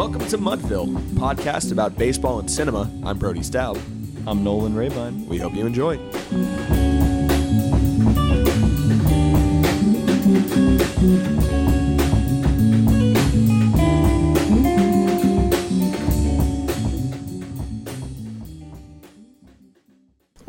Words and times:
Welcome 0.00 0.26
to 0.28 0.38
Mudville, 0.38 0.88
podcast 1.16 1.72
about 1.72 1.98
baseball 1.98 2.38
and 2.38 2.50
cinema. 2.50 2.90
I'm 3.04 3.18
Brody 3.18 3.42
Staub. 3.42 3.78
I'm 4.26 4.42
Nolan 4.42 4.74
Rabine. 4.74 5.26
We 5.26 5.36
hope 5.36 5.52
you 5.52 5.66
enjoy. 5.66 5.98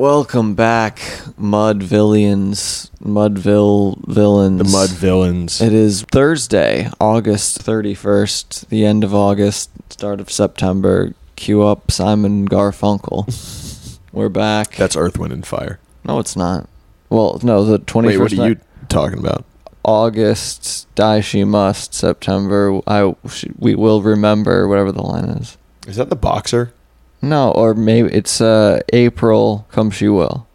Welcome 0.02 0.56
back, 0.56 0.98
Mudvillians, 1.40 2.90
Mudville 3.04 4.04
villains. 4.08 4.58
The 4.58 4.64
Mud 4.64 4.90
Villains. 4.90 5.62
It 5.62 5.74
is 5.74 6.02
Thursday, 6.02 6.90
August 7.00 7.64
31st, 7.64 8.70
the 8.70 8.84
end 8.84 9.04
of 9.04 9.14
August, 9.14 9.70
start 9.90 10.20
of 10.20 10.32
September. 10.32 11.14
Cue 11.36 11.62
up 11.62 11.92
Simon 11.92 12.50
Garfunkel. 12.50 14.00
We're 14.12 14.30
back. 14.30 14.76
That's 14.76 14.96
Earth, 14.96 15.20
Wind, 15.20 15.34
and 15.34 15.46
Fire. 15.46 15.80
no, 16.04 16.18
it's 16.18 16.36
not. 16.36 16.68
Well, 17.12 17.40
no, 17.44 17.64
the 17.64 17.78
21st 17.78 18.06
Wait, 18.08 18.18
what 18.18 18.34
are 18.34 18.50
you 18.50 18.60
talking 18.90 19.20
about? 19.20 19.46
August, 19.84 20.88
die 20.96 21.22
she 21.22 21.44
must. 21.44 21.94
September, 21.94 22.82
I 22.88 23.14
we 23.60 23.76
will 23.76 24.02
remember 24.02 24.68
whatever 24.68 24.92
the 24.92 25.04
line 25.04 25.26
is. 25.26 25.60
Is 25.86 25.98
that 25.98 26.10
the 26.10 26.16
boxer? 26.16 26.74
No, 27.22 27.52
or 27.52 27.74
maybe 27.74 28.10
it's 28.14 28.42
uh, 28.42 28.82
April, 28.94 29.68
come 29.72 29.92
she 29.92 30.08
will. 30.08 30.48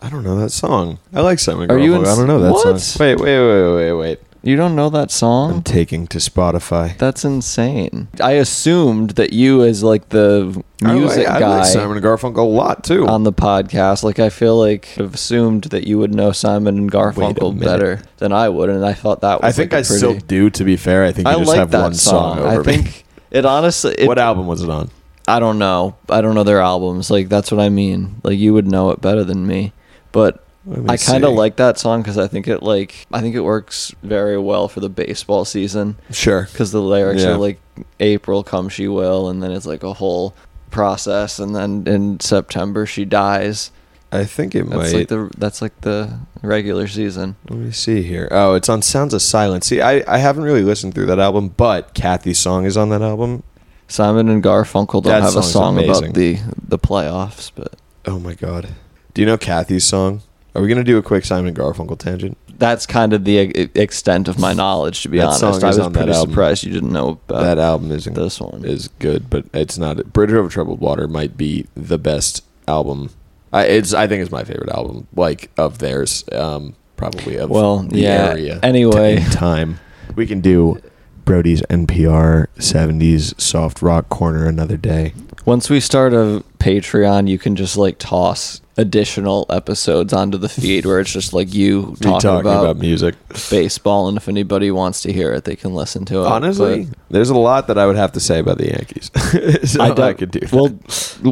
I 0.00 0.10
don't 0.10 0.22
know 0.22 0.36
that 0.36 0.50
song. 0.50 0.98
I 1.12 1.22
like 1.22 1.38
Simon 1.38 1.70
Are 1.70 1.78
you 1.78 1.92
Garfunkel. 1.92 1.98
in- 2.00 2.06
I 2.06 2.16
don't 2.16 2.26
know 2.26 2.40
that 2.40 2.52
What? 2.52 2.80
song. 2.80 3.00
Wait, 3.04 3.18
wait, 3.20 3.38
wait, 3.38 3.74
wait, 3.74 3.92
wait. 3.92 4.20
You 4.42 4.56
don't 4.56 4.76
know 4.76 4.90
that 4.90 5.10
song? 5.10 5.48
I'm 5.48 5.54
song? 5.54 5.62
taking 5.62 6.06
to 6.08 6.18
Spotify. 6.18 6.98
That's 6.98 7.24
insane. 7.24 8.08
I 8.20 8.32
assumed 8.32 9.10
that 9.12 9.32
you, 9.32 9.64
as 9.64 9.82
like 9.82 10.10
the 10.10 10.62
music 10.82 11.26
I, 11.26 11.32
like- 11.32 11.36
I 11.36 11.40
guy 11.40 11.56
like 11.60 11.66
Simon 11.66 12.02
Garfunkel 12.02 12.36
a 12.36 12.40
lot 12.42 12.84
too. 12.84 13.06
on 13.08 13.22
the 13.24 13.32
podcast, 13.32 14.02
like 14.04 14.18
I 14.18 14.28
feel 14.28 14.58
like 14.58 14.88
I've 14.98 15.14
assumed 15.14 15.64
that 15.64 15.86
you 15.86 15.96
would 15.98 16.14
know 16.14 16.30
Simon 16.32 16.76
and 16.76 16.92
Garfunkel 16.92 17.54
minute. 17.54 17.64
better 17.64 18.02
than 18.18 18.32
I 18.34 18.50
would, 18.50 18.68
and 18.68 18.84
I 18.84 18.92
thought 18.92 19.22
that 19.22 19.40
was. 19.40 19.48
I 19.48 19.52
think 19.56 19.72
like, 19.72 19.78
I 19.78 19.80
a 19.80 19.84
pretty, 19.86 19.96
still 19.98 20.14
do. 20.18 20.50
To 20.50 20.64
be 20.64 20.76
fair, 20.76 21.04
I 21.04 21.12
think 21.12 21.26
you 21.26 21.32
I 21.32 21.38
just 21.38 21.48
like 21.48 21.58
have 21.60 21.70
that 21.70 21.80
one 21.82 21.94
song, 21.94 22.36
song. 22.36 22.46
over 22.46 22.48
I 22.48 22.58
me. 22.58 22.82
think 22.82 23.04
it 23.30 23.46
honestly. 23.46 23.94
It, 23.96 24.06
what 24.06 24.18
album 24.18 24.46
was 24.46 24.62
it 24.62 24.68
on? 24.68 24.90
I 25.26 25.38
don't 25.40 25.58
know. 25.58 25.96
I 26.08 26.20
don't 26.20 26.34
know 26.34 26.44
their 26.44 26.60
albums. 26.60 27.10
Like 27.10 27.28
that's 27.28 27.50
what 27.50 27.60
I 27.60 27.68
mean. 27.68 28.20
Like 28.22 28.38
you 28.38 28.52
would 28.54 28.66
know 28.66 28.90
it 28.90 29.00
better 29.00 29.24
than 29.24 29.46
me, 29.46 29.72
but 30.12 30.44
me 30.66 30.84
I 30.88 30.96
kind 30.96 31.24
of 31.24 31.32
like 31.34 31.56
that 31.56 31.78
song 31.78 32.02
because 32.02 32.18
I 32.18 32.26
think 32.26 32.46
it 32.48 32.62
like 32.62 33.06
I 33.12 33.20
think 33.20 33.34
it 33.34 33.40
works 33.40 33.94
very 34.02 34.38
well 34.38 34.68
for 34.68 34.80
the 34.80 34.88
baseball 34.88 35.44
season 35.44 35.96
Sure. 36.10 36.48
because 36.50 36.72
the 36.72 36.80
lyrics 36.82 37.22
Yeah. 37.22 37.30
are 37.32 37.36
like 37.38 37.60
April 38.00 38.42
come 38.42 38.68
she 38.68 38.86
will, 38.88 39.28
and 39.28 39.42
then 39.42 39.50
it's 39.50 39.66
like 39.66 39.82
a 39.82 39.94
whole 39.94 40.34
process, 40.70 41.38
and 41.38 41.54
then 41.54 41.84
in 41.86 42.20
September 42.20 42.84
she 42.86 43.04
dies. 43.04 43.70
I 44.12 44.24
think 44.24 44.54
it 44.54 44.68
That's 44.70 44.92
might. 44.92 44.98
like 44.98 45.08
the 45.08 45.30
that's 45.38 45.60
like 45.60 45.80
the 45.80 46.18
regular 46.42 46.86
season. 46.86 47.34
Let 47.48 47.58
me 47.58 47.70
see 47.72 48.02
here. 48.02 48.28
Oh, 48.30 48.54
it's 48.54 48.68
on 48.68 48.80
Sounds 48.82 49.12
of 49.12 49.22
Silence. 49.22 49.66
See, 49.66 49.80
I, 49.80 50.04
I 50.06 50.18
haven't 50.18 50.44
really 50.44 50.62
listened 50.62 50.94
through 50.94 51.06
that 51.06 51.18
album, 51.18 51.48
but 51.56 51.94
Kathy's 51.94 52.38
song 52.38 52.64
is 52.64 52.76
on 52.76 52.90
that 52.90 53.02
album. 53.02 53.42
Simon 53.88 54.28
and 54.28 54.42
Garfunkel 54.42 55.02
don't 55.02 55.04
That 55.04 55.22
have 55.22 55.30
a 55.36 55.42
song's 55.42 55.52
song 55.52 55.78
amazing. 55.78 56.04
about 56.04 56.14
the 56.14 56.38
the 56.68 56.78
playoffs, 56.78 57.50
but 57.54 57.74
Oh 58.06 58.18
my 58.18 58.34
god. 58.34 58.68
Do 59.14 59.22
you 59.22 59.26
know 59.26 59.36
Kathy's 59.38 59.84
song? 59.84 60.22
Are 60.54 60.62
we 60.62 60.68
gonna 60.68 60.84
do 60.84 60.98
a 60.98 61.02
quick 61.02 61.24
Simon 61.24 61.48
and 61.48 61.56
Garfunkel 61.56 61.98
tangent? 61.98 62.36
that's 62.56 62.86
kind 62.86 63.12
of 63.12 63.24
the 63.24 63.36
e- 63.38 63.68
extent 63.74 64.28
of 64.28 64.38
my 64.38 64.52
knowledge. 64.52 65.02
To 65.02 65.08
be 65.08 65.18
That 65.18 65.24
honest, 65.26 65.40
song 65.40 65.52
I 65.54 65.56
is 65.56 65.62
was 65.64 65.78
on 65.80 65.92
that 65.92 65.98
pretty 65.98 66.12
album. 66.12 66.30
surprised 66.30 66.62
you 66.62 66.72
didn't 66.72 66.92
know 66.92 67.18
about 67.28 67.42
that 67.42 67.58
album 67.58 67.90
is 67.90 68.04
this 68.04 68.40
one. 68.40 68.64
is 68.64 68.88
good, 69.00 69.28
but 69.28 69.44
it's 69.52 69.76
not. 69.76 70.12
Bridge 70.12 70.30
Over 70.32 70.48
Troubled 70.48 70.78
Water 70.80 71.08
might 71.08 71.36
be 71.36 71.66
the 71.76 71.98
best 71.98 72.44
album. 72.68 73.10
I 73.52 73.64
it's 73.64 73.92
I 73.92 74.06
think 74.06 74.22
it's 74.22 74.30
my 74.30 74.44
favorite 74.44 74.70
album, 74.70 75.08
like 75.16 75.50
of 75.58 75.78
theirs. 75.78 76.24
Um, 76.30 76.74
probably 76.96 77.36
of 77.38 77.50
Well, 77.50 77.78
the 77.80 77.98
yeah, 78.00 78.28
area. 78.30 78.60
anyway. 78.62 79.16
t- 79.16 79.22
in 79.24 79.30
time 79.30 79.80
we 80.14 80.24
can 80.26 80.40
do 80.40 80.80
Brody's 81.24 81.62
NPR 81.62 82.46
'70s 82.58 83.40
soft 83.40 83.82
rock 83.82 84.08
corner 84.08 84.46
another 84.46 84.76
day. 84.76 85.12
Once 85.44 85.68
we 85.68 85.80
start 85.80 86.12
a 86.14 86.42
Patreon, 86.58 87.28
you 87.28 87.38
can 87.38 87.54
just 87.56 87.76
like 87.76 87.98
toss 87.98 88.60
additional 88.76 89.46
episodes 89.50 90.12
onto 90.12 90.36
the 90.36 90.48
feed 90.48 90.84
where 90.84 90.98
it's 90.98 91.12
just 91.12 91.32
like 91.32 91.52
you 91.54 91.94
talking, 92.00 92.20
talking 92.20 92.40
about, 92.40 92.64
about 92.64 92.76
music. 92.78 93.14
baseball, 93.50 94.08
and 94.08 94.16
if 94.16 94.26
anybody 94.28 94.70
wants 94.70 95.02
to 95.02 95.12
hear 95.12 95.32
it, 95.32 95.44
they 95.44 95.54
can 95.54 95.74
listen 95.74 96.04
to 96.06 96.20
it. 96.22 96.26
Honestly, 96.26 96.84
But 96.86 96.98
there's 97.10 97.30
a 97.30 97.36
lot 97.36 97.66
that 97.68 97.78
I 97.78 97.86
would 97.86 97.96
have 97.96 98.12
to 98.12 98.20
say 98.20 98.38
about 98.40 98.58
the 98.58 98.68
Yankees. 98.68 99.10
so 99.70 99.82
I, 99.82 99.90
don't- 99.92 100.18
could 100.18 100.30
do 100.30 100.40
that. 100.40 100.52
We'll 100.52 100.78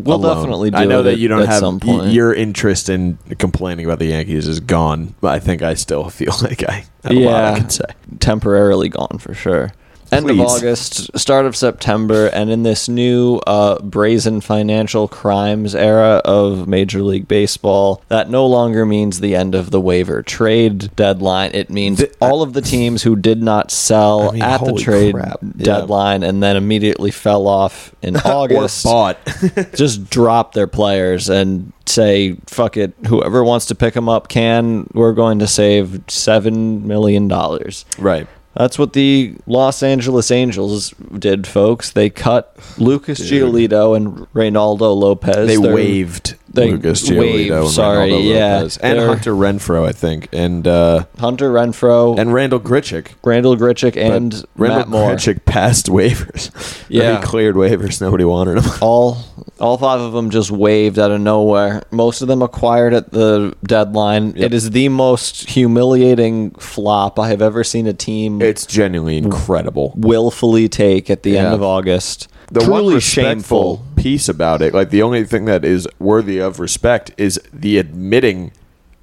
we'll 0.00 0.16
alone. 0.16 0.36
definitely 0.36 0.70
do 0.70 0.76
I 0.76 0.84
know 0.84 1.02
that 1.02 1.18
you 1.18 1.28
don't 1.28 1.46
have 1.46 1.82
y- 1.84 2.06
your 2.08 2.32
interest 2.34 2.88
in 2.88 3.18
complaining 3.38 3.86
about 3.86 3.98
the 3.98 4.06
Yankees 4.06 4.46
is 4.46 4.60
gone, 4.60 5.14
but 5.20 5.32
I 5.34 5.38
think 5.40 5.62
I 5.62 5.74
still 5.74 6.08
feel 6.10 6.34
like 6.42 6.62
I 6.68 6.84
have 7.04 7.12
a 7.12 7.14
lot 7.14 7.34
I 7.34 7.48
Yeah. 7.50 7.56
can 7.56 7.70
say. 7.70 7.84
temporarily 8.20 8.88
gone 8.90 9.18
for 9.18 9.32
sure. 9.34 9.72
End 10.12 10.30
of 10.30 10.38
August, 10.40 11.18
start 11.18 11.46
of 11.46 11.56
September, 11.56 12.26
and 12.28 12.50
in 12.50 12.62
this 12.62 12.88
new 12.88 13.36
uh, 13.46 13.78
brazen 13.80 14.40
financial 14.40 15.08
crimes 15.08 15.74
era 15.74 16.20
of 16.24 16.68
Major 16.68 17.02
League 17.02 17.26
Baseball, 17.28 18.02
that 18.08 18.28
no 18.30 18.46
longer 18.46 18.84
means 18.86 19.20
the 19.20 19.34
end 19.34 19.54
of 19.54 19.70
the 19.70 19.80
waiver 19.80 20.22
trade 20.22 20.94
deadline. 20.96 21.50
It 21.54 21.70
means 21.70 21.98
The- 21.98 22.12
all 22.20 22.42
of 22.42 22.52
the 22.52 22.60
teams 22.60 23.02
who 23.02 23.16
did 23.16 23.42
not 23.42 23.70
sell 23.70 24.28
I 24.30 24.32
mean, 24.32 24.42
at 24.42 24.64
the 24.64 24.74
trade 24.74 25.14
crap. 25.14 25.38
Yeah. 25.42 25.64
deadline 25.64 26.22
and 26.22 26.42
then 26.42 26.56
immediately 26.56 27.10
fell 27.10 27.46
off 27.48 27.94
in 28.02 28.16
August 28.24 28.84
bought. 28.84 29.18
just 29.74 30.10
drop 30.10 30.52
their 30.52 30.66
players 30.66 31.28
and 31.30 31.72
say 31.86 32.36
fuck 32.46 32.76
it 32.76 32.92
whoever 33.08 33.42
wants 33.42 33.66
to 33.66 33.74
pick 33.74 33.92
them 33.94 34.08
up 34.08 34.28
can 34.28 34.86
we're 34.94 35.12
going 35.12 35.40
to 35.40 35.48
save 35.48 36.00
7 36.06 36.86
million 36.86 37.26
dollars 37.26 37.84
right. 37.98 38.28
That's 38.54 38.78
what 38.78 38.92
the 38.92 39.34
Los 39.46 39.82
Angeles 39.82 40.30
Angels 40.30 40.90
did, 41.18 41.46
folks. 41.46 41.90
They 41.92 42.10
cut 42.10 42.56
Lucas 42.78 43.18
Dude. 43.18 43.54
Giolito 43.54 43.96
and 43.96 44.26
Reynaldo 44.34 44.94
Lopez. 44.96 45.46
They 45.46 45.56
They're- 45.56 45.74
waived 45.74 46.34
Lucas 46.54 47.08
Giolito 47.08 47.62
and 47.62 47.70
sorry, 47.70 48.10
Reynaldo 48.10 48.24
yeah. 48.34 48.56
Lopez. 48.58 48.76
and 48.78 48.98
They're- 48.98 49.06
Hunter 49.08 49.32
Renfroe, 49.32 49.86
I 49.88 49.92
think, 49.92 50.28
and 50.32 50.66
uh, 50.66 51.04
Hunter 51.18 51.50
Renfroe, 51.52 52.18
and 52.18 52.32
Randal 52.34 52.60
Grichuk. 52.60 53.08
Randal 53.24 53.56
Grichuk, 53.56 53.96
and 53.96 54.44
Randal 54.56 54.78
Matt 54.78 54.88
Moore. 54.88 55.10
Grichuk 55.12 55.44
passed 55.44 55.86
waivers. 55.86 56.50
Yeah. 56.92 57.18
he 57.20 57.22
cleared 57.24 57.54
waivers. 57.54 58.02
Nobody 58.02 58.24
wanted 58.24 58.58
him. 58.58 58.70
All 58.82 59.16
all 59.58 59.78
five 59.78 60.00
of 60.00 60.12
them 60.12 60.28
just 60.30 60.50
waived 60.50 60.98
out 60.98 61.10
of 61.10 61.20
nowhere. 61.22 61.82
Most 61.90 62.20
of 62.20 62.28
them 62.28 62.42
acquired 62.42 62.92
at 62.92 63.12
the 63.12 63.56
deadline. 63.64 64.34
It 64.36 64.52
is 64.52 64.70
the 64.72 64.88
most 64.90 65.48
humiliating 65.48 66.50
flop 66.52 67.18
I 67.18 67.28
have 67.28 67.40
ever 67.40 67.64
seen 67.64 67.86
a 67.86 67.92
team 67.94 68.42
It's 68.42 68.66
genuinely 68.66 69.16
incredible. 69.16 69.94
willfully 69.96 70.68
take 70.68 71.08
at 71.10 71.22
the 71.22 71.30
Yeah. 71.32 71.44
end 71.46 71.54
of 71.54 71.62
August. 71.62 72.28
the 72.50 72.60
one 72.60 72.68
Truly 72.68 72.94
respectful 72.96 73.76
shameful. 73.76 73.82
Piece 74.02 74.28
about 74.28 74.60
it, 74.62 74.74
like 74.74 74.90
the 74.90 75.02
only 75.02 75.24
thing 75.24 75.44
that 75.46 75.64
is 75.64 75.86
worthy 75.98 76.38
of 76.38 76.58
respect, 76.60 77.12
is 77.16 77.40
the 77.52 77.78
admitting 77.78 78.50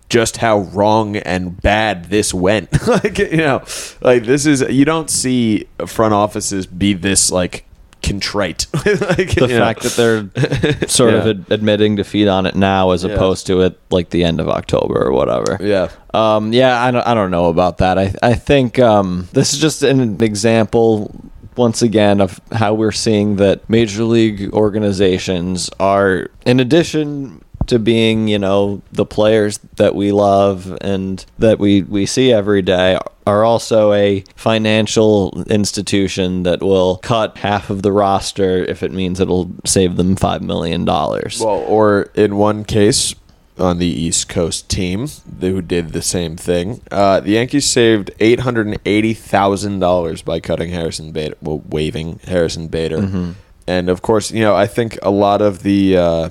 just 0.09 0.37
how 0.37 0.59
wrong 0.59 1.15
and 1.17 1.61
bad 1.61 2.05
this 2.09 2.33
went. 2.33 2.69
like 2.87 3.17
you 3.19 3.37
know, 3.37 3.63
like 4.01 4.25
this 4.25 4.45
is 4.45 4.61
you 4.69 4.83
don't 4.85 5.09
see 5.09 5.67
front 5.85 6.13
offices 6.13 6.65
be 6.65 6.93
this 6.93 7.31
like 7.31 7.65
contrite. 8.01 8.65
like, 8.73 9.35
the 9.35 9.47
you 9.47 9.47
know. 9.47 9.59
fact 9.59 9.81
that 9.83 9.93
they're 9.95 10.87
sort 10.87 11.13
of 11.13 11.27
ad- 11.27 11.45
admitting 11.49 11.95
defeat 11.95 12.27
on 12.27 12.45
it 12.45 12.55
now 12.55 12.91
as 12.91 13.03
Yeah. 13.03 13.11
opposed 13.13 13.45
to 13.47 13.61
it 13.61 13.77
like 13.91 14.09
the 14.09 14.23
end 14.23 14.39
of 14.39 14.47
October 14.49 15.01
or 15.05 15.11
whatever. 15.11 15.57
yeah. 15.61 15.89
Um, 16.13 16.51
yeah, 16.53 16.81
I 16.81 16.91
don't, 16.91 17.05
I 17.05 17.13
don't 17.13 17.29
know 17.29 17.49
about 17.49 17.77
that. 17.79 17.97
I, 17.99 18.13
I 18.23 18.33
think 18.33 18.79
um, 18.79 19.27
this 19.33 19.53
is 19.53 19.59
just 19.59 19.83
an 19.83 20.21
example, 20.23 21.13
once 21.59 21.81
again, 21.81 22.21
of 22.21 22.39
how 22.53 22.73
we're 22.73 22.91
seeing 22.91 23.35
that 23.35 23.69
major 23.69 24.03
league 24.05 24.51
organizations 24.53 25.69
are, 25.79 26.29
in 26.45 26.59
addition 26.59 27.43
to 27.67 27.77
being, 27.77 28.27
you 28.29 28.39
know, 28.39 28.81
the 28.93 29.05
players 29.05 29.59
that 29.75 29.93
we 29.93 30.11
love 30.11 30.75
and 30.81 31.25
that 31.37 31.59
we, 31.59 31.83
we 31.83 32.05
see 32.05 32.31
every 32.31 32.61
day, 32.61 32.97
are 33.27 33.43
also 33.43 33.93
a 33.93 34.23
financial 34.35 35.43
institution 35.47 36.43
that 36.43 36.63
will 36.63 36.97
cut 36.97 37.37
half 37.37 37.69
of 37.69 37.83
the 37.83 37.91
roster 37.91 38.63
if 38.63 38.81
it 38.81 38.91
means 38.91 39.19
it'll 39.19 39.51
save 39.65 39.97
them 39.97 40.15
$5 40.15 40.41
million. 40.41 40.85
Well, 40.85 41.63
or 41.67 42.09
in 42.15 42.37
one 42.37 42.63
case 42.63 43.13
on 43.59 43.77
the 43.77 43.85
East 43.87 44.29
Coast 44.29 44.69
team 44.69 45.07
who 45.39 45.61
did 45.61 45.93
the 45.93 46.01
same 46.01 46.35
thing, 46.37 46.81
uh, 46.91 47.19
the 47.19 47.31
Yankees 47.31 47.65
saved 47.65 48.11
eight 48.19 48.39
hundred 48.41 48.67
and 48.67 48.79
eighty 48.85 49.13
thousand 49.13 49.79
dollars 49.79 50.21
by 50.21 50.39
cutting 50.39 50.69
Harrison 50.69 51.11
Bader, 51.11 51.35
well, 51.41 51.61
waiving 51.67 52.19
Harrison 52.25 52.67
Bader, 52.67 53.33
and 53.67 53.89
of 53.89 54.01
course, 54.01 54.31
you 54.31 54.41
know, 54.41 54.55
I 54.55 54.67
think 54.67 54.97
a 55.01 55.11
lot 55.11 55.41
of 55.41 55.63
the 55.63 55.97
uh, 55.97 56.29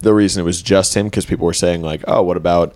the 0.00 0.14
reason 0.14 0.40
it 0.40 0.44
was 0.44 0.62
just 0.62 0.96
him 0.96 1.06
because 1.06 1.26
people 1.26 1.46
were 1.46 1.52
saying 1.52 1.82
like, 1.82 2.02
oh, 2.08 2.22
what 2.22 2.36
about 2.36 2.74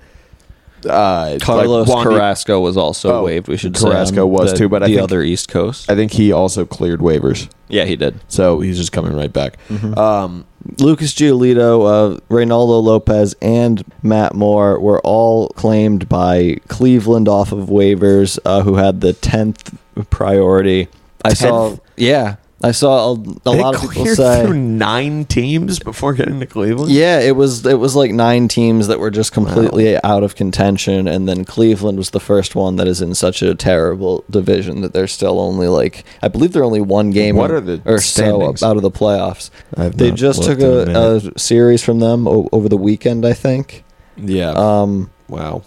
uh, 0.87 1.39
Carlos 1.41 1.89
like 1.89 1.99
Wandy- 2.07 2.11
Carrasco 2.15 2.61
was 2.61 2.77
also 2.77 3.13
Oh, 3.21 3.25
waived. 3.25 3.49
We 3.49 3.57
should 3.57 3.77
say 3.77 3.89
Carrasco 3.89 4.25
on 4.27 4.31
was 4.31 4.53
the, 4.53 4.59
too, 4.59 4.69
but 4.69 4.83
I 4.83 4.87
the 4.87 4.95
think- 4.95 5.03
other 5.05 5.23
East 5.23 5.49
Coast. 5.49 5.91
I 5.91 5.95
think 5.95 6.13
he 6.13 6.33
also 6.33 6.65
cleared 6.65 7.01
waivers, 7.01 7.49
yeah, 7.69 7.85
he 7.85 7.97
did. 7.97 8.21
so 8.29 8.61
he's 8.61 8.77
just 8.79 8.93
coming 8.93 9.15
right 9.15 9.33
back. 9.33 9.57
Um, 9.97 10.45
Lucas 10.79 11.13
Giolito, 11.13 12.17
uh, 12.17 12.21
Reynaldo 12.31 12.83
Lopez, 12.83 13.35
and 13.43 13.85
Matt 14.03 14.35
Moore 14.35 14.81
were 14.81 15.01
all 15.03 15.49
claimed 15.51 16.09
by 16.09 16.57
Cleveland 16.69 17.29
off 17.29 17.53
of 17.53 17.69
waivers, 17.69 18.39
uh, 18.47 18.63
who 18.63 18.77
had 18.77 19.01
the 19.03 19.13
tenth 19.13 19.77
priority. 20.11 20.89
I 21.25 21.35
saw, 21.35 21.71
10th? 21.71 21.81
yeah, 21.97 22.37
I 22.65 22.73
saw 22.73 23.13
a, 23.13 23.13
a 23.47 23.53
lot 23.53 23.75
of 23.75 23.83
people 23.83 24.07
say, 24.07 24.43
through 24.45 24.55
nine 24.59 25.25
teams 25.27 25.79
before 25.79 26.15
getting 26.15 26.41
to 26.41 26.47
Cleveland. 26.47 26.91
yeah, 26.93 27.21
it 27.21 27.37
was 27.37 27.65
it 27.67 27.79
was 27.79 27.95
like 27.95 28.11
nine 28.13 28.49
teams 28.49 28.89
that 28.89 28.99
were 28.99 29.11
just 29.11 29.33
completely 29.33 29.97
out 30.03 30.23
of 30.23 30.35
contention, 30.35 31.07
and 31.07 31.29
then 31.29 31.45
Cleveland 31.45 31.99
was 31.99 32.11
the 32.11 32.21
first 32.21 32.55
one 32.55 32.77
that 32.77 32.89
is 32.89 33.01
in 33.03 33.15
such 33.15 33.43
a 33.43 33.55
terrible 33.55 34.25
division 34.31 34.81
that 34.81 34.93
they're 34.93 35.07
still 35.07 35.39
only 35.41 35.69
like 35.69 36.05
I 36.23 36.29
believe 36.29 36.53
they're 36.53 36.65
only 36.65 36.81
one 36.81 37.11
game 37.11 37.37
What 37.37 37.51
or- 37.51 37.57
are 37.57 37.61
the 37.61 37.83
or 37.85 37.99
standings? 37.99 38.61
so 38.61 38.69
out 38.71 38.77
of 38.77 38.83
the 38.83 38.91
playoffs. 38.91 39.51
They 39.77 40.11
just 40.11 40.43
took 40.45 40.61
a 40.61 40.91
a, 40.91 41.17
a 41.17 41.39
series 41.39 41.83
from 41.85 42.01
them 42.01 42.27
o- 42.27 42.49
over 42.53 42.69
the 42.69 42.79
weekend, 42.79 43.27
I 43.27 43.35
think. 43.35 43.85
yeah. 44.17 44.51
Um, 44.51 45.11
wow, 45.29 45.63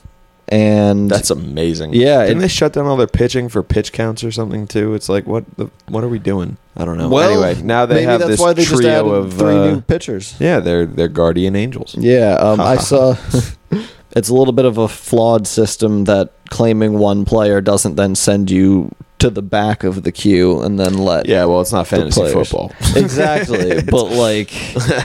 and 0.50 1.10
that's 1.10 1.30
amazing. 1.30 1.94
Yeah, 1.94 2.22
didn't 2.24 2.38
it- 2.38 2.42
they 2.42 2.48
shut 2.48 2.74
down 2.74 2.86
all 2.86 2.98
their 2.98 3.08
pitching 3.08 3.50
for 3.50 3.64
pitch 3.64 3.92
counts 3.92 4.24
or 4.24 4.32
something 4.32 4.68
too? 4.68 4.94
It's 4.94 5.10
like 5.10 5.26
what 5.28 5.44
the 5.58 5.70
what 5.88 6.04
are 6.04 6.10
we 6.10 6.20
doing? 6.20 6.58
I 6.76 6.86
don't 6.86 6.98
know. 6.98 7.10
well, 7.10 7.30
anyway, 7.30 7.62
now 7.64 7.86
they 7.86 7.96
maybe 7.96 8.06
have 8.06 8.20
that's 8.20 8.32
this 8.32 8.40
why 8.40 8.54
they 8.54 8.64
trio 8.64 8.78
just 8.82 8.88
added 8.90 9.12
of 9.12 9.34
three 9.34 9.56
uh, 9.56 9.66
new 9.66 9.82
pitchers. 9.82 10.36
yeah, 10.40 10.60
they're 10.60 10.86
they're 10.86 11.08
guardian 11.08 11.56
angels. 11.56 11.96
Yeah, 11.98 12.34
um, 12.36 12.60
I 12.62 12.78
saw. 12.90 13.16
it's 14.12 14.30
a 14.30 14.34
little 14.34 14.54
bit 14.54 14.66
of 14.66 14.78
a 14.78 14.88
flawed 14.88 15.48
system 15.48 16.06
that 16.06 16.32
claiming 16.50 16.98
one 16.98 17.26
player 17.26 17.62
doesn't 17.62 17.96
then 17.96 18.16
send 18.16 18.50
you 18.50 18.92
to 19.20 19.30
the 19.32 19.42
back 19.42 19.84
of 19.84 20.04
the 20.04 20.12
queue 20.12 20.62
and 20.62 20.80
then 20.80 20.94
let 20.98 21.28
Yeah, 21.28 21.46
well, 21.46 21.62
it's 21.62 21.72
not 21.74 21.88
fantasy 21.88 22.32
football. 22.32 22.72
exactly. 22.96 23.82
but 23.90 24.06
like 24.12 24.52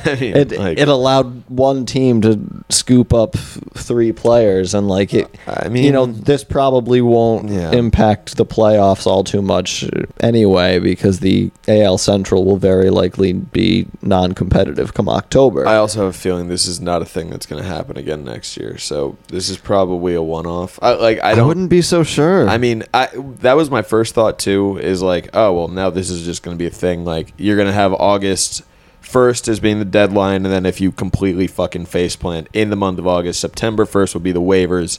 I 0.06 0.16
mean, 0.20 0.36
it, 0.36 0.52
like, 0.58 0.78
it 0.78 0.88
allowed 0.88 1.48
one 1.48 1.86
team 1.86 2.20
to 2.22 2.38
scoop 2.68 3.14
up 3.14 3.34
three 3.74 4.12
players 4.12 4.74
and 4.74 4.86
like 4.88 5.14
it 5.14 5.34
I 5.46 5.68
mean, 5.68 5.84
you 5.84 5.92
know 5.92 6.06
this 6.06 6.44
probably 6.44 7.00
won't 7.00 7.48
Yeah. 7.50 7.72
impact 7.72 8.36
the 8.36 8.44
playoffs 8.46 9.06
all 9.06 9.24
too 9.24 9.40
much 9.42 9.84
anyway 10.20 10.78
because 10.78 11.20
the 11.20 11.50
AL 11.68 11.98
Central 11.98 12.44
will 12.44 12.56
very 12.58 12.90
likely 12.90 13.32
be 13.32 13.86
non-competitive 14.02 14.94
come 14.94 15.08
October. 15.08 15.66
I 15.66 15.76
also 15.76 16.00
have 16.04 16.10
a 16.14 16.18
feeling 16.18 16.48
this 16.48 16.66
is 16.66 16.80
not 16.80 17.02
a 17.02 17.06
thing 17.06 17.30
that's 17.30 17.46
going 17.46 17.62
to 17.62 17.68
happen 17.68 17.96
again 17.96 18.24
next 18.24 18.56
year. 18.56 18.78
So 18.78 19.16
this 19.28 19.48
is 19.48 19.56
probably 19.56 20.14
a 20.14 20.22
one-off. 20.22 20.78
I, 20.82 20.92
like 20.94 21.18
I 21.20 21.30
I 21.32 21.34
don't. 21.34 21.48
wouldn't 21.48 21.70
be 21.70 21.82
so 21.82 22.02
sure. 22.02 22.48
I 22.48 22.58
mean, 22.58 22.84
I 22.92 23.08
that 23.40 23.54
was 23.56 23.70
my 23.70 23.80
first 23.82 24.01
thought 24.10 24.38
too. 24.38 24.78
Is 24.78 25.02
like, 25.02 25.30
oh 25.34 25.52
well, 25.52 25.68
now 25.68 25.90
this 25.90 26.10
is 26.10 26.24
just 26.24 26.42
going 26.42 26.56
to 26.56 26.58
be 26.58 26.66
a 26.66 26.70
thing. 26.70 27.04
Like 27.04 27.32
you're 27.36 27.56
going 27.56 27.68
to 27.68 27.72
have 27.72 27.92
August 27.92 28.62
first 29.00 29.48
as 29.48 29.60
being 29.60 29.78
the 29.78 29.84
deadline, 29.84 30.44
and 30.44 30.52
then 30.52 30.66
if 30.66 30.80
you 30.80 30.90
completely 30.90 31.46
fucking 31.46 31.86
faceplant 31.86 32.46
in 32.52 32.70
the 32.70 32.76
month 32.76 32.98
of 32.98 33.06
August, 33.06 33.40
September 33.40 33.84
first 33.84 34.14
will 34.14 34.20
be 34.20 34.32
the 34.32 34.40
waivers. 34.40 34.98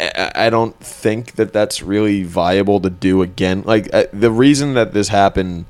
I 0.00 0.32
I 0.34 0.50
don't 0.50 0.78
think 0.80 1.32
that 1.32 1.52
that's 1.52 1.82
really 1.82 2.22
viable 2.22 2.80
to 2.80 2.90
do 2.90 3.22
again. 3.22 3.62
Like 3.66 3.92
uh, 3.92 4.04
the 4.12 4.30
reason 4.30 4.74
that 4.74 4.92
this 4.92 5.08
happened 5.08 5.66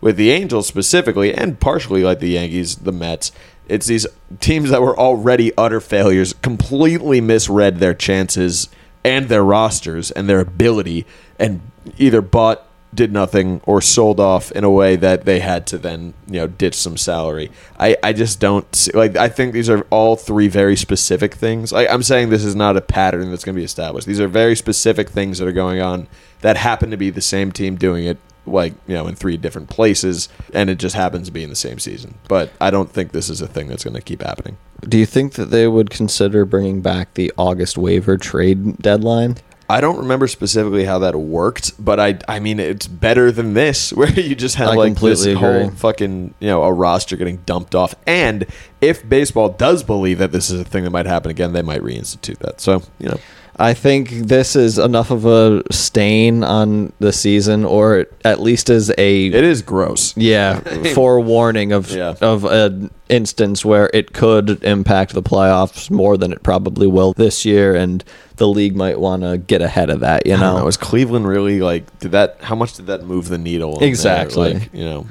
with 0.00 0.16
the 0.16 0.30
Angels 0.30 0.66
specifically, 0.66 1.34
and 1.34 1.60
partially 1.60 2.02
like 2.02 2.20
the 2.20 2.30
Yankees, 2.30 2.76
the 2.76 2.92
Mets, 2.92 3.32
it's 3.68 3.86
these 3.86 4.06
teams 4.40 4.70
that 4.70 4.82
were 4.82 4.98
already 4.98 5.52
utter 5.56 5.80
failures, 5.80 6.32
completely 6.32 7.20
misread 7.20 7.78
their 7.78 7.94
chances 7.94 8.68
and 9.04 9.28
their 9.28 9.44
rosters 9.44 10.10
and 10.10 10.28
their 10.28 10.40
ability, 10.40 11.06
and 11.40 11.60
either 11.98 12.20
bought, 12.22 12.64
did 12.94 13.12
nothing, 13.12 13.60
or 13.64 13.80
sold 13.80 14.20
off 14.20 14.52
in 14.52 14.62
a 14.62 14.70
way 14.70 14.96
that 14.96 15.24
they 15.24 15.40
had 15.40 15.66
to 15.68 15.78
then 15.78 16.14
you 16.26 16.40
know 16.40 16.46
ditch 16.46 16.74
some 16.74 16.96
salary. 16.96 17.50
I 17.78 17.96
I 18.02 18.12
just 18.12 18.38
don't 18.38 18.72
see, 18.74 18.92
like. 18.92 19.16
I 19.16 19.28
think 19.28 19.52
these 19.52 19.68
are 19.68 19.86
all 19.90 20.14
three 20.16 20.48
very 20.48 20.76
specific 20.76 21.34
things. 21.34 21.72
I'm 21.72 22.02
saying, 22.02 22.30
this 22.30 22.44
is 22.44 22.54
not 22.54 22.76
a 22.76 22.80
pattern 22.80 23.30
that's 23.30 23.44
going 23.44 23.54
to 23.54 23.60
be 23.60 23.64
established. 23.64 24.06
These 24.06 24.20
are 24.20 24.28
very 24.28 24.54
specific 24.54 25.08
things 25.08 25.38
that 25.38 25.48
are 25.48 25.52
going 25.52 25.80
on 25.80 26.06
that 26.42 26.56
happen 26.56 26.90
to 26.90 26.96
be 26.96 27.10
the 27.10 27.20
same 27.20 27.50
team 27.52 27.76
doing 27.76 28.04
it 28.04 28.18
like 28.46 28.72
you 28.86 28.94
know 28.94 29.06
in 29.06 29.14
three 29.14 29.36
different 29.36 29.68
places 29.68 30.28
and 30.54 30.70
it 30.70 30.78
just 30.78 30.96
happens 30.96 31.26
to 31.26 31.32
be 31.32 31.42
in 31.44 31.50
the 31.50 31.54
same 31.54 31.78
season 31.78 32.14
but 32.26 32.50
i 32.58 32.70
don't 32.70 32.90
think 32.90 33.12
this 33.12 33.28
is 33.28 33.42
a 33.42 33.46
thing 33.46 33.68
that's 33.68 33.84
going 33.84 33.94
to 33.94 34.00
keep 34.00 34.22
happening 34.22 34.56
Do 34.88 34.96
you 34.96 35.04
think 35.04 35.34
that 35.34 35.50
they 35.50 35.68
would 35.68 35.90
consider 35.90 36.46
bringing 36.46 36.80
back 36.80 37.12
the 37.12 37.30
August 37.36 37.76
waiver 37.76 38.16
trade 38.16 38.78
deadline? 38.78 39.36
I 39.70 39.80
don't 39.80 39.98
remember 39.98 40.26
specifically 40.26 40.84
how 40.84 40.98
that 40.98 41.14
worked 41.16 41.72
but 41.82 41.98
i 41.98 42.18
i 42.28 42.38
mean 42.38 42.58
it's 42.60 42.86
better 42.86 43.32
than 43.32 43.54
this 43.54 43.92
where 43.94 44.10
you 44.10 44.34
just 44.34 44.56
have 44.56 44.68
I 44.70 44.74
like 44.74 44.94
this 44.94 45.24
completely 45.24 45.34
whole 45.34 45.70
fucking 45.70 46.34
you 46.40 46.48
know 46.48 46.62
a 46.62 46.72
roster 46.72 47.16
getting 47.16 47.38
dumped 47.38 47.74
off. 47.74 47.94
And 48.06 48.46
if 48.80 49.06
baseball 49.08 49.48
does 49.50 49.82
believe 49.82 50.18
that 50.18 50.32
this 50.32 50.50
is 50.50 50.60
a 50.60 50.64
thing 50.64 50.84
that 50.84 50.90
might 50.90 51.06
happen 51.06 51.30
again 51.30 51.52
they 51.52 51.62
might 51.62 51.82
reinstitute 51.82 52.38
that. 52.38 52.60
So 52.60 52.82
you 52.98 53.08
know 53.08 53.18
I 53.62 53.74
think 53.74 54.08
this 54.10 54.56
is 54.56 54.78
enough 54.78 55.10
of 55.10 55.26
a 55.26 55.62
stain 55.70 56.42
on 56.42 56.92
the 56.98 57.12
season, 57.12 57.66
or 57.66 58.06
at 58.24 58.40
least 58.40 58.70
as 58.70 58.90
a 58.96 59.26
it 59.26 59.34
is 59.44 59.60
gross 59.60 60.16
yeah 60.16 60.60
forewarning 60.94 61.72
of 61.72 61.90
Yeah. 61.90 62.14
of 62.22 62.44
an 62.46 62.90
instance 63.10 63.62
where 63.64 63.90
it 63.92 64.12
could 64.14 64.64
impact 64.64 65.12
the 65.12 65.22
playoffs 65.22 65.90
more 65.90 66.16
than 66.16 66.32
it 66.32 66.42
probably 66.42 66.86
will 66.86 67.12
this 67.12 67.44
year, 67.44 67.74
and 67.74 68.02
the 68.36 68.48
league 68.48 68.74
might 68.76 68.98
want 68.98 69.22
to 69.22 69.36
get 69.36 69.60
ahead 69.60 69.90
of 69.90 70.00
that. 70.00 70.26
You 70.26 70.34
I 70.34 70.40
don't 70.40 70.54
know, 70.54 70.60
know. 70.60 70.66
Is 70.68 70.78
Cleveland 70.78 71.28
really 71.28 71.60
like? 71.60 71.84
Did 71.98 72.12
that? 72.12 72.38
How 72.40 72.54
much 72.54 72.74
did 72.74 72.86
that 72.86 73.04
move 73.04 73.28
the 73.28 73.36
needle? 73.38 73.78
Exactly. 73.82 74.54
Like, 74.54 74.70
you 74.72 74.84
know, 74.86 75.06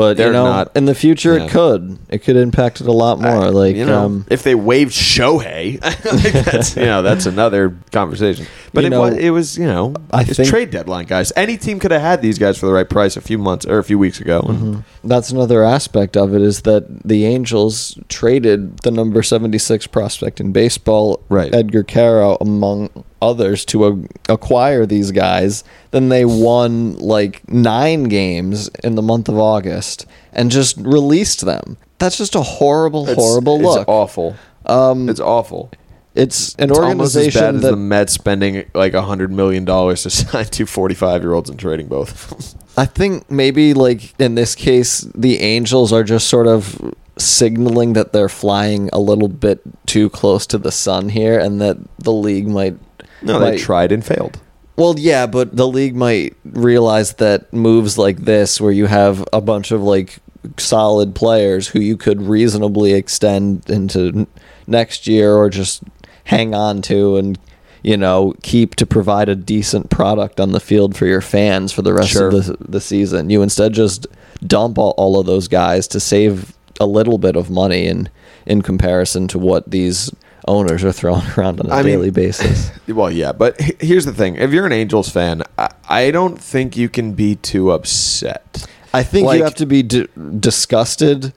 but 0.00 0.16
they're 0.16 0.28
you 0.28 0.32
know, 0.32 0.44
not- 0.44 0.74
in 0.74 0.86
the 0.86 0.94
future, 0.94 1.36
yeah. 1.36 1.44
it 1.44 1.50
could 1.50 1.98
it 2.08 2.18
could 2.24 2.36
impact 2.36 2.80
it 2.80 2.86
a 2.86 2.92
lot 2.92 3.20
more. 3.20 3.50
Like 3.50 3.76
you 3.76 3.84
know, 3.84 4.04
um, 4.06 4.26
if 4.30 4.42
they 4.42 4.54
waived 4.54 4.92
Shohei, 4.92 5.78
like 6.24 6.44
that's 6.46 6.74
you 6.74 6.86
know 6.86 7.02
that's 7.02 7.26
another 7.26 7.76
conversation. 7.92 8.46
But 8.72 8.82
You 8.84 8.86
it 8.86 8.90
know, 8.90 9.00
was 9.02 9.14
it 9.18 9.30
was 9.30 9.58
you 9.58 9.66
know 9.66 9.94
I 10.10 10.22
it's 10.22 10.36
think- 10.36 10.48
trade 10.48 10.70
deadline 10.70 11.04
guys. 11.04 11.32
Any 11.36 11.56
team 11.58 11.78
could 11.80 11.90
have 11.90 12.00
had 12.00 12.22
these 12.22 12.38
guys 12.38 12.56
for 12.58 12.64
the 12.66 12.72
right 12.72 12.88
price 12.88 13.16
a 13.16 13.20
few 13.20 13.36
months 13.36 13.66
or 13.66 13.78
a 13.78 13.84
few 13.84 13.98
weeks 13.98 14.20
ago. 14.20 14.40
and- 14.48 14.84
That's 15.04 15.30
another 15.30 15.64
aspect 15.64 16.16
of 16.16 16.34
it 16.34 16.40
is 16.40 16.62
that 16.62 17.02
the 17.04 17.26
Angels 17.26 17.98
traded 18.08 18.78
the 18.80 18.90
number 18.90 19.22
76 19.22 19.86
prospect 19.88 20.40
in 20.40 20.52
baseball, 20.52 21.22
Right. 21.28 21.54
Edgar 21.54 21.82
Quero, 21.82 22.36
among 22.40 22.88
others, 23.22 23.64
to 23.66 23.86
a- 23.86 24.32
acquire 24.32 24.86
these 24.86 25.10
guys. 25.10 25.64
Then 25.90 26.08
they 26.08 26.24
won 26.24 26.96
like 26.98 27.46
nine 27.48 28.04
games 28.04 28.68
in 28.82 28.94
the 28.94 29.02
month 29.02 29.28
of 29.28 29.38
August 29.38 30.06
and 30.32 30.50
just 30.50 30.76
released 30.78 31.42
them. 31.44 31.76
That's 31.98 32.16
just 32.16 32.34
a 32.34 32.42
horrible, 32.42 33.02
It's- 33.08 33.16
horrible 33.16 33.56
it's 33.56 33.64
look. 33.64 33.88
awful. 33.88 34.36
Um, 34.66 35.08
It's 35.08 35.20
awful. 35.20 35.70
it's 36.14 36.54
an 36.58 36.70
It's 36.70 36.78
almost 36.78 37.16
as 37.16 37.16
organization 37.16 37.40
bad 37.40 37.54
as 37.56 37.62
that 37.62 37.70
the 37.70 37.76
Mets 37.76 38.12
spending 38.12 38.64
like 38.74 38.94
a 38.94 39.02
hundred 39.02 39.32
million 39.32 39.64
dollars 39.64 40.02
to 40.04 40.10
sign 40.20 40.44
two 40.46 40.66
45 40.66 41.22
year 41.22 41.32
olds 41.34 41.48
and 41.50 41.58
trading 41.58 41.86
both. 41.88 42.54
I 42.76 42.86
think 42.86 43.30
maybe 43.30 43.74
like 43.74 44.14
in 44.20 44.34
this 44.34 44.54
case, 44.54 45.00
the 45.14 45.40
Angels 45.40 45.92
are 45.92 46.04
just 46.04 46.28
sort 46.28 46.46
of 46.46 46.94
signaling 47.16 47.92
that 47.94 48.12
they're 48.12 48.28
flying 48.28 48.88
a 48.92 48.98
little 48.98 49.28
bit 49.28 49.60
too 49.86 50.08
close 50.10 50.46
to 50.46 50.58
the 50.58 50.72
sun 50.72 51.10
here, 51.10 51.38
and 51.38 51.60
that 51.60 51.76
the 51.98 52.12
league 52.12 52.48
might. 52.48 52.76
No, 53.22 53.38
they 53.38 53.58
tried 53.58 53.92
and 53.92 54.04
failed. 54.04 54.40
Well, 54.76 54.94
yeah, 54.98 55.26
but 55.26 55.54
the 55.56 55.68
league 55.68 55.94
might 55.94 56.36
realize 56.44 57.14
that 57.14 57.52
moves 57.52 57.98
like 57.98 58.18
this, 58.18 58.60
where 58.60 58.72
you 58.72 58.86
have 58.86 59.24
a 59.32 59.40
bunch 59.40 59.72
of 59.72 59.82
like 59.82 60.18
solid 60.56 61.14
players 61.14 61.68
who 61.68 61.80
you 61.80 61.96
could 61.98 62.22
reasonably 62.22 62.94
extend 62.94 63.68
into 63.68 64.26
next 64.66 65.06
year 65.06 65.34
or 65.36 65.50
just 65.50 65.82
hang 66.24 66.54
on 66.54 66.80
to 66.80 67.16
and 67.16 67.38
you 67.82 67.96
know 67.96 68.32
keep 68.42 68.74
to 68.76 68.86
provide 68.86 69.28
a 69.28 69.34
decent 69.36 69.90
product 69.90 70.38
on 70.40 70.52
the 70.52 70.60
field 70.60 70.96
for 70.96 71.06
your 71.06 71.20
fans 71.20 71.72
for 71.72 71.82
the 71.82 71.92
rest 71.92 72.10
Sure. 72.10 72.28
of 72.28 72.46
the, 72.46 72.56
the 72.66 72.80
season. 72.80 73.28
You 73.28 73.42
instead 73.42 73.72
just 73.74 74.06
dump 74.46 74.78
all, 74.78 74.94
all 74.96 75.18
of 75.20 75.26
those 75.26 75.46
guys 75.48 75.86
to 75.88 76.00
save 76.00 76.54
a 76.78 76.86
little 76.86 77.18
bit 77.18 77.36
of 77.36 77.50
money 77.50 77.86
in 77.86 78.08
in 78.46 78.62
comparison 78.62 79.28
to 79.28 79.38
what 79.38 79.70
these 79.70 80.10
owners 80.50 80.84
are 80.84 80.92
throwing 80.92 81.22
around 81.38 81.60
on 81.60 81.66
a 81.70 81.74
I 81.74 81.82
mean- 81.82 81.92
daily 81.96 82.10
basis. 82.10 82.70
Well, 82.90 83.10
yeah, 83.10 83.30
but 83.30 83.60
here's 83.80 84.04
the 84.04 84.12
thing: 84.12 84.34
if 84.34 84.52
you're 84.52 84.66
an 84.66 84.72
Angels 84.72 85.08
fan, 85.08 85.44
I, 85.56 85.68
I 85.88 86.10
don't 86.10 86.36
think 86.40 86.76
you 86.76 86.88
can 86.88 87.12
be 87.12 87.36
too 87.36 87.70
upset. 87.70 88.66
I 88.92 89.04
think 89.04 89.26
Like- 89.26 89.38
you 89.38 89.44
have 89.44 89.54
to 89.56 89.66
be 89.66 89.82
d- 89.84 90.08
disgusted, 90.40 91.32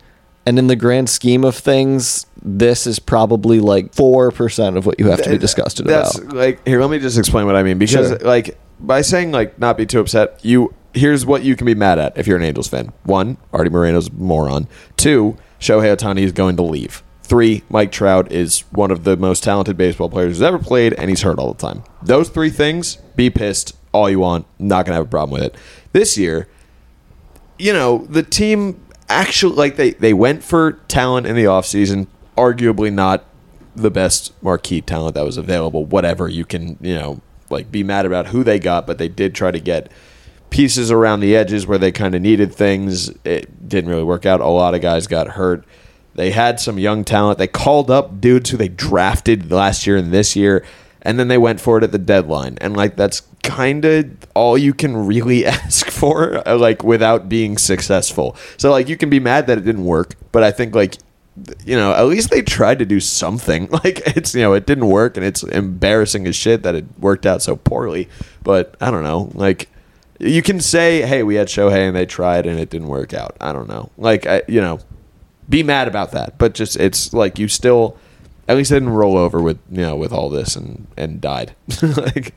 and 0.46 0.58
in 0.58 0.66
the 0.68 0.76
grand 0.76 1.10
scheme 1.12 1.44
of 1.44 1.56
things, 1.56 2.26
this 2.42 2.88
is 2.88 2.98
probably 2.98 3.60
like 3.60 3.94
four 3.94 4.32
percent 4.32 4.78
of 4.78 4.86
what 4.88 5.00
you 5.00 5.08
have 5.12 5.22
to 5.22 5.30
be 5.30 5.38
disgusted 5.38 5.86
That's 5.86 6.18
about. 6.18 6.34
like 6.36 6.68
here. 6.68 6.82
Let 6.82 6.90
me 6.90 6.98
just 7.00 7.18
explain 7.20 7.46
what 7.46 7.56
I 7.56 7.62
mean 7.64 7.78
because 7.78 8.10
Sure. 8.10 8.18
like 8.20 8.58
by 8.80 9.02
saying 9.02 9.32
like 9.32 9.60
not 9.60 9.78
be 9.78 9.86
too 9.86 10.00
upset, 10.00 10.40
you 10.44 10.74
here's 10.96 11.24
what 11.26 11.44
you 11.44 11.56
can 11.56 11.66
be 11.66 11.76
mad 11.76 12.00
at 12.00 12.18
if 12.18 12.26
you're 12.28 12.38
an 12.38 12.44
Angels 12.44 12.68
fan. 12.68 12.92
One, 13.04 13.38
Artie 13.54 13.70
Moreno's 13.70 14.10
a 14.10 14.14
moron. 14.14 14.68
Two, 14.98 15.38
Shohei 15.60 15.96
Ohtani 15.96 16.22
is 16.22 16.32
going 16.32 16.56
to 16.58 16.64
leave. 16.64 17.04
Three, 17.24 17.64
Mike 17.70 17.92
Trout 17.92 18.32
is 18.32 18.62
one 18.72 18.92
of 18.92 19.06
the 19.06 19.16
most 19.16 19.44
talented 19.44 19.78
baseball 19.78 20.10
players 20.10 20.32
who's 20.32 20.42
ever 20.42 20.60
played, 20.60 20.94
and 20.94 21.10
he's 21.10 21.22
hurt 21.22 21.40
all 21.40 21.54
the 21.54 21.60
time. 21.60 21.84
Those 22.02 22.30
three 22.30 22.50
things, 22.50 22.98
be 23.16 23.30
pissed 23.30 23.76
all 23.94 24.10
you 24.10 24.20
want. 24.20 24.46
Not 24.60 24.86
gonna 24.86 24.98
have 24.98 25.06
a 25.06 25.10
problem 25.10 25.40
with 25.40 25.44
it. 25.44 25.56
This 25.94 26.18
year, 26.18 26.50
you 27.58 27.72
know, 27.72 28.06
the 28.10 28.24
team 28.24 28.86
actually 29.08 29.56
like 29.56 29.78
they 29.78 29.92
they 29.92 30.14
went 30.14 30.44
for 30.44 30.74
talent 30.88 31.26
in 31.26 31.36
the 31.36 31.46
offseason, 31.46 32.08
arguably 32.36 32.92
not 32.92 33.24
the 33.76 33.90
best 33.92 34.34
marquee 34.44 34.82
talent 34.82 35.16
that 35.16 35.26
was 35.26 35.38
available. 35.38 35.86
Whatever 35.86 36.28
you 36.28 36.46
can, 36.46 36.78
you 36.82 36.96
know, 36.96 37.22
like 37.50 37.72
be 37.72 37.84
mad 37.84 38.06
about 38.06 38.28
who 38.28 38.44
they 38.44 38.60
got, 38.60 38.86
but 38.86 38.98
they 38.98 39.08
did 39.08 39.34
try 39.34 39.52
to 39.52 39.60
get 39.60 39.90
pieces 40.50 40.92
around 40.92 41.20
the 41.20 41.36
edges 41.36 41.66
where 41.66 41.78
they 41.78 41.92
kind 41.92 42.14
of 42.14 42.22
needed 42.22 42.54
things. 42.54 43.10
It 43.24 43.68
didn't 43.68 43.90
really 43.90 44.04
work 44.04 44.26
out. 44.26 44.42
A 44.42 44.48
lot 44.48 44.76
of 44.76 44.82
guys 44.82 45.08
got 45.08 45.30
hurt. 45.30 45.66
They 46.16 46.32
had 46.32 46.60
some 46.60 46.78
young 46.78 47.04
talent. 47.04 47.40
They 47.40 47.48
called 47.48 47.90
up 47.90 48.22
dudes 48.22 48.50
who 48.52 48.58
they 48.58 48.68
drafted 48.68 49.52
last 49.52 49.88
year 49.88 49.98
and 49.98 50.12
this 50.12 50.36
year, 50.36 50.64
and 51.02 51.20
then 51.20 51.28
they 51.28 51.38
went 51.38 51.60
for 51.60 51.78
it 51.78 51.84
at 51.84 51.92
the 51.92 51.98
deadline. 51.98 52.58
And 52.62 52.78
like 52.78 52.96
that's 52.96 53.24
kind 53.42 53.84
of 53.84 54.10
all 54.36 54.58
you 54.58 54.74
can 54.74 54.96
really 54.96 55.46
ask 55.46 55.90
for, 55.90 56.48
uh, 56.48 56.58
like 56.58 56.84
without 56.84 57.30
being 57.30 57.58
successful. 57.58 58.36
So 58.58 58.72
like 58.72 58.88
you 58.90 58.98
can 58.98 59.10
be 59.10 59.20
mad 59.20 59.48
that 59.48 59.58
it 59.58 59.66
didn't 59.66 59.86
work, 59.86 60.16
but 60.32 60.44
I 60.44 60.52
think 60.52 60.76
like 60.76 60.98
you 61.66 61.76
know 61.76 61.94
at 61.94 62.06
least 62.06 62.30
they 62.30 62.44
tried 62.44 62.78
to 62.80 62.86
do 62.86 63.00
something. 63.00 63.70
Like 63.84 64.16
it's 64.16 64.36
you 64.36 64.42
know 64.42 64.54
it 64.54 64.68
didn't 64.68 64.88
work, 64.88 65.18
and 65.18 65.26
it's 65.26 65.44
embarrassing 65.44 66.28
as 66.28 66.36
shit 66.36 66.64
that 66.64 66.76
it 66.76 66.86
worked 67.00 67.26
out 67.26 67.42
so 67.42 67.56
poorly. 67.56 68.08
But 68.44 68.76
I 68.80 68.92
don't 68.92 69.04
know, 69.04 69.32
like. 69.34 69.70
You 70.20 70.44
can 70.44 70.62
say, 70.62 71.02
"Hey, 71.02 71.22
we 71.24 71.36
had 71.36 71.48
Shohei 71.48 71.88
and 71.88 71.96
they 71.96 72.06
tried 72.06 72.46
and 72.46 72.58
it 72.58 72.70
didn't 72.70 72.88
work 72.88 73.14
out." 73.14 73.36
I 73.42 73.52
don't 73.52 73.68
know. 73.68 73.90
Like, 73.98 74.26
I, 74.26 74.44
you 74.48 74.62
know, 74.62 74.80
be 75.50 75.64
mad 75.64 75.88
about 75.88 76.12
that, 76.12 76.38
but 76.38 76.54
just 76.54 76.76
it's 76.78 77.14
like 77.14 77.40
you 77.40 77.48
still 77.48 77.98
at 78.48 78.58
least 78.58 78.72
I 78.72 78.76
didn't 78.76 78.90
roll 78.90 79.18
over 79.18 79.42
with 79.42 79.60
you 79.72 79.82
know 79.82 79.96
with 79.96 80.12
all 80.12 80.30
this 80.30 80.56
and 80.56 80.88
and 80.98 81.22
died. 81.22 81.56
like 81.82 82.34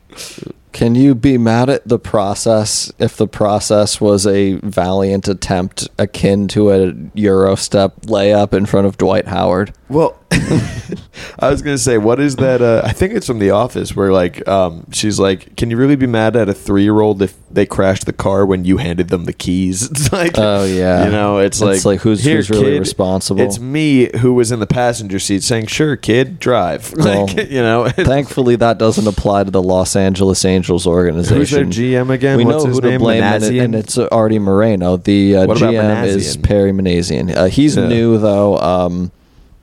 Can 0.73 0.95
you 0.95 1.15
be 1.15 1.39
mad 1.39 1.71
at 1.71 1.89
the 1.89 1.99
process 1.99 2.93
if 2.99 3.17
the 3.17 3.27
process 3.27 4.01
was 4.01 4.27
a 4.27 4.55
valiant 4.63 5.27
attempt 5.27 5.89
akin 5.99 6.49
to 6.49 6.71
a 6.71 6.93
Euro 7.15 7.55
step 7.55 7.97
layup 8.03 8.53
in 8.53 8.67
front 8.67 8.87
of 8.87 8.99
Dwight 8.99 9.27
Howard? 9.27 9.73
Well, 9.89 10.19
I 11.38 11.50
was 11.50 11.62
gonna 11.62 11.78
say, 11.78 11.99
what 11.99 12.20
is 12.20 12.37
that? 12.37 12.61
Uh, 12.62 12.82
I 12.85 12.92
think 12.92 13.14
it's 13.14 13.26
from 13.26 13.38
The 13.38 13.50
Office, 13.50 13.94
where 13.96 14.12
like, 14.12 14.46
um, 14.49 14.87
she's 14.92 15.18
like, 15.18 15.56
"Can 15.56 15.70
you 15.70 15.76
really 15.76 15.96
be 15.96 16.06
mad 16.06 16.37
at 16.37 16.49
a 16.49 16.54
three-year-old 16.54 17.23
if 17.23 17.35
they 17.50 17.64
crashed 17.66 18.06
the 18.06 18.12
car 18.12 18.44
when 18.44 18.64
you 18.64 18.76
handed 18.78 19.08
them 19.08 19.25
the 19.25 19.32
keys?" 19.32 19.90
It's 19.96 20.12
like, 20.12 20.32
Oh, 20.38 20.64
yeah. 20.64 21.04
you 21.06 21.11
know, 21.11 21.38
it's, 21.38 21.61
It's 21.61 21.85
like, 21.85 21.85
like, 21.85 22.00
who's- 22.00 22.23
"Here, 22.25 22.37
who's 22.37 22.50
really 22.50 22.73
kid, 22.73 22.78
responsible?" 22.80 23.40
It's 23.42 23.58
me 23.58 24.11
who 24.18 24.35
was 24.35 24.52
in 24.52 24.61
the 24.61 24.66
passenger 24.66 25.18
seat 25.18 25.42
saying, 25.42 25.66
"Sure, 25.66 25.96
kid, 25.96 26.38
drive." 26.38 26.92
Well, 27.06 27.26
Like, 27.26 27.50
you 27.50 27.62
know, 27.62 27.88
Thankfully, 27.88 28.56
that 28.56 28.78
doesn't 28.78 29.06
apply 29.06 29.44
to 29.44 29.50
the 29.50 29.62
Los 29.62 29.96
Angeles 29.96 30.44
Angels 30.44 30.87
organization. 30.87 31.37
Who's 31.38 31.50
their 31.50 31.64
GM 32.04 32.11
again? 32.11 32.37
We 32.38 32.44
What's 32.44 32.64
know 32.64 32.68
his 32.70 32.78
who 32.78 32.90
to 32.90 32.99
blame, 32.99 33.23
and, 33.23 33.42
it- 33.44 33.58
and 33.62 33.75
it's 33.75 33.96
Artie 33.99 34.38
Moreno. 34.38 34.96
The 34.96 35.37
uh, 35.37 35.46
GM 35.46 36.04
is 36.04 36.37
Minasian? 36.37 36.42
Perry 36.42 36.73
Minasian. 36.73 37.37
Uh, 37.37 37.44
he's 37.46 37.76
Yeah. 37.76 37.87
new 37.88 38.18
though. 38.18 38.58
Um, 38.58 39.11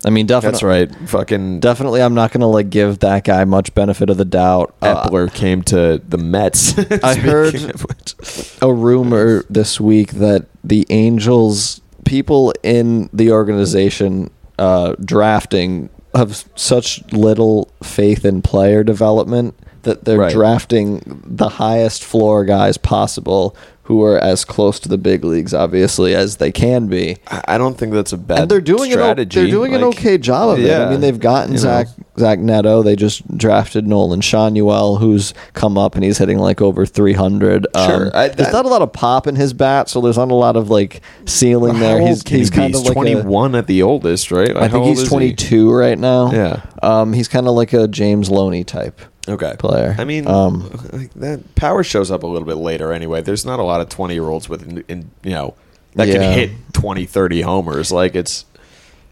I 0.05 0.09
mean, 0.09 0.25
definitely. 0.25 0.51
That's 0.51 0.63
right. 0.63 1.09
Fucking 1.09 1.59
Definitely, 1.61 2.01
I'm 2.01 2.13
not 2.13 2.31
going 2.31 2.41
to 2.41 2.47
like 2.47 2.69
give 2.69 2.99
that 2.99 3.23
guy 3.23 3.45
much 3.45 3.73
benefit 3.73 4.09
of 4.09 4.17
the 4.17 4.25
doubt. 4.25 4.75
Uh, 4.81 5.07
Eppler 5.07 5.33
came 5.33 5.61
to 5.63 6.01
the 6.07 6.17
Mets. 6.17 6.77
I 7.03 7.15
heard- 7.15 7.49
Speaking 7.55 7.69
of 7.71 7.81
which. 7.83 8.57
a 8.61 8.73
rumor 8.73 9.43
this 9.49 9.79
week 9.79 10.11
that 10.13 10.45
the 10.63 10.85
Angels 10.89 11.79
people 12.05 12.53
in 12.63 13.09
the 13.13 13.31
organization 13.31 14.29
uh, 14.59 14.93
drafting 15.03 15.89
have 16.13 16.43
such 16.55 17.01
little 17.13 17.71
faith 17.81 18.25
in 18.25 18.41
player 18.41 18.83
development 18.83 19.55
that 19.83 20.05
they're 20.05 20.17
Right. 20.19 20.31
drafting 20.33 21.21
the 21.25 21.49
highest 21.49 22.03
floor 22.03 22.45
guys 22.45 22.77
possible 22.77 23.55
who 23.83 24.03
are 24.03 24.17
as 24.17 24.45
close 24.45 24.79
to 24.79 24.87
the 24.89 24.97
big 24.97 25.23
leagues 25.23 25.53
obviously 25.53 26.15
as 26.15 26.37
they 26.37 26.51
can 26.51 26.87
be 26.87 27.17
I 27.47 27.57
don't 27.57 27.77
think 27.77 27.93
that's 27.93 28.13
a 28.13 28.17
bad 28.17 28.39
and 28.39 28.51
they're 28.51 28.61
doing 28.61 28.91
strategy. 28.91 29.39
An, 29.39 29.45
they're 29.45 29.51
doing 29.51 29.75
an 29.75 29.83
okay 29.85 30.17
job 30.17 30.57
of 30.57 30.59
it. 30.63 30.71
I 30.71 30.89
mean, 30.89 31.01
they've 31.01 31.19
gotten 31.19 31.51
know. 31.53 31.57
Zach 31.57 31.87
Zach 32.17 32.39
Neto. 32.39 32.83
They 32.83 32.95
just 32.95 33.25
drafted 33.37 33.87
Nolan 33.87 34.21
Schanuel, 34.21 34.99
who's 34.99 35.33
come 35.53 35.77
up 35.77 35.95
and 35.95 36.03
he's 36.03 36.17
hitting 36.19 36.37
like 36.37 36.61
over 36.61 36.85
three 36.85 37.13
hundred. 37.13 37.65
Sure, 37.75 38.15
I- 38.15 38.29
there's 38.29 38.53
not 38.53 38.65
a 38.65 38.69
lot 38.69 38.81
of 38.81 38.93
pop 38.93 39.25
in 39.27 39.35
his 39.35 39.53
bat, 39.53 39.89
so 39.89 39.99
there's 40.01 40.17
not 40.17 40.29
a 40.31 40.35
lot 40.35 40.55
of 40.55 40.69
like 40.69 41.01
ceiling 41.25 41.79
there. 41.79 41.99
He's 41.99 42.27
he's 42.27 42.49
he 42.49 42.55
kind 42.55 42.75
of 42.75 42.81
like 42.81 42.91
a- 42.91 42.93
21 42.93 43.55
at 43.55 43.67
the 43.67 43.81
oldest, 43.83 44.31
right? 44.31 44.53
Like, 44.53 44.63
I 44.63 44.67
think 44.69 44.85
he's 44.85 44.99
is 44.99 45.03
he? 45.05 45.09
22 45.09 45.71
right 45.73 45.97
now. 45.97 46.31
Yeah. 46.31 46.61
Um, 46.81 47.13
he's 47.13 47.27
kind 47.27 47.47
of 47.47 47.53
like 47.55 47.73
a 47.73 47.87
James 47.87 48.29
Loney 48.29 48.63
type. 48.63 49.01
Okay. 49.27 49.55
player. 49.57 49.95
I 49.97 50.03
mean, 50.03 50.27
Um, 50.27 50.69
like 50.91 51.13
that 51.15 51.55
power 51.55 51.83
shows 51.83 52.11
up 52.11 52.23
a 52.23 52.27
little 52.27 52.47
bit 52.47 52.57
later 52.57 52.91
anyway. 52.91 53.21
There's 53.21 53.45
not 53.45 53.59
a 53.59 53.63
lot 53.63 53.79
of 53.81 53.89
20 53.89 54.13
year 54.13 54.27
olds 54.27 54.49
with, 54.49 54.67
in, 54.67 54.83
in, 54.89 55.11
you 55.23 55.31
know, 55.31 55.53
that 55.95 56.07
Yeah. 56.07 56.13
can 56.15 56.33
hit 56.33 56.51
20, 56.73 57.05
30 57.05 57.41
homers. 57.41 57.91
Like 57.91 58.15
it's. 58.15 58.45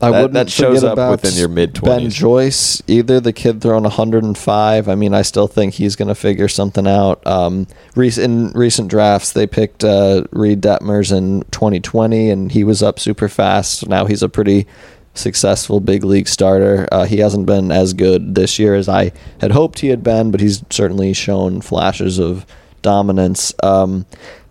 I 0.04 0.10
That- 0.10 0.18
wouldn't 0.18 0.34
that 0.34 0.50
shows 0.50 0.84
up 0.84 0.94
about 0.94 1.12
within 1.12 1.38
your 1.38 1.48
mid-twenties. 1.48 2.02
Ben 2.06 2.10
Joyce 2.10 2.82
either. 2.88 3.20
The 3.20 3.32
kid 3.32 3.62
throwing 3.62 3.84
105. 3.86 4.90
I 4.90 4.96
mean, 4.96 5.14
I 5.14 5.22
still 5.22 5.46
think 5.46 5.76
he's 5.76 5.96
going 5.96 6.08
to 6.08 6.16
figure 6.16 6.48
something 6.48 6.88
out. 6.88 7.22
Um, 7.28 7.68
in 7.96 8.52
recent 8.56 8.88
drafts, 8.88 9.32
they 9.34 9.46
picked 9.46 9.84
uh, 9.84 10.24
Reid 10.32 10.60
Detmers 10.62 11.16
in 11.16 11.44
2020, 11.52 12.32
and 12.32 12.52
he 12.52 12.64
was 12.64 12.82
up 12.82 13.00
super 13.00 13.30
fast. 13.30 13.88
Now 13.88 14.06
he's 14.08 14.24
a 14.24 14.28
pretty 14.30 14.66
successful 15.14 15.80
big 15.80 16.04
league 16.04 16.28
starter. 16.28 16.88
Uh, 16.92 17.06
he 17.06 17.18
hasn't 17.18 17.46
been 17.46 17.72
as 17.72 17.94
good 17.94 18.36
this 18.36 18.58
year 18.60 18.76
as 18.76 18.88
I 18.90 19.12
had 19.40 19.52
hoped 19.52 19.80
he 19.80 19.88
had 19.90 20.04
been, 20.04 20.32
but 20.32 20.40
he's 20.42 20.64
certainly 20.70 21.14
shown 21.14 21.62
flashes 21.62 22.20
of 22.20 22.46
dominance. 22.82 23.54
Um, 23.64 24.06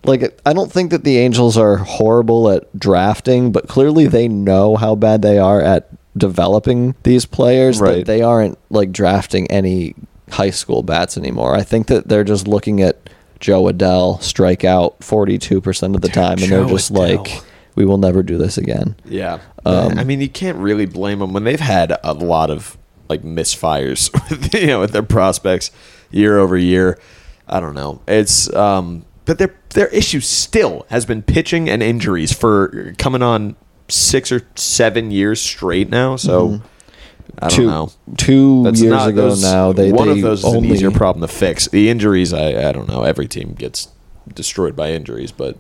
like 0.05 0.39
I 0.47 0.53
don't 0.53 0.73
think 0.73 0.91
that 0.91 1.05
the 1.05 1.19
Angels 1.19 1.57
are 1.59 1.77
horrible 1.79 2.51
at 2.51 2.79
drafting, 2.79 3.53
but 3.53 3.69
clearly 3.69 4.07
they 4.07 4.29
know 4.29 4.77
how 4.77 4.95
bad 4.95 5.23
they 5.23 5.39
are 5.39 5.61
at 5.61 5.89
developing 6.17 6.95
these 7.03 7.27
players. 7.27 7.79
that 7.79 7.85
Right. 7.85 8.07
they 8.07 8.23
aren't 8.23 8.59
like 8.71 8.93
drafting 8.93 9.51
any 9.51 9.95
high 10.31 10.51
school 10.51 10.83
bats 10.83 11.17
anymore. 11.19 11.55
I 11.55 11.63
think 11.63 11.87
that 11.89 12.09
they're 12.09 12.25
just 12.25 12.47
looking 12.49 12.81
at 12.83 12.99
Jo 13.41 13.65
Adell 13.65 14.23
strike 14.23 14.65
out 14.65 15.01
42% 15.01 15.95
of 15.95 16.01
the 16.03 16.09
Dude, 16.09 16.15
time 16.15 16.39
and 16.43 16.53
they're 16.53 16.65
just 16.67 16.93
Adell. 16.93 17.17
like 17.19 17.43
we 17.81 17.87
will 17.87 17.97
never 17.99 18.23
do 18.23 18.37
this 18.37 18.59
again. 18.59 18.95
Yeah. 19.07 19.39
Um, 19.65 19.99
I 19.99 20.05
mean, 20.05 20.21
you 20.21 20.29
can't 20.29 20.59
really 20.59 20.85
blame 20.85 21.21
them 21.21 21.33
when 21.33 21.45
they've 21.45 21.59
had 21.59 21.97
a 22.05 22.13
lot 22.13 22.51
of 22.51 22.77
like 23.09 23.23
misfires, 23.23 24.13
with, 24.31 24.55
you 24.55 24.67
know, 24.67 24.81
with 24.81 24.91
their 24.93 25.03
prospects 25.03 25.71
year 26.11 26.39
over 26.39 26.57
year. 26.59 26.99
I 27.49 27.59
don't 27.61 27.75
know. 27.75 28.03
It's 28.07 28.53
um, 28.55 29.07
but 29.25 29.39
their 29.39 29.55
their 29.71 29.89
issue 29.89 30.21
still 30.21 30.85
has 30.91 31.07
been 31.07 31.23
pitching 31.23 31.71
and 31.71 31.83
injuries 31.83 32.33
for 32.33 32.95
coming 32.99 33.23
on 33.23 33.57
six 33.89 34.31
or 34.31 34.43
seven 34.57 35.11
years 35.11 35.41
straight 35.41 35.89
now. 35.89 36.17
So 36.17 36.61
I 37.39 37.49
don't 37.49 37.57
two 37.57 37.67
know. 37.67 37.91
two 38.19 38.63
That's 38.65 38.83
years 38.83 39.07
ago 39.07 39.29
those- 39.31 39.43
now 39.43 39.73
they 39.73 39.91
one 39.91 40.09
they 40.09 40.13
of 40.17 40.21
those 40.21 40.41
is 40.41 40.45
only 40.45 40.69
an 40.69 40.75
easier 40.75 40.91
problem 40.91 41.23
to 41.23 41.29
fix. 41.35 41.67
The 41.69 41.89
injuries, 41.89 42.35
I 42.35 42.69
I 42.69 42.73
don't 42.73 42.89
know. 42.89 43.03
Every 43.05 43.27
team 43.27 43.55
gets 43.55 43.89
destroyed 44.35 44.77
by 44.77 44.93
injuries, 44.93 45.33
but 45.33 45.57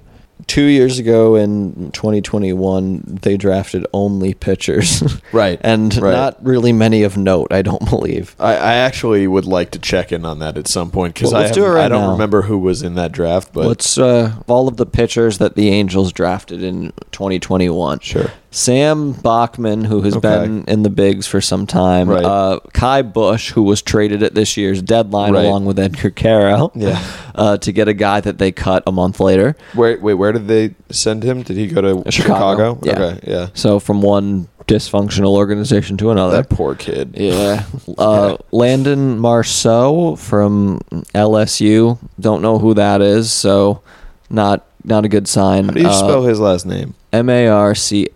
two 0.50 0.64
years 0.64 0.98
ago 0.98 1.36
in 1.36 1.92
2021 1.92 3.02
they 3.22 3.36
drafted 3.36 3.86
only 3.92 4.34
pitchers 4.34 5.00
Right, 5.32 5.60
and 5.62 5.94
right. 5.96 6.10
not 6.10 6.44
really 6.44 6.72
many 6.72 7.04
of 7.04 7.16
note 7.16 7.52
i 7.52 7.62
don't 7.62 7.84
believe 7.88 8.34
I, 8.40 8.54
I 8.54 8.74
actually 8.74 9.28
would 9.28 9.44
like 9.44 9.70
to 9.70 9.78
check 9.78 10.10
in 10.10 10.24
on 10.24 10.40
that 10.40 10.58
at 10.58 10.66
some 10.66 10.90
point 10.90 11.14
because 11.14 11.32
Well, 11.32 11.44
I, 11.46 11.52
do 11.52 11.64
right 11.64 11.84
I 11.84 11.88
don't 11.88 12.02
now. 12.02 12.12
remember 12.12 12.42
who 12.42 12.58
was 12.58 12.82
in 12.82 12.94
that 12.96 13.12
draft, 13.12 13.52
but 13.52 13.64
What's 13.66 13.96
uh, 13.96 14.34
all 14.48 14.66
of 14.66 14.76
the 14.76 14.86
pitchers 14.86 15.38
that 15.38 15.54
the 15.54 15.68
Angels 15.68 16.12
drafted 16.12 16.64
in 16.64 16.92
2021? 17.12 18.00
Sure. 18.00 18.32
Sam 18.52 19.12
Bachman, 19.12 19.84
who 19.84 20.02
has 20.02 20.16
Okay. 20.16 20.28
been 20.28 20.64
in 20.66 20.82
the 20.82 20.90
bigs 20.90 21.26
for 21.26 21.40
some 21.40 21.66
time. 21.66 22.08
Right. 22.08 22.24
Uh, 22.24 22.58
Ky 22.74 23.02
Bush, 23.02 23.52
who 23.52 23.62
was 23.62 23.80
traded 23.80 24.22
at 24.24 24.34
this 24.34 24.56
year's 24.56 24.82
deadline 24.82 25.32
Right. 25.34 25.44
along 25.46 25.66
with 25.66 25.78
Edgar 25.78 26.10
Quero. 26.10 26.72
Yeah. 26.74 26.98
Uh, 27.32 27.56
to 27.56 27.72
get 27.72 27.88
a 27.88 27.94
guy 27.94 28.20
that 28.20 28.36
they 28.36 28.52
cut 28.52 28.82
a 28.86 28.92
month 28.92 29.18
later. 29.18 29.56
where 29.74 29.96
wait 29.98 30.14
where 30.14 30.30
did 30.32 30.46
they 30.46 30.74
send 30.90 31.22
him? 31.22 31.42
Did 31.42 31.56
he 31.56 31.68
go 31.68 31.80
to 31.80 32.10
Chicago. 32.10 32.74
Chicago? 32.74 32.78
Yeah. 32.82 32.92
Okay, 32.92 33.20
yeah. 33.26 33.46
So 33.54 33.78
from 33.78 34.02
one 34.02 34.48
dysfunctional 34.66 35.36
organization 35.36 35.96
to 35.98 36.10
another. 36.10 36.36
That 36.42 36.50
poor 36.50 36.74
kid. 36.74 37.14
Yeah. 37.16 37.62
Uh, 37.96 38.36
Landon 38.52 39.18
Marceaux 39.18 40.16
from 40.16 40.80
LSU. 41.14 41.98
Don't 42.18 42.42
know 42.42 42.58
who 42.58 42.74
that 42.74 43.00
is, 43.00 43.32
so 43.32 43.80
not 44.28 44.66
not 44.84 45.04
a 45.04 45.08
good 45.08 45.26
sign. 45.28 45.66
How 45.66 45.70
do 45.70 45.80
you 45.80 45.86
Uh, 45.88 45.92
spell 45.92 46.24
his 46.24 46.40
last 46.40 46.66
name? 46.66 46.94
M 47.12 47.30
A 47.30 47.46
R 47.48 47.74
C 47.74 48.08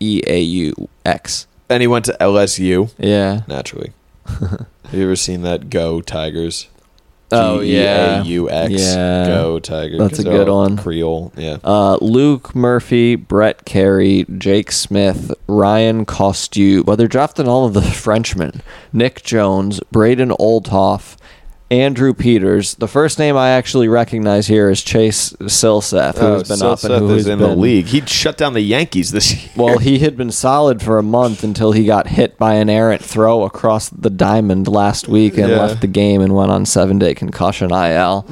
E 0.00 0.22
A 0.26 0.40
U 0.40 0.88
X. 1.04 1.46
And 1.68 1.80
he 1.82 1.86
went 1.86 2.04
to 2.06 2.16
LSU 2.20 2.90
Yeah. 2.98 3.42
naturally. 3.46 3.92
Have 4.26 4.66
you 4.92 5.04
ever 5.04 5.16
seen 5.16 5.42
that 5.42 5.68
Go 5.70 6.00
Tigers? 6.00 6.68
Oh, 7.30 7.60
yeah. 7.60 8.22
G-E-A-U-X. 8.22 8.72
Yeah. 8.72 9.26
Go 9.26 9.60
Tiger. 9.60 9.98
That's 9.98 10.18
a 10.18 10.22
good 10.24 10.48
one. 10.48 10.78
Creole. 10.78 11.30
Yeah. 11.36 11.58
Uh, 11.62 11.98
Luke 12.00 12.54
Murphy, 12.56 13.16
Brett 13.16 13.66
Kerry, 13.66 14.24
Jake 14.38 14.72
Smith, 14.72 15.30
Ryan 15.46 16.06
Costeiu. 16.06 16.86
Well, 16.86 16.96
they're 16.96 17.06
drafting 17.06 17.46
all 17.46 17.66
of 17.66 17.74
the 17.74 17.82
Frenchmen. 18.04 18.62
Nick 18.94 19.22
Jones, 19.24 19.78
Braden 19.92 20.30
Olthoff, 20.40 21.18
Andrew 21.70 22.14
Peters. 22.14 22.74
The 22.76 22.88
first 22.88 23.18
name 23.18 23.36
I 23.36 23.50
actually 23.50 23.88
recognize 23.88 24.46
here 24.46 24.70
is 24.70 24.82
Chase 24.82 25.32
Silseth, 25.34 26.16
who 26.16 26.24
has 26.32 26.48
been 26.48 26.62
up 26.66 26.82
and 26.82 26.94
who 26.94 27.10
is 27.10 27.10
Oh, 27.10 27.14
has 27.16 27.26
in 27.26 27.38
been 27.40 27.50
the 27.50 27.56
league. 27.56 27.86
He 27.86 28.00
shut 28.06 28.38
down 28.38 28.54
the 28.54 28.62
Yankees 28.62 29.10
this 29.12 29.34
year. 29.34 29.50
Well, 29.54 29.78
he 29.88 29.98
had 29.98 30.16
been 30.16 30.30
solid 30.30 30.80
for 30.80 30.96
a 30.98 31.02
month 31.02 31.44
until 31.44 31.72
he 31.72 31.84
got 31.84 32.06
hit 32.06 32.38
by 32.38 32.54
an 32.54 32.70
errant 32.70 33.04
throw 33.04 33.42
across 33.44 33.90
the 33.90 34.08
diamond 34.08 34.66
last 34.66 35.08
week 35.08 35.36
and 35.36 35.50
Yeah. 35.50 35.58
left 35.60 35.82
the 35.82 35.86
game 35.88 36.22
and 36.22 36.34
went 36.34 36.50
on 36.50 36.64
seven 36.64 36.98
day 36.98 37.12
concussion 37.14 37.70
IL. 37.70 38.24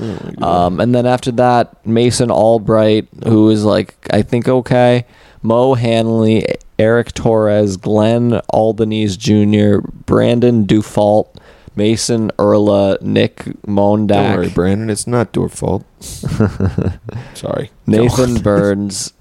um, 0.43 0.81
and 0.81 0.95
then 0.95 1.05
after 1.05 1.31
that, 1.33 1.87
Mason 1.87 2.31
Albright, 2.31 3.07
who 3.27 3.51
is 3.51 3.65
like, 3.65 3.95
I 4.11 4.23
think, 4.23 4.49
okay. 4.49 5.05
Mo 5.43 5.75
Hanley, 5.75 6.45
Eric 6.79 7.13
Torres, 7.13 7.77
Glenn 7.77 8.41
Albanese 8.53 9.17
Jr., 9.19 9.87
Brandon 10.07 10.65
Dufault, 10.67 11.29
Mason 11.77 12.31
Erla, 12.39 13.01
Nick 13.03 13.45
Don't 13.45 13.77
worry, 13.77 14.07
Mondak, 14.49 14.55
Brandon. 14.55 14.91
It's 14.91 15.07
not 15.07 15.37
your 15.37 15.51
fault. 15.51 15.85
Sorry. 17.35 17.71
Nathan 17.87 18.41
Burns, 18.41 19.13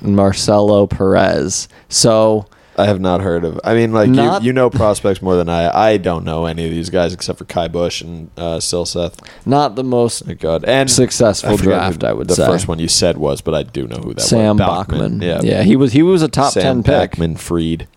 Marcelo 0.00 0.86
Perez. 0.86 1.66
So. 1.88 2.46
I 2.76 2.86
have 2.86 3.00
not 3.00 3.22
heard 3.22 3.44
of. 3.44 3.58
I 3.64 3.74
mean, 3.74 3.92
like 3.92 4.08
Not- 4.08 4.42
you, 4.42 4.48
you 4.48 4.52
know 4.52 4.70
prospects 4.70 5.20
more 5.20 5.34
than 5.34 5.48
I. 5.48 5.68
I 5.76 5.96
don't 5.96 6.24
know 6.24 6.46
any 6.46 6.64
of 6.64 6.70
these 6.70 6.90
guys 6.90 7.12
except 7.12 7.38
for 7.38 7.44
Ky 7.44 7.66
Bush 7.66 8.02
and 8.02 8.30
uh, 8.36 8.58
Silseth. 8.58 9.18
Not 9.44 9.74
the 9.74 9.82
most 9.82 10.24
Thank 10.26 10.38
God. 10.38 10.64
And 10.64 10.88
successful 10.88 11.54
I 11.54 11.56
draft, 11.56 12.04
I 12.04 12.12
would 12.12 12.28
the 12.28 12.36
say. 12.36 12.46
first 12.46 12.68
one 12.68 12.78
you 12.78 12.86
said 12.86 13.16
was, 13.16 13.40
but 13.40 13.52
I 13.54 13.64
do 13.64 13.88
know 13.88 13.96
who 13.96 14.14
that 14.14 14.20
Sam 14.20 14.58
was. 14.58 14.64
Sam 14.64 14.86
Bachman. 14.86 15.22
Yeah. 15.22 15.40
yeah, 15.42 15.62
he 15.64 15.74
was 15.74 15.92
he 15.92 16.02
was 16.02 16.22
a 16.22 16.28
top 16.28 16.52
Sam 16.52 16.62
ten 16.62 16.82
pick. 16.84 17.10
Bachman 17.12 17.34
Freed. 17.36 17.88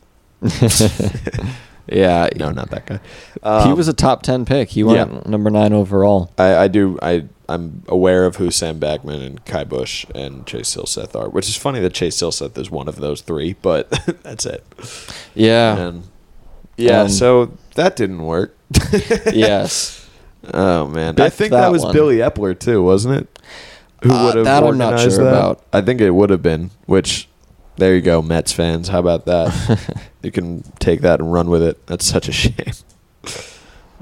Yeah, 1.87 2.29
No, 2.37 2.51
not 2.51 2.69
that 2.69 2.85
guy. 2.85 2.99
he 3.33 3.39
Um, 3.71 3.75
was 3.77 3.87
a 3.87 3.93
top 3.93 4.21
ten 4.23 4.45
pick. 4.45 4.69
He 4.69 4.83
went 4.83 5.11
yeah. 5.11 5.21
number 5.25 5.49
nine 5.49 5.73
overall. 5.73 6.31
I, 6.37 6.55
I 6.55 6.67
do. 6.67 6.97
I 7.01 7.25
I'm 7.49 7.83
aware 7.89 8.25
of 8.25 8.37
who 8.37 8.49
Sam 8.49 8.79
Bachman 8.79 9.21
and 9.21 9.43
Ky 9.45 9.65
Bush 9.65 10.05
and 10.15 10.45
Chase 10.47 10.73
Silseth 10.73 11.15
are, 11.15 11.27
which 11.27 11.49
is 11.49 11.57
funny 11.57 11.81
that 11.81 11.93
Chase 11.93 12.15
Silseth 12.15 12.57
is 12.57 12.71
one 12.71 12.87
of 12.87 12.95
those 12.97 13.19
three, 13.21 13.55
but 13.61 13.89
that's 14.23 14.45
it. 14.45 14.63
Yeah. 15.35 15.77
And 15.77 16.03
yeah, 16.77 17.01
Um, 17.01 17.09
so 17.09 17.57
that 17.75 17.95
didn't 17.97 18.23
work. 18.23 18.55
yes. 19.33 20.07
Oh 20.53 20.87
man, 20.87 21.19
I 21.19 21.29
think 21.29 21.51
that, 21.51 21.61
that 21.61 21.71
was 21.71 21.83
one. 21.83 21.93
Billy 21.93 22.17
Eppler 22.17 22.57
too, 22.57 22.81
wasn't 22.81 23.15
it? 23.17 23.39
Who 24.03 24.11
Uh, 24.13 24.25
would 24.25 24.35
have 24.37 24.45
that 24.45 24.63
I'm 24.63 24.77
not 24.77 24.93
organized 24.93 25.15
sure 25.17 25.25
that? 25.25 25.29
about. 25.33 25.63
I 25.73 25.81
think 25.81 25.99
it 26.01 26.11
would 26.11 26.29
have 26.29 26.41
been. 26.41 26.71
Which, 26.85 27.27
there 27.81 27.95
you 27.95 28.01
go, 28.01 28.21
Mets 28.21 28.53
fans. 28.53 28.87
How 28.87 28.99
about 28.99 29.25
that? 29.25 29.99
you 30.21 30.31
can 30.31 30.61
take 30.79 31.01
that 31.01 31.19
and 31.19 31.33
run 31.33 31.49
with 31.49 31.63
it. 31.63 31.85
That's 31.87 32.05
such 32.05 32.29
a 32.29 32.31
shame, 32.31 32.53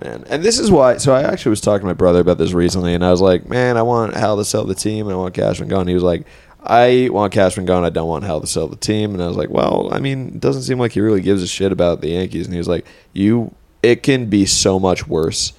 man. 0.01 0.25
And 0.27 0.43
this 0.43 0.59
is 0.59 0.69
why. 0.69 0.97
So 0.97 1.13
I 1.13 1.23
actually 1.23 1.51
was 1.51 1.61
talking 1.61 1.81
to 1.81 1.87
my 1.87 1.93
brother 1.93 2.19
about 2.19 2.37
this 2.37 2.51
recently, 2.51 2.93
and 2.93 3.05
I 3.05 3.09
was 3.09 3.21
like, 3.21 3.47
"Man, 3.47 3.77
I 3.77 3.81
want 3.81 4.15
Hal 4.15 4.35
to 4.35 4.43
sell 4.45 4.65
the 4.65 4.75
team, 4.75 5.07
and 5.07 5.13
I 5.13 5.17
want 5.17 5.33
Cashman 5.33 5.69
gone." 5.69 5.87
He 5.87 5.93
was 5.93 6.03
like. 6.03 6.25
I 6.61 7.07
want 7.09 7.31
Cashman 7.31 7.65
gone. 7.65 7.85
I 7.85 7.89
don't 7.89 8.09
want 8.09 8.25
Hal 8.25 8.41
to 8.41 8.45
sell 8.45 8.67
the 8.67 8.75
team. 8.75 9.13
And 9.13 9.23
I 9.23 9.27
was 9.27 9.37
like, 9.37 9.49
well, 9.49 9.87
I 9.93 9.99
mean, 9.99 10.27
it 10.27 10.39
doesn't 10.41 10.63
seem 10.63 10.77
like 10.77 10.91
he 10.91 10.99
really 10.99 11.21
gives 11.21 11.41
a 11.41 11.47
shit 11.47 11.71
about 11.71 12.01
the 12.01 12.09
Yankees. 12.09 12.47
And 12.47 12.53
he 12.53 12.57
was 12.57 12.67
like, 12.67 12.85
you, 13.13 13.55
it 13.81 14.03
can 14.03 14.25
be 14.29 14.45
so 14.45 14.77
much 14.77 15.07
worse. 15.07 15.53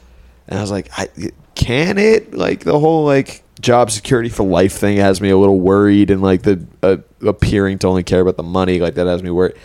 And 0.47 0.59
I 0.59 0.61
was 0.61 0.71
like, 0.71 0.91
I, 0.99 1.09
can 1.55 1.97
it? 1.97 2.35
Like 2.35 2.65
the 2.65 2.79
whole 2.79 3.07
like 3.07 3.43
job 3.61 3.90
security 3.90 4.29
for 4.29 4.45
life 4.45 4.73
thing 4.73 4.97
has 4.97 5.21
me 5.21 5.31
a 5.31 5.38
little 5.38 5.61
worried, 5.61 6.11
and 6.11 6.23
like 6.23 6.43
the 6.43 6.67
uh, 6.83 6.97
appearing 7.26 7.79
to 7.81 7.87
only 7.87 8.02
care 8.02 8.21
about 8.21 8.37
the 8.37 8.43
money, 8.43 8.81
like 8.81 8.95
that 8.95 9.07
has 9.07 9.23
me 9.23 9.31
worried. 9.31 9.57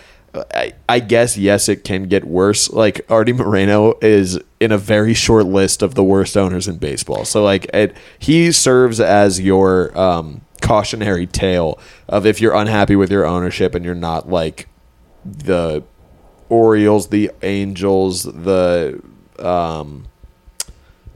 I, 0.54 0.74
I 0.90 1.00
guess 1.00 1.38
yes, 1.38 1.70
it 1.70 1.84
can 1.84 2.04
get 2.04 2.26
worse. 2.26 2.70
Like 2.70 3.06
Artie 3.10 3.34
Moreno 3.34 3.98
is 4.02 4.40
in 4.60 4.72
a 4.72 4.78
very 4.78 5.14
short 5.14 5.46
list 5.46 5.82
of 5.82 5.96
the 5.96 6.04
worst 6.04 6.36
owners 6.36 6.68
in 6.68 6.78
baseball. 6.78 7.26
So 7.26 7.44
like 7.44 7.66
it, 7.74 7.96
he 8.20 8.52
serves 8.52 9.00
as 9.00 9.40
your 9.40 9.98
um, 9.98 10.42
cautionary 10.62 11.28
tale 11.28 11.80
of 12.10 12.26
if 12.26 12.42
you're 12.42 12.56
unhappy 12.56 12.96
with 12.96 13.12
your 13.12 13.26
ownership 13.26 13.76
and 13.76 13.86
you're 13.86 13.96
not 13.96 14.30
like 14.30 14.68
the 15.24 15.84
Orioles, 16.50 17.08
the 17.08 17.32
Angels, 17.42 18.24
the 18.24 19.02
um, 19.40 20.08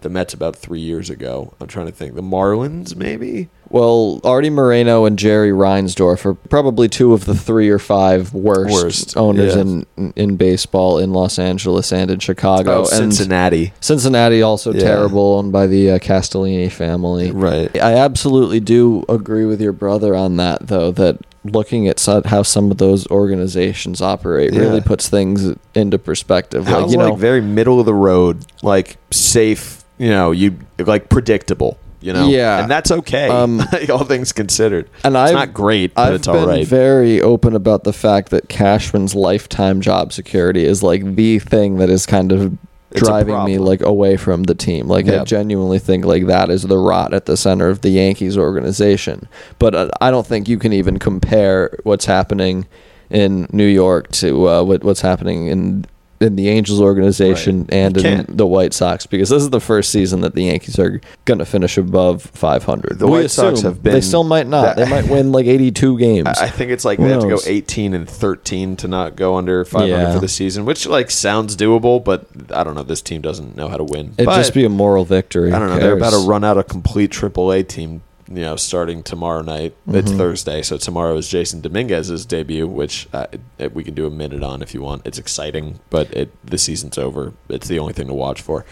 the 0.02 0.10
Mets 0.10 0.34
about 0.34 0.56
three 0.56 0.80
years 0.80 1.10
ago. 1.10 1.54
I'm 1.60 1.68
trying 1.68 1.88
to 1.88 1.92
think. 1.92 2.16
The 2.16 2.22
Marlins, 2.22 2.96
maybe. 2.96 3.50
Well, 3.70 4.20
Artie 4.24 4.50
Moreno 4.50 5.06
and 5.06 5.18
Jerry 5.20 5.52
Reinsdorf 5.52 6.26
are 6.26 6.34
probably 6.34 6.90
two 6.90 7.14
of 7.14 7.26
the 7.26 7.36
three 7.36 7.70
or 7.70 7.78
five 7.78 8.34
worst, 8.34 8.74
Worst, 8.74 9.18
owners 9.18 9.56
yeah. 9.56 9.62
in 9.62 10.14
in 10.16 10.38
baseball 10.38 10.98
in 10.98 11.14
Los 11.14 11.38
Angeles 11.38 11.92
and 11.94 12.10
in 12.10 12.20
Chicago. 12.20 12.78
Oh, 12.78 12.80
and 12.80 12.88
Cincinnati. 12.90 13.74
Cincinnati 13.80 14.42
also 14.42 14.74
Yeah. 14.74 14.82
terrible, 14.82 15.36
owned 15.36 15.52
by 15.52 15.68
the 15.68 15.92
uh, 15.92 16.00
Castellini 16.00 16.72
family. 16.72 17.32
Right. 17.32 17.76
I 17.80 17.94
absolutely 17.94 18.60
do 18.60 19.06
agree 19.08 19.46
with 19.46 19.62
your 19.62 19.74
brother 19.74 20.16
on 20.16 20.38
that, 20.38 20.68
though. 20.68 20.92
That 20.92 21.20
looking 21.44 21.88
at 21.88 22.04
how 22.26 22.44
some 22.44 22.72
of 22.72 22.78
those 22.78 23.08
organizations 23.08 24.02
operate 24.02 24.52
really 24.52 24.82
puts 24.82 25.10
things 25.10 25.56
into 25.74 25.98
perspective. 25.98 26.66
How's 26.66 26.84
like 26.84 26.92
you 26.92 26.98
like 26.98 27.10
know, 27.10 27.16
very 27.16 27.42
middle 27.42 27.80
of 27.80 27.86
the 27.86 27.94
road, 27.94 28.46
like 28.62 28.98
safe. 29.12 29.79
You 30.00 30.10
know, 30.10 30.32
you 30.32 30.58
like 30.80 31.10
predictable. 31.10 31.78
You 32.02 32.14
know, 32.14 32.30
Yeah. 32.30 32.62
and 32.62 32.72
that's 32.72 32.92
okay. 32.92 33.28
Um, 33.28 33.62
all 33.90 34.06
things 34.06 34.32
considered, 34.32 34.90
and 35.04 35.16
it's 35.16 35.32
I've 35.32 35.34
not 35.34 35.54
great, 35.54 35.94
but 35.94 36.08
I've 36.08 36.14
it's 36.16 36.28
been 36.28 36.36
all 36.38 36.48
right. 36.48 36.66
very 36.66 37.22
open 37.22 37.54
about 37.54 37.84
the 37.84 37.92
fact 37.92 38.30
that 38.30 38.48
Cashman's 38.48 39.16
lifetime 39.16 39.82
job 39.82 40.14
security 40.14 40.64
is 40.64 40.82
like 40.82 41.04
the 41.16 41.40
thing 41.40 41.76
that 41.80 41.90
is 41.90 42.06
kind 42.06 42.32
of 42.32 42.58
It's 42.92 43.02
driving 43.02 43.44
me 43.44 43.58
like 43.58 43.82
away 43.82 44.16
from 44.16 44.44
the 44.44 44.56
team. 44.56 44.88
Like 44.88 45.10
I 45.10 45.26
genuinely 45.26 45.78
think 45.78 46.06
like 46.06 46.26
that 46.28 46.50
is 46.50 46.64
the 46.64 46.78
rot 46.78 47.14
at 47.14 47.26
the 47.26 47.36
center 47.36 47.68
of 47.68 47.82
the 47.82 47.90
Yankees 47.90 48.38
organization. 48.38 49.28
But 49.60 49.76
uh, 49.76 49.90
I 50.00 50.10
don't 50.10 50.26
think 50.26 50.48
you 50.48 50.58
can 50.58 50.72
even 50.72 51.00
compare 51.00 51.78
what's 51.84 52.06
happening 52.06 52.66
in 53.10 53.46
New 53.52 53.66
York 53.68 54.10
to 54.14 54.48
uh, 54.48 54.64
what, 54.64 54.86
what's 54.86 55.02
happening 55.02 55.48
in 55.48 55.86
in 56.22 56.36
the 56.36 56.50
Angels 56.50 56.82
organization 56.82 57.60
Right. 57.62 57.74
and 57.74 57.96
You 57.98 58.04
in 58.10 58.16
can't. 58.18 58.38
the 58.38 58.46
White 58.46 58.74
Sox 58.74 59.06
because 59.06 59.30
this 59.30 59.42
is 59.42 59.52
the 59.52 59.62
first 59.62 59.90
season 59.90 60.20
that 60.22 60.36
the 60.36 60.44
Yankees 60.44 60.78
are 60.78 61.00
going 61.26 61.40
to 61.40 61.46
finish 61.46 61.78
above 61.78 62.24
500. 62.34 63.00
The 63.00 63.06
We 63.08 63.12
White 63.22 63.32
Sox 63.32 63.62
have 63.62 63.82
been- 63.82 63.94
They 63.94 64.02
still 64.02 64.26
might 64.26 64.46
not. 64.48 64.76
that- 64.76 64.78
they 64.86 64.90
might 64.90 65.08
win 65.10 65.32
like 65.32 65.46
82 65.46 65.98
games. 65.98 66.28
I 66.28 66.46
I 66.46 66.50
think 66.50 66.72
it's 66.72 66.84
like 66.84 66.98
Who 67.00 67.06
they 67.06 67.12
have 67.14 67.22
to 67.22 67.30
go 67.30 67.40
18 67.46 67.94
and 67.94 68.10
13 68.10 68.76
to 68.78 68.88
not 68.90 69.16
go 69.16 69.36
under 69.38 69.64
500 69.64 69.88
Yeah. 69.88 70.14
for 70.14 70.20
the 70.20 70.28
season, 70.28 70.66
which 70.66 70.86
like 70.88 71.10
sounds 71.10 71.56
doable, 71.56 72.04
but 72.04 72.26
I 72.54 72.64
don't 72.66 72.76
know. 72.76 72.84
This 72.84 73.02
team 73.02 73.22
doesn't 73.22 73.56
know 73.56 73.70
how 73.70 73.78
to 73.78 73.84
win. 73.86 74.12
It'd 74.18 74.26
But, 74.26 74.36
just 74.36 74.54
be 74.54 74.66
a 74.66 74.70
moral 74.70 75.06
victory. 75.06 75.54
I 75.54 75.60
don't 75.60 75.70
know. 75.70 75.80
They're 75.80 75.94
about 75.96 76.12
to 76.14 76.28
run 76.28 76.44
out 76.44 76.58
a 76.58 76.64
complete 76.64 77.12
AAA 77.12 77.64
team. 77.64 78.02
You 78.32 78.42
know, 78.42 78.56
starting 78.58 79.02
tomorrow 79.02 79.42
night. 79.42 79.76
It's 79.88 80.10
Mm-hmm. 80.10 80.18
Thursday, 80.18 80.62
so 80.62 80.78
tomorrow 80.78 81.18
is 81.18 81.28
Jasson 81.28 81.62
Dominguez's 81.64 82.26
debut, 82.28 82.68
which 82.68 83.08
uh, 83.12 83.26
we 83.74 83.84
can 83.84 83.96
do 83.96 84.06
a 84.06 84.12
minute 84.12 84.44
on 84.44 84.62
if 84.62 84.74
you 84.76 84.82
want. 84.84 85.02
It's 85.08 85.18
exciting, 85.18 85.80
but 85.90 86.14
it 86.16 86.30
the 86.46 86.58
season's 86.60 86.98
over. 86.98 87.34
It's 87.50 87.68
the 87.68 87.80
only 87.80 87.94
thing 87.94 88.08
to 88.08 88.14
watch 88.14 88.42
for. 88.42 88.66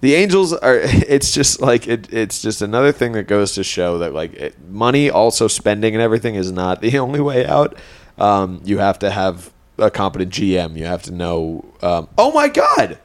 The 0.00 0.14
Angels 0.14 0.52
are. 0.52 0.80
It's 0.84 1.32
just 1.32 1.60
like 1.60 1.86
it. 1.86 2.12
It's 2.12 2.42
just 2.42 2.62
another 2.62 2.90
thing 2.92 3.12
that 3.12 3.24
goes 3.28 3.52
to 3.54 3.62
show 3.64 3.98
that 3.98 4.12
like 4.12 4.34
it, 4.34 4.54
money, 4.68 5.08
also 5.08 5.46
spending 5.48 5.94
and 5.94 6.02
everything 6.02 6.34
is 6.34 6.50
not 6.50 6.80
the 6.86 6.98
only 6.98 7.20
way 7.20 7.46
out. 7.46 7.76
Um, 8.18 8.60
you 8.64 8.78
have 8.78 8.98
to 9.00 9.10
have 9.10 9.52
a 9.78 9.90
competent 9.90 10.32
GM. 10.32 10.76
You 10.76 10.86
have 10.86 11.02
to 11.04 11.12
know. 11.12 11.64
Um, 11.80 12.08
oh 12.18 12.32
my 12.32 12.48
God, 12.48 12.98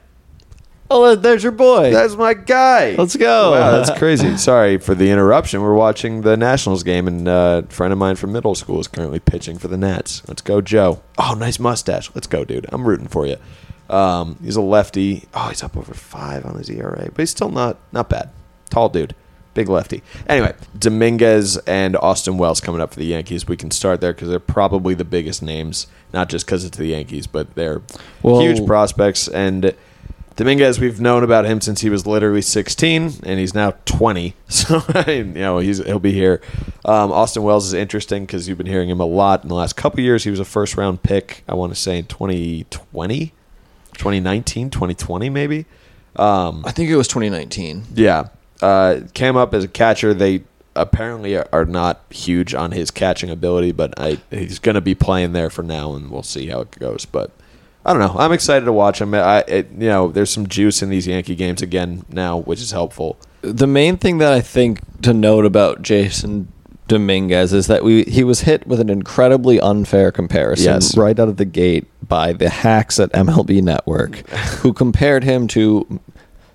Oh, 0.94 1.14
there's 1.14 1.42
your 1.42 1.52
boy. 1.52 1.90
that's 1.90 2.16
my 2.16 2.34
guy. 2.34 2.94
Let's 2.96 3.16
go. 3.16 3.52
Wow, 3.52 3.70
that's 3.82 3.98
crazy. 3.98 4.36
Sorry 4.36 4.76
for 4.78 4.94
the 4.94 5.10
interruption. 5.10 5.62
We're 5.62 5.74
watching 5.74 6.20
the 6.22 6.36
Nationals 6.36 6.82
game, 6.82 7.08
and 7.08 7.26
uh, 7.26 7.62
a 7.64 7.72
friend 7.72 7.92
of 7.92 7.98
mine 7.98 8.16
from 8.16 8.32
middle 8.32 8.54
school 8.54 8.78
is 8.78 8.88
currently 8.88 9.18
pitching 9.20 9.56
for 9.58 9.68
the 9.68 9.76
Nats. 9.78 10.22
Let's 10.28 10.42
go, 10.42 10.60
Joe. 10.60 11.00
Oh, 11.18 11.34
nice 11.38 11.58
mustache. 11.58 12.10
Let's 12.14 12.26
go, 12.26 12.44
dude. 12.44 12.66
I'm 12.70 12.84
rooting 12.86 13.08
for 13.08 13.26
you. 13.26 13.36
Um, 13.88 14.36
he's 14.42 14.56
a 14.56 14.60
lefty. 14.62 15.28
Oh, 15.34 15.48
he's 15.48 15.62
up 15.62 15.76
over 15.76 15.94
five 15.94 16.44
on 16.44 16.56
his 16.56 16.68
ERA, 16.70 17.08
but 17.10 17.18
he's 17.20 17.30
still 17.30 17.50
not 17.50 17.78
not 17.92 18.08
bad. 18.08 18.30
Tall 18.70 18.88
dude, 18.88 19.14
big 19.54 19.68
lefty. 19.68 20.02
Anyway, 20.26 20.54
Dominguez 20.78 21.58
and 21.66 21.96
Austin 21.96 22.38
Wells 22.38 22.60
coming 22.60 22.80
up 22.80 22.92
for 22.92 22.98
the 23.00 23.04
Yankees. 23.06 23.46
We 23.48 23.56
can 23.56 23.70
start 23.70 24.00
there 24.00 24.12
because 24.12 24.28
they're 24.28 24.38
probably 24.38 24.94
the 24.94 25.04
biggest 25.04 25.42
names, 25.42 25.86
not 26.12 26.28
just 26.28 26.46
because 26.46 26.64
it's 26.64 26.76
the 26.78 26.86
Yankees, 26.86 27.26
but 27.26 27.54
they're 27.54 27.82
Well- 28.22 28.40
huge 28.40 28.66
prospects 28.66 29.28
and. 29.28 29.74
Dominguez, 30.36 30.80
we've 30.80 31.00
known 31.00 31.22
about 31.22 31.44
him 31.44 31.60
since 31.60 31.82
he 31.82 31.90
was 31.90 32.06
literally 32.06 32.42
16, 32.42 33.20
and 33.22 33.38
he's 33.38 33.54
now 33.54 33.72
20. 33.84 34.34
So 34.52 34.82
I 34.88 35.04
mean, 35.06 35.26
you 35.34 35.40
know 35.40 35.58
he's 35.58 35.78
he'll 35.84 35.98
be 35.98 36.12
here. 36.12 36.40
Um, 36.84 37.10
Austin 37.10 37.42
Wells 37.42 37.66
is 37.66 37.72
interesting 37.72 38.26
because 38.26 38.48
you've 38.48 38.58
been 38.58 38.66
hearing 38.66 38.90
him 38.90 39.00
a 39.00 39.06
lot 39.06 39.42
in 39.42 39.48
the 39.48 39.54
last 39.54 39.76
couple 39.76 40.00
years. 40.00 40.24
He 40.24 40.30
was 40.30 40.40
a 40.40 40.44
first 40.44 40.76
round 40.76 41.02
pick. 41.02 41.42
I 41.48 41.54
want 41.54 41.74
to 41.74 41.80
say 41.80 41.98
in 41.98 42.04
2020, 42.04 43.32
2019, 43.94 44.70
2020 44.70 45.30
maybe. 45.30 45.64
Um, 46.16 46.62
I 46.66 46.70
think 46.70 46.90
it 46.90 46.96
was 46.96 47.08
2019. 47.08 47.84
yeah, 47.94 48.28
uh, 48.60 49.00
came 49.14 49.36
up 49.36 49.54
as 49.54 49.64
a 49.64 49.68
catcher. 49.68 50.12
They 50.12 50.42
apparently 50.76 51.36
are, 51.36 51.48
are 51.52 51.64
not 51.64 52.02
huge 52.10 52.54
on 52.54 52.72
his 52.72 52.90
catching 52.90 53.30
ability, 53.30 53.72
but 53.72 53.98
I, 53.98 54.18
he's 54.30 54.58
going 54.58 54.74
to 54.74 54.80
be 54.80 54.94
playing 54.94 55.32
there 55.32 55.50
for 55.50 55.62
now, 55.62 55.94
and 55.94 56.10
we'll 56.10 56.22
see 56.22 56.48
how 56.48 56.60
it 56.60 56.78
goes. 56.78 57.06
But 57.06 57.30
I 57.84 57.92
don't 57.92 58.00
know. 58.00 58.18
I'm 58.18 58.32
excited 58.32 58.64
to 58.66 58.72
watch 58.72 59.00
him. 59.00 59.14
I, 59.14 59.40
it, 59.48 59.70
you 59.72 59.88
know, 59.88 60.08
there's 60.08 60.30
some 60.30 60.46
juice 60.46 60.82
in 60.82 60.90
these 60.90 61.06
Yankee 61.06 61.34
games 61.34 61.62
again 61.62 62.04
now, 62.08 62.38
which 62.38 62.60
is 62.60 62.70
helpful. 62.70 63.18
The 63.42 63.66
main 63.66 63.96
thing 63.96 64.18
that 64.18 64.32
I 64.32 64.40
think 64.40 64.80
to 65.02 65.12
note 65.12 65.44
about 65.44 65.82
Jasson 65.82 66.46
Dominguez 66.86 67.52
is 67.52 67.66
that 67.68 67.82
we 67.82 68.04
he 68.04 68.22
was 68.22 68.42
hit 68.42 68.66
with 68.66 68.78
an 68.78 68.88
incredibly 68.88 69.60
unfair 69.60 70.12
comparison 70.12 70.74
Yes. 70.74 70.96
right 70.96 71.18
out 71.18 71.28
of 71.28 71.38
the 71.38 71.44
gate 71.44 71.86
by 72.06 72.32
the 72.32 72.48
hacks 72.48 73.00
at 73.00 73.10
MLB 73.12 73.62
Network, 73.62 74.28
who 74.60 74.72
compared 74.72 75.24
him 75.24 75.48
to 75.48 76.00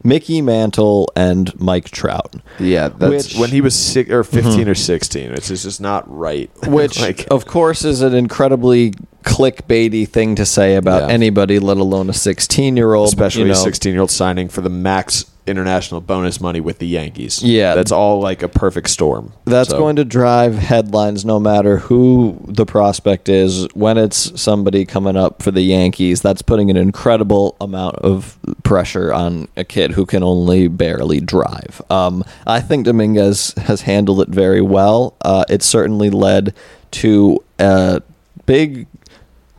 Mickey 0.03 0.41
Mantle 0.41 1.11
and 1.15 1.59
Mike 1.59 1.89
Trout. 1.89 2.35
Yeah, 2.59 2.89
that's 2.89 3.29
Which- 3.29 3.37
when 3.37 3.49
he 3.49 3.61
was 3.61 3.75
six 3.75 4.09
or 4.09 4.23
15 4.23 4.53
mm-hmm. 4.53 4.69
or 4.69 4.75
16, 4.75 5.31
which 5.31 5.51
is 5.51 5.63
just 5.63 5.81
not 5.81 6.05
right. 6.07 6.49
Which, 6.67 7.01
like, 7.01 7.27
of 7.31 7.45
course, 7.45 7.83
is 7.83 8.01
an 8.01 8.13
incredibly 8.13 8.93
clickbaity 9.27 10.07
thing 10.07 10.35
to 10.35 10.45
say 10.45 10.75
about 10.75 11.03
Yeah. 11.03 11.13
anybody, 11.13 11.59
let 11.59 11.77
alone 11.77 12.09
a 12.09 12.13
16 12.13 12.77
year 12.77 12.93
old. 12.93 13.07
especially 13.09 13.49
a 13.49 13.55
16 13.55 13.91
year 13.93 14.01
old 14.01 14.11
signing 14.11 14.47
for 14.47 14.61
the 14.61 14.69
max 14.69 15.25
international 15.45 16.01
bonus 16.01 16.41
money 16.41 16.59
with 16.59 16.79
the 16.79 16.87
Yankees. 16.87 17.41
Yeah. 17.41 17.73
that's 17.73 17.91
all 17.91 18.19
like 18.19 18.43
a 18.43 18.49
perfect 18.49 18.89
storm. 18.89 19.31
That's 19.45 19.69
So, 19.69 19.77
going 19.77 19.95
to 19.95 20.03
drive 20.03 20.55
headlines 20.55 21.23
no 21.23 21.39
matter 21.39 21.77
who 21.77 22.37
the 22.47 22.65
prospect 22.65 23.29
is. 23.29 23.65
When 23.73 23.97
it's 23.97 24.39
somebody 24.41 24.83
coming 24.85 25.15
up 25.15 25.41
for 25.41 25.51
the 25.51 25.61
Yankees, 25.61 26.21
that's 26.21 26.41
putting 26.41 26.69
an 26.69 26.75
incredible 26.75 27.55
amount 27.61 27.95
of 27.99 28.37
pressure 28.63 29.13
on 29.13 29.47
a 29.55 29.63
kid 29.63 29.91
who 29.91 30.05
can 30.05 30.21
only 30.21 30.67
barely 30.67 31.21
drive. 31.21 31.81
Um, 31.89 32.25
I 32.45 32.59
think 32.59 32.85
Dominguez 32.85 33.53
has 33.57 33.81
handled 33.81 34.19
it 34.21 34.29
very 34.29 34.61
well. 34.61 35.13
Uh, 35.21 35.45
it 35.49 35.63
certainly 35.63 36.09
led 36.09 36.53
to 36.91 37.41
a 37.59 38.01
big 38.45 38.85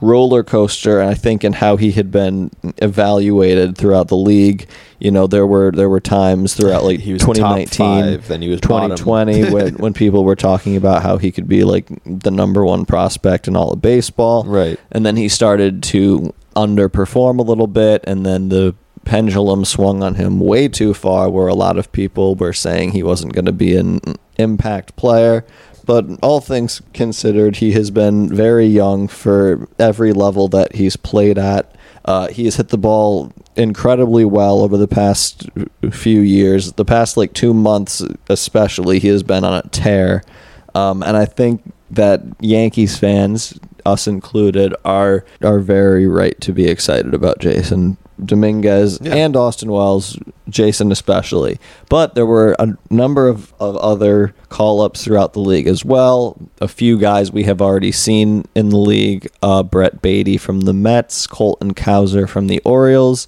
roller 0.01 0.43
coaster 0.43 1.01
and 1.01 1.11
I 1.11 1.15
think 1.15 1.45
in 1.45 1.53
how 1.55 1.77
he 1.77 1.93
had 1.93 2.11
been 2.11 2.51
evaluated 2.79 3.77
throughout 3.77 4.09
the 4.09 4.17
league. 4.17 4.69
You 4.99 5.11
know, 5.11 5.27
there 5.27 5.47
were 5.47 5.71
there 5.71 5.89
were 5.89 6.01
times 6.01 6.55
throughout 6.55 6.85
like 6.85 7.01
He 7.01 7.13
was 7.13 7.23
top 7.23 7.35
2019, 7.37 7.69
five, 7.79 8.29
then 8.29 8.43
he 8.43 8.49
was 8.49 8.61
2020 8.61 9.51
when 9.53 9.75
when 9.75 9.95
people 9.95 10.25
were 10.25 10.37
talking 10.37 10.77
about 10.77 11.03
how 11.03 11.19
he 11.19 11.31
could 11.31 11.49
be 11.49 11.65
like 11.65 11.89
the 12.05 12.31
number 12.31 12.65
one 12.65 12.85
prospect 12.85 13.49
in 13.49 13.57
all 13.57 13.73
of 13.73 13.83
baseball. 13.83 14.45
Right. 14.45 14.79
And 14.91 15.05
then 15.07 15.17
he 15.17 15.29
started 15.29 15.83
to 15.85 16.33
underperform 16.57 17.39
a 17.39 17.43
little 17.43 17.69
bit 17.69 18.03
and 18.05 18.27
then 18.27 18.49
the 18.49 18.75
pendulum 19.05 19.65
swung 19.65 20.03
on 20.03 20.17
him 20.17 20.39
way 20.39 20.69
too 20.69 20.93
far 20.93 21.31
where 21.31 21.47
a 21.47 21.55
lot 21.55 21.79
of 21.79 21.91
people 21.93 22.35
were 22.35 22.53
saying 22.53 22.91
he 22.91 23.03
wasn't 23.03 23.33
going 23.33 23.47
to 23.47 23.53
be 23.53 23.75
an 23.75 24.01
impact 24.37 24.97
player. 24.97 25.47
But 25.89 26.05
all 26.23 26.43
things 26.43 26.83
considered, 26.93 27.57
he 27.57 27.73
has 27.73 27.91
been 27.91 28.29
very 28.29 28.67
young 28.67 29.09
for 29.09 29.67
every 29.79 30.13
level 30.13 30.47
that 30.49 30.75
he's 30.75 30.97
played 30.97 31.39
at. 31.39 31.75
Uh, 32.05 32.29
he 32.29 32.45
has 32.45 32.57
hit 32.57 32.69
the 32.69 32.77
ball 32.77 33.33
incredibly 33.57 34.27
well 34.27 34.61
over 34.61 34.77
the 34.77 34.87
past 34.87 35.49
few 35.91 36.21
years. 36.21 36.75
The 36.75 36.85
past 36.85 37.17
like 37.17 37.33
two 37.33 37.55
months, 37.55 38.03
especially, 38.29 38.99
he 38.99 39.09
has 39.09 39.23
been 39.23 39.45
on 39.45 39.55
a 39.55 39.67
tear. 39.71 40.23
Um, 40.75 41.03
and 41.03 41.17
I 41.17 41.25
think 41.25 41.63
that 41.91 42.21
Yankees 42.39 42.99
fans, 42.99 43.59
us 43.87 44.07
included, 44.07 44.75
are 44.85 45.25
are 45.41 45.59
very 45.59 46.07
right 46.07 46.39
to 46.43 46.53
be 46.53 46.67
excited 46.67 47.15
about 47.15 47.39
Jasson 47.39 47.97
Dominguez 48.25 48.99
Yeah. 49.03 49.15
and 49.15 49.37
Austin 49.37 49.71
Wells, 49.71 50.19
Jasson 50.51 50.91
especially. 50.93 51.59
But 51.89 52.15
there 52.15 52.27
were 52.27 52.57
a 52.59 52.77
number 52.91 53.29
of, 53.29 53.53
of 53.61 53.77
other 53.77 54.35
call 54.49 54.81
ups 54.81 55.05
throughout 55.05 55.33
the 55.33 55.41
league 55.41 55.67
as 55.67 55.85
well. 55.85 56.37
A 56.61 56.69
few 56.69 56.99
guys 56.99 57.31
we 57.33 57.45
have 57.45 57.61
already 57.63 57.93
seen 57.93 58.45
in 58.55 58.71
the 58.71 58.77
league 58.79 59.29
uh, 59.43 59.63
Brett 59.63 60.03
Baty 60.03 60.37
from 60.37 60.61
the 60.63 60.73
Mets, 60.75 61.27
Colton 61.27 61.75
Cowser 61.75 62.29
from 62.29 62.47
the 62.49 62.61
Orioles. 62.65 63.27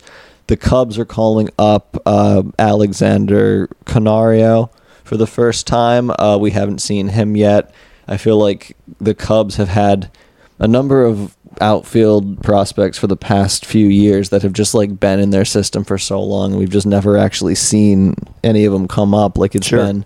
The 0.48 0.56
Cubs 0.56 0.98
are 0.98 1.04
calling 1.04 1.48
up 1.58 1.96
uh, 2.04 2.42
Alexander 2.58 3.68
Canario 3.84 4.70
for 5.04 5.16
the 5.16 5.26
first 5.26 5.66
time. 5.66 6.10
Uh, 6.18 6.36
we 6.40 6.50
haven't 6.50 6.80
seen 6.80 7.08
him 7.08 7.36
yet. 7.36 7.72
I 8.08 8.16
feel 8.16 8.36
like 8.38 8.76
the 9.00 9.14
Cubs 9.14 9.56
have 9.56 9.68
had 9.68 10.10
a 10.58 10.66
number 10.66 11.04
of 11.04 11.36
outfield 11.60 12.42
prospects 12.42 12.96
for 12.98 13.06
the 13.06 13.16
past 13.16 13.66
few 13.66 13.86
years 13.86 14.30
that 14.30 14.42
have 14.42 14.52
just 14.52 14.74
like 14.74 15.00
been 15.00 15.18
in 15.20 15.30
their 15.30 15.44
system 15.44 15.84
for 15.84 15.98
so 15.98 16.22
long. 16.22 16.56
We've 16.56 16.70
just 16.70 16.86
never 16.86 17.16
actually 17.18 17.54
seen 17.54 18.14
any 18.44 18.64
of 18.64 18.72
them 18.72 18.86
come 18.88 19.14
up. 19.14 19.36
Like 19.36 19.54
it's 19.54 19.66
Sure. 19.66 19.84
been 19.84 20.04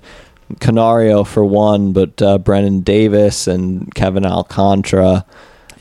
Canario 0.61 1.25
for 1.25 1.45
one, 1.45 1.93
but 1.93 2.21
uh, 2.23 2.39
Brennan 2.39 2.81
Davis 2.81 3.47
and 3.47 3.95
Kevin 3.95 4.25
Alcantara 4.27 5.25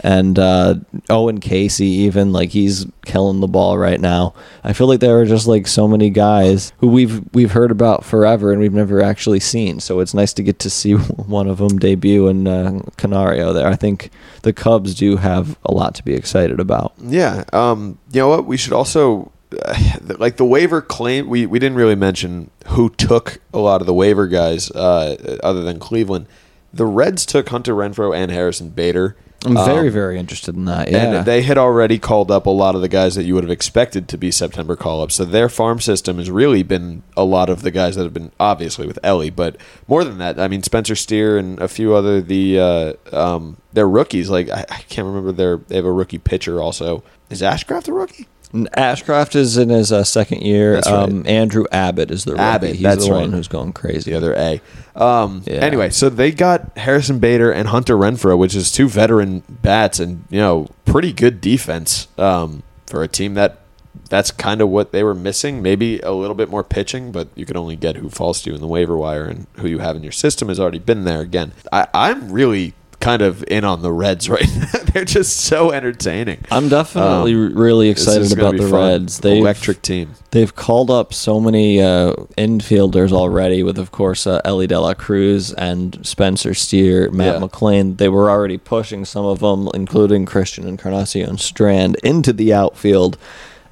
and 0.04 0.38
uh, 0.38 0.76
Owen 1.10 1.40
Caissie, 1.40 1.82
even 1.82 2.34
like 2.34 2.50
he's 2.50 2.86
killing 3.06 3.40
the 3.40 3.48
ball 3.48 3.78
right 3.78 4.00
now. 4.00 4.34
I 4.64 4.74
feel 4.74 4.88
like 4.88 5.00
there 5.00 5.18
are 5.20 5.26
just 5.26 5.48
like 5.48 5.66
so 5.66 5.88
many 5.88 6.10
guys 6.10 6.74
who 6.80 6.88
we've 6.88 7.24
we've 7.34 7.52
heard 7.52 7.72
about 7.72 8.04
forever 8.04 8.52
and 8.52 8.60
we've 8.60 8.74
never 8.74 9.02
actually 9.02 9.40
seen. 9.40 9.80
So 9.80 10.02
it's 10.02 10.14
nice 10.14 10.34
to 10.34 10.44
get 10.44 10.60
to 10.60 10.70
see 10.70 10.94
one 10.96 11.48
of 11.48 11.60
them 11.60 11.80
debut 11.80 12.28
in 12.28 12.48
uh, 12.48 12.82
Canario. 12.98 13.54
There, 13.54 13.66
I 13.66 13.76
think 13.76 14.12
the 14.42 14.52
Cubs 14.52 14.94
do 14.94 15.16
have 15.16 15.58
a 15.64 15.74
lot 15.74 15.96
to 15.96 16.04
be 16.04 16.14
excited 16.14 16.60
about. 16.60 16.94
Yeah. 17.00 17.46
Um, 17.54 17.98
you 18.12 18.20
know 18.20 18.28
what? 18.28 18.46
We 18.46 18.58
should 18.58 18.74
also 18.74 19.32
like 20.18 20.36
the 20.36 20.46
waiver 20.46 20.82
claim. 20.82 21.30
We 21.30 21.46
we 21.46 21.60
didn't 21.60 21.78
really 21.78 21.96
mention 21.96 22.52
who 22.68 22.90
took 22.90 23.40
a 23.54 23.60
lot 23.60 23.80
of 23.80 23.88
the 23.88 23.94
waiver 23.94 24.28
guys, 24.28 24.70
uh, 24.72 25.40
other 25.44 25.64
than 25.64 25.80
Cleveland. 25.80 26.28
The 26.74 26.86
Reds 26.86 27.26
took 27.26 27.50
Hunter 27.50 27.74
Renfroe 27.74 28.16
and 28.16 28.32
Harrison 28.32 28.70
Bader. 28.70 29.16
I'm 29.46 29.56
very 29.66 29.88
Um, 29.88 29.94
very 29.94 30.18
interested 30.20 30.56
in 30.56 30.66
that. 30.66 30.90
Yeah, 30.92 30.98
And 31.18 31.26
they 31.26 31.42
had 31.42 31.58
already 31.58 32.00
called 32.00 32.32
up 32.32 32.46
a 32.46 32.50
lot 32.50 32.76
of 32.76 32.82
the 32.82 32.88
guys 32.88 33.16
that 33.16 33.24
you 33.24 33.34
would 33.36 33.44
have 33.44 33.52
expected 33.52 34.08
to 34.10 34.18
be 34.18 34.32
September 34.32 34.76
call 34.76 35.02
ups. 35.02 35.16
So 35.16 35.26
their 35.26 35.50
farm 35.50 35.80
system 35.82 36.18
has 36.18 36.30
really 36.32 36.64
been 36.64 37.04
a 37.18 37.24
lot 37.24 37.50
of 37.50 37.62
the 37.62 37.72
guys 37.72 37.96
that 37.96 38.04
have 38.04 38.14
been 38.14 38.32
obviously 38.40 38.88
with 38.88 39.00
Elly, 39.04 39.30
but 39.30 39.58
more 39.88 40.04
than 40.04 40.18
that, 40.20 40.40
I 40.40 40.48
mean 40.48 40.64
Spencer 40.64 40.96
Steer 40.96 41.38
and 41.38 41.60
a 41.60 41.68
few 41.68 41.94
other 41.94 42.22
the 42.22 42.60
uh, 42.60 42.94
um, 43.12 43.58
they're 43.74 43.88
rookies. 43.88 44.30
Like 44.30 44.50
I, 44.50 44.66
I 44.70 44.82
can't 44.90 45.08
remember 45.08 45.32
their 45.32 45.58
they 45.58 45.76
have 45.76 45.86
a 45.86 45.92
rookie 45.92 46.20
pitcher 46.20 46.62
also. 46.62 47.04
Is 47.30 47.42
Ashcraft 47.42 47.88
a 47.88 47.94
rookie? 47.94 48.28
Ashcraft 48.54 49.36
is 49.36 49.58
in 49.58 49.70
his 49.70 49.92
uh, 49.92 50.04
second 50.04 50.42
year. 50.44 50.74
That's 50.76 50.88
right. 50.90 51.04
um, 51.10 51.26
Andrew 51.26 51.66
Abbott 51.72 52.12
is 52.12 52.24
the 52.24 52.34
rookie. 52.34 52.44
Abbott, 52.44 52.72
He's 52.76 52.82
that's 52.84 53.06
the 53.06 53.12
right. 53.12 53.22
one 53.22 53.32
who's 53.32 53.48
going 53.48 53.74
crazy. 53.74 54.12
The 54.12 54.18
other 54.18 54.34
A. 54.36 54.62
Um, 54.96 55.42
Yeah. 55.46 55.56
Anyway, 55.56 55.90
so 55.90 56.10
they 56.10 56.32
got 56.32 56.78
Harrison 56.78 57.18
Bader 57.20 57.52
and 57.52 57.70
Hunter 57.70 57.96
Renfroe, 57.98 58.38
which 58.38 58.56
is 58.56 58.72
two 58.72 58.88
veteran 58.88 59.42
bats 59.50 60.00
and 60.00 60.26
you 60.30 60.40
know 60.40 60.68
pretty 60.86 61.12
good 61.12 61.42
defense 61.42 62.08
um, 62.20 62.62
for 62.86 63.02
a 63.02 63.08
team 63.08 63.34
that 63.34 63.60
that's 64.10 64.30
kind 64.30 64.62
of 64.62 64.70
what 64.70 64.92
they 64.92 65.04
were 65.04 65.16
missing. 65.16 65.64
Maybe 65.64 66.00
a 66.02 66.12
little 66.12 66.36
bit 66.36 66.50
more 66.50 66.64
pitching, 66.64 67.12
but 67.12 67.30
you 67.34 67.46
can 67.48 67.58
only 67.58 67.76
get 67.76 67.96
who 67.96 68.10
falls 68.10 68.44
to 68.44 68.52
you 68.52 68.56
in 68.56 68.62
the 68.62 68.68
waiver 68.68 68.96
wire, 68.96 69.26
and 69.26 69.48
who 69.58 69.68
you 69.68 69.80
have 69.80 69.96
in 69.96 70.04
your 70.04 70.12
system 70.12 70.50
has 70.50 70.60
already 70.60 70.78
been 70.80 71.04
there. 71.06 71.22
Again, 71.22 71.54
I, 71.72 71.88
I'm 71.94 72.32
really 72.32 72.76
kind 73.04 73.22
of 73.22 73.44
in 73.48 73.64
on 73.66 73.82
the 73.82 73.92
Reds 73.92 74.30
right 74.38 74.48
now. 74.56 74.80
They're 74.94 75.06
just 75.06 75.38
so 75.42 75.72
entertaining. 75.72 76.46
I'm 76.50 76.70
definitely 76.70 77.34
Um, 77.36 77.56
really 77.56 77.90
excited 77.90 78.32
about 78.32 78.56
the 78.58 78.64
fun. 78.70 78.72
Reds. 79.02 79.20
They 79.20 79.40
electric 79.40 79.82
team. 79.82 80.16
They've 80.32 80.56
called 80.56 80.90
up 80.90 81.14
so 81.14 81.40
many 81.40 81.82
uh, 81.82 82.14
infielders 82.38 83.12
already, 83.12 83.62
with 83.62 83.78
of 83.78 83.92
course 83.92 84.26
uh, 84.26 84.42
Elly 84.46 84.68
De 84.68 84.80
La 84.80 84.94
Cruz 84.94 85.52
and 85.54 86.00
Spencer 86.06 86.54
Steer, 86.54 87.12
Matt 87.12 87.40
Yeah. 87.42 87.48
McLain. 87.48 87.98
They 87.98 88.10
were 88.10 88.30
already 88.32 88.58
pushing 88.58 89.06
some 89.06 89.26
of 89.26 89.40
them, 89.40 89.70
including 89.74 90.26
Christian 90.26 90.68
Encarnacion 90.68 91.38
Strand, 91.38 91.98
into 92.04 92.34
the 92.34 92.54
outfield, 92.54 93.18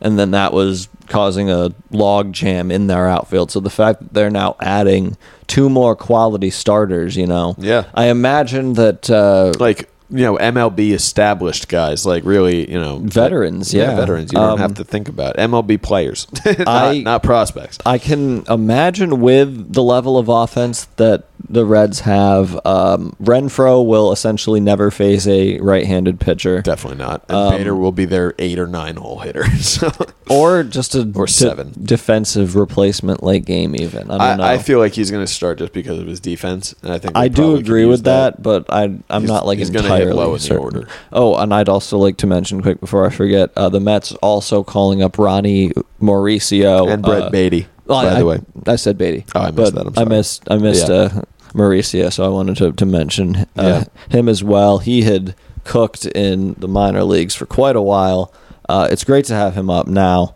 and 0.02 0.18
then 0.20 0.32
that 0.32 0.54
was 0.54 0.88
causing 1.08 1.50
a 1.50 1.72
log 1.92 2.32
jam 2.34 2.72
in 2.72 2.88
their 2.88 3.08
outfield. 3.08 3.52
So 3.52 3.60
the 3.60 3.70
fact 3.70 4.00
that 4.00 4.14
they're 4.14 4.30
now 4.30 4.56
adding 4.62 5.18
two 5.48 5.70
more 5.70 5.96
quality 5.96 6.50
starters, 6.50 7.16
you 7.18 7.28
know, 7.28 7.56
Yeah. 7.58 7.86
I 7.94 8.06
imagine 8.06 8.74
that 8.74 9.10
uh, 9.10 9.52
like 9.60 9.90
you 10.10 10.24
know 10.26 10.36
MLB 10.38 10.92
established 10.94 11.70
guys, 11.70 12.06
like 12.06 12.24
really 12.26 12.70
you 12.70 12.80
know 12.80 13.00
Veterans, 13.00 13.74
yeah. 13.74 13.96
veterans. 13.96 14.32
You 14.34 14.40
don't 14.40 14.52
Um, 14.52 14.58
have 14.60 14.74
to 14.76 14.84
think 14.84 15.08
about 15.10 15.36
it. 15.38 15.50
MLB 15.50 15.82
players, 15.82 16.28
not, 16.46 16.68
I- 16.68 17.00
not 17.00 17.24
prospects. 17.24 17.78
I 17.86 17.98
can 17.98 18.44
imagine 18.50 19.22
with 19.22 19.74
the 19.74 19.84
level 19.84 20.18
of 20.18 20.28
offense 20.30 20.86
that 20.98 21.26
the 21.52 21.66
Reds 21.66 22.00
have, 22.02 22.56
um, 22.66 23.16
Renfroe 23.22 23.86
will 23.86 24.12
essentially 24.12 24.60
never 24.60 24.90
face 24.92 25.28
a 25.28 25.60
right-handed 25.60 26.20
pitcher, 26.20 26.62
Definitely 26.62 26.98
not. 27.04 27.24
And 27.30 27.38
Um, 27.38 27.58
Bader 27.58 27.76
will 27.76 27.92
be 27.92 28.06
their 28.06 28.34
eight 28.40 28.58
or 28.58 28.68
nine 28.68 28.96
hole 28.96 29.20
hitter. 29.20 29.44
So 29.62 29.92
or 30.30 30.64
just 30.64 30.96
a 30.96 31.02
Or 31.16 31.26
de- 31.26 31.32
seven. 31.32 31.74
defensive 31.84 32.56
replacement 32.56 33.22
late 33.24 33.46
game. 33.46 33.76
Even 33.76 34.10
I 34.10 34.18
don't 34.30 34.38
know. 34.38 34.44
I, 34.44 34.54
I 34.54 34.58
feel 34.58 34.80
like 34.80 34.94
he's 34.94 35.12
going 35.12 35.26
to 35.26 35.32
start 35.32 35.58
just 35.60 35.74
because 35.74 36.00
of 36.00 36.08
his 36.08 36.20
defense, 36.20 36.74
and 36.82 36.92
I 36.92 36.98
think 37.00 37.18
I 37.18 37.28
do 37.28 37.56
agree 37.56 37.86
with 37.86 38.04
that, 38.06 38.42
but 38.42 38.66
I 38.70 38.84
I'm 38.84 39.02
He's- 39.10 39.28
not 39.28 39.46
like 39.46 39.60
he's 39.60 39.70
entirely 39.70 40.14
low 40.14 40.28
in 40.28 40.34
the 40.34 40.40
certain. 40.40 40.64
order. 40.64 40.88
Oh, 41.12 41.36
and 41.36 41.54
I'd 41.54 41.70
also 41.70 41.98
like 41.98 42.18
to 42.18 42.28
mention 42.28 42.62
quick 42.62 42.80
before 42.80 43.06
I 43.06 43.10
forget, 43.10 43.52
uh, 43.58 43.70
the 43.70 43.80
Mets 43.80 44.14
also 44.22 44.64
calling 44.64 45.02
up 45.04 45.18
Ronnie 45.18 45.72
Mauricio 46.02 46.92
and 46.92 47.04
Brett 47.04 47.24
uh, 47.24 47.30
Baty, 47.30 47.68
well, 47.86 48.04
by 48.04 48.10
I, 48.16 48.20
the 48.20 48.26
way. 48.26 48.40
I 48.68 48.76
said 48.76 48.98
Baty. 48.98 49.26
Oh, 49.36 49.42
I 49.42 49.52
missed 49.52 49.76
that. 49.76 49.88
I'm 49.88 49.94
I 49.98 50.04
missed 50.06 50.44
I 50.52 50.58
missed 50.58 50.88
Yeah. 50.90 50.96
uh, 50.96 51.22
Mauricio, 51.54 52.12
so 52.12 52.24
I 52.24 52.30
wanted 52.30 52.58
to, 52.58 52.72
to 52.72 52.86
mention 52.86 53.36
uh, 53.36 53.46
Yeah. 53.56 53.84
him 54.10 54.30
as 54.30 54.44
well. 54.44 54.78
He 54.80 55.04
had 55.04 55.36
cooked 55.64 56.06
in 56.06 56.54
the 56.58 56.68
minor 56.68 57.04
leagues 57.04 57.36
for 57.36 57.46
quite 57.46 57.76
a 57.76 57.82
while. 57.82 58.34
Uh, 58.70 58.88
it's 58.90 59.04
great 59.04 59.26
to 59.26 59.34
have 59.36 59.56
him 59.56 59.70
up 59.70 59.88
now. 59.88 60.34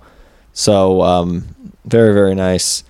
So 0.53 1.01
um, 1.01 1.55
very 1.85 2.13
very 2.13 2.35
nice. 2.35 2.83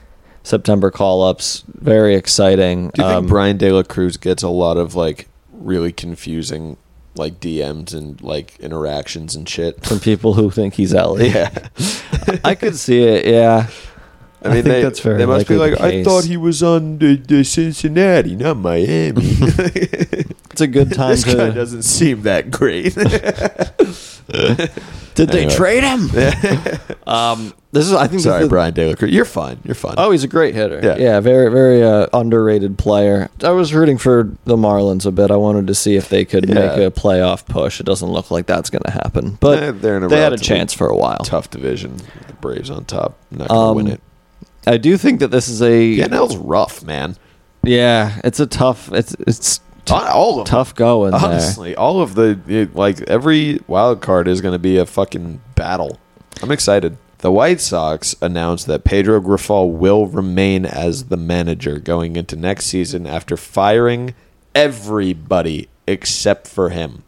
September 0.43 0.91
call 0.91 1.23
ups, 1.23 1.63
very 1.67 2.13
exciting. 2.15 2.89
Do 2.93 3.01
you 3.01 3.07
think 3.07 3.17
Um, 3.17 3.27
Bryan 3.27 3.57
De 3.57 3.71
La 3.71 3.81
Cruz 3.83 4.17
gets 4.17 4.43
a 4.43 4.49
lot 4.49 4.77
of 4.77 4.93
like 4.95 5.27
really 5.51 5.91
confusing 5.91 6.77
like 7.15 7.39
DMs 7.39 7.93
and 7.93 8.21
like 8.21 8.55
interactions 8.59 9.35
and 9.35 9.47
shit? 9.49 9.83
from 9.85 9.99
people 9.99 10.33
who 10.35 10.51
think 10.51 10.75
he's 10.75 10.93
Elly? 10.93 11.29
yeah. 11.33 11.49
I 12.43 12.53
could 12.55 12.75
see 12.75 13.01
it. 13.03 13.25
Yeah, 13.25 13.67
I 14.45 14.53
mean, 14.53 14.63
think 14.63 14.65
they, 14.65 14.81
that's 14.83 14.99
very 14.99 15.17
they 15.17 15.25
must 15.25 15.47
be 15.47 15.55
like, 15.57 15.79
I 15.81 16.03
thought 16.03 16.23
he 16.25 16.37
was 16.37 16.61
on 16.63 16.97
the, 16.99 17.15
the 17.17 17.43
Cincinnati, 17.43 18.35
not 18.35 18.57
Miami. 18.57 19.21
it's 19.25 20.61
a 20.61 20.67
good 20.67 20.93
time 20.93 21.11
this 21.11 21.23
guy 21.25 21.47
to. 21.47 21.51
doesn't 21.53 21.83
seem 21.83 22.21
that 22.23 22.51
great. 22.51 22.95
Did 25.15 25.29
they 25.29 25.43
Anyway. 25.43 25.55
trade 25.55 25.83
him? 25.83 26.09
um, 27.07 27.53
this 27.71 27.85
is. 27.85 27.93
I 27.93 28.07
think. 28.07 28.21
Sorry, 28.21 28.43
is, 28.43 28.49
Bryan 28.49 28.73
Cruz. 28.97 29.09
You're 29.11 29.23
fine. 29.23 29.59
You're 29.63 29.73
fine. 29.75 29.95
Oh, 29.97 30.11
he's 30.11 30.25
a 30.25 30.27
great 30.27 30.55
hitter. 30.55 30.81
Yeah. 30.83 30.97
Yeah, 30.97 31.19
very, 31.21 31.49
very 31.49 31.81
uh, 31.81 32.07
underrated 32.13 32.77
player. 32.77 33.29
I 33.41 33.51
was 33.51 33.73
rooting 33.73 33.97
for 33.97 34.29
the 34.43 34.57
Marlins 34.57 35.05
a 35.05 35.11
bit. 35.11 35.31
I 35.31 35.37
wanted 35.37 35.67
to 35.67 35.75
see 35.75 35.95
if 35.95 36.09
they 36.09 36.25
could 36.25 36.49
Yeah. 36.49 36.55
make 36.55 36.71
a 36.79 36.91
playoff 36.91 37.45
push. 37.45 37.79
It 37.79 37.85
doesn't 37.85 38.09
look 38.09 38.29
like 38.29 38.45
that's 38.45 38.69
going 38.69 38.81
to 38.83 38.91
happen, 38.91 39.37
but 39.39 39.63
Eh, 39.63 39.71
they're 39.71 39.95
in 39.97 40.03
a 40.03 40.07
they 40.09 40.19
had 40.19 40.33
a 40.33 40.37
chance 40.37 40.73
for 40.73 40.87
a 40.87 40.95
while. 40.97 41.19
tough 41.19 41.49
division. 41.49 41.95
The 42.27 42.33
Braves 42.41 42.69
on 42.69 42.83
top. 42.83 43.17
Not 43.31 43.47
gonna 43.47 43.69
Um, 43.69 43.75
win 43.77 43.87
it. 43.87 44.01
I 44.67 44.77
do 44.77 44.97
think 44.97 45.19
that 45.19 45.29
this 45.29 45.47
is 45.47 45.61
a 45.61 45.95
The 45.95 46.03
NL's 46.09 46.37
rough, 46.37 46.83
man. 46.83 47.15
yeah. 47.63 48.19
It's 48.23 48.39
a 48.39 48.47
tough. 48.47 48.91
It's 48.91 49.15
it's 49.27 49.59
t- 49.85 49.93
All 49.93 50.31
of 50.39 50.45
them. 50.47 50.51
tough 50.51 50.73
going 50.75 51.11
there. 51.11 51.19
Honestly, 51.21 51.75
all 51.75 52.01
of 52.01 52.15
the 52.15 52.39
it- 52.47 52.75
like 52.75 53.01
every 53.03 53.59
wild 53.67 54.01
card 54.01 54.27
is 54.27 54.41
going 54.41 54.53
to 54.53 54.59
be 54.59 54.77
a 54.77 54.85
fucking 54.85 55.41
battle. 55.55 55.99
I'm 56.41 56.51
excited. 56.51 56.97
The 57.19 57.31
White 57.31 57.61
Sox 57.61 58.15
announced 58.21 58.67
that 58.67 58.83
Pedro 58.83 59.19
Grifol 59.21 59.71
will 59.71 60.05
remain 60.05 60.65
as 60.65 61.05
the 61.05 61.17
manager 61.17 61.79
going 61.79 62.15
into 62.17 62.35
next 62.35 62.65
season 62.65 63.07
after 63.07 63.35
firing 63.37 64.13
everybody 64.53 65.69
except 65.87 66.47
for 66.47 66.69
him. 66.69 67.03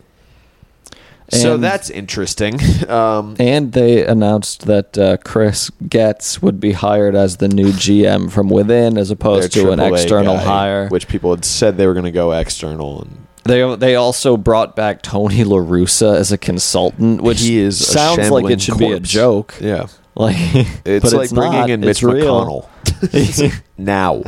So 1.30 1.58
that's 1.58 1.90
interesting. 1.90 2.60
Um, 2.90 3.36
And 3.40 3.74
they 3.74 4.06
announced 4.06 4.66
that 4.68 4.98
uh, 4.98 5.18
Chris 5.18 5.70
Getz 5.90 6.42
would 6.42 6.60
be 6.60 6.72
hired 6.72 7.16
as 7.16 7.38
the 7.38 7.48
new 7.50 7.72
GM 7.84 8.32
from 8.32 8.48
within, 8.50 8.98
as 8.98 9.12
opposed 9.12 9.52
to 9.54 9.72
an 9.72 9.80
external 9.80 10.36
guy, 10.36 10.44
hire. 10.44 10.88
which 10.90 11.08
people 11.10 11.32
had 11.36 11.44
said 11.44 11.76
they 11.78 11.86
were 11.88 11.94
going 11.94 12.06
to 12.06 12.12
go 12.12 12.32
external, 12.32 13.02
and 13.02 13.28
They 13.44 13.76
they 13.76 13.96
also 13.96 14.38
brought 14.38 14.76
back 14.76 15.02
Tony 15.02 15.44
La 15.44 15.58
Russa 15.58 16.16
as 16.16 16.32
a 16.32 16.38
consultant, 16.38 17.22
which 17.22 17.42
he 17.42 17.58
is 17.58 17.86
sounds 17.86 18.30
like 18.30 18.50
it 18.50 18.62
should 18.62 18.78
be 18.78 18.92
a 18.94 19.00
joke. 19.02 19.56
yeah, 19.60 19.88
Like 20.16 20.36
it's 20.86 21.04
but 21.04 21.14
like 21.14 21.24
it's 21.26 21.34
bringing 21.34 21.60
not. 21.60 21.70
in 21.70 21.80
Mitch 21.82 22.04
It's. 22.04 22.04
McConnell 22.04 22.70
now. 23.78 24.24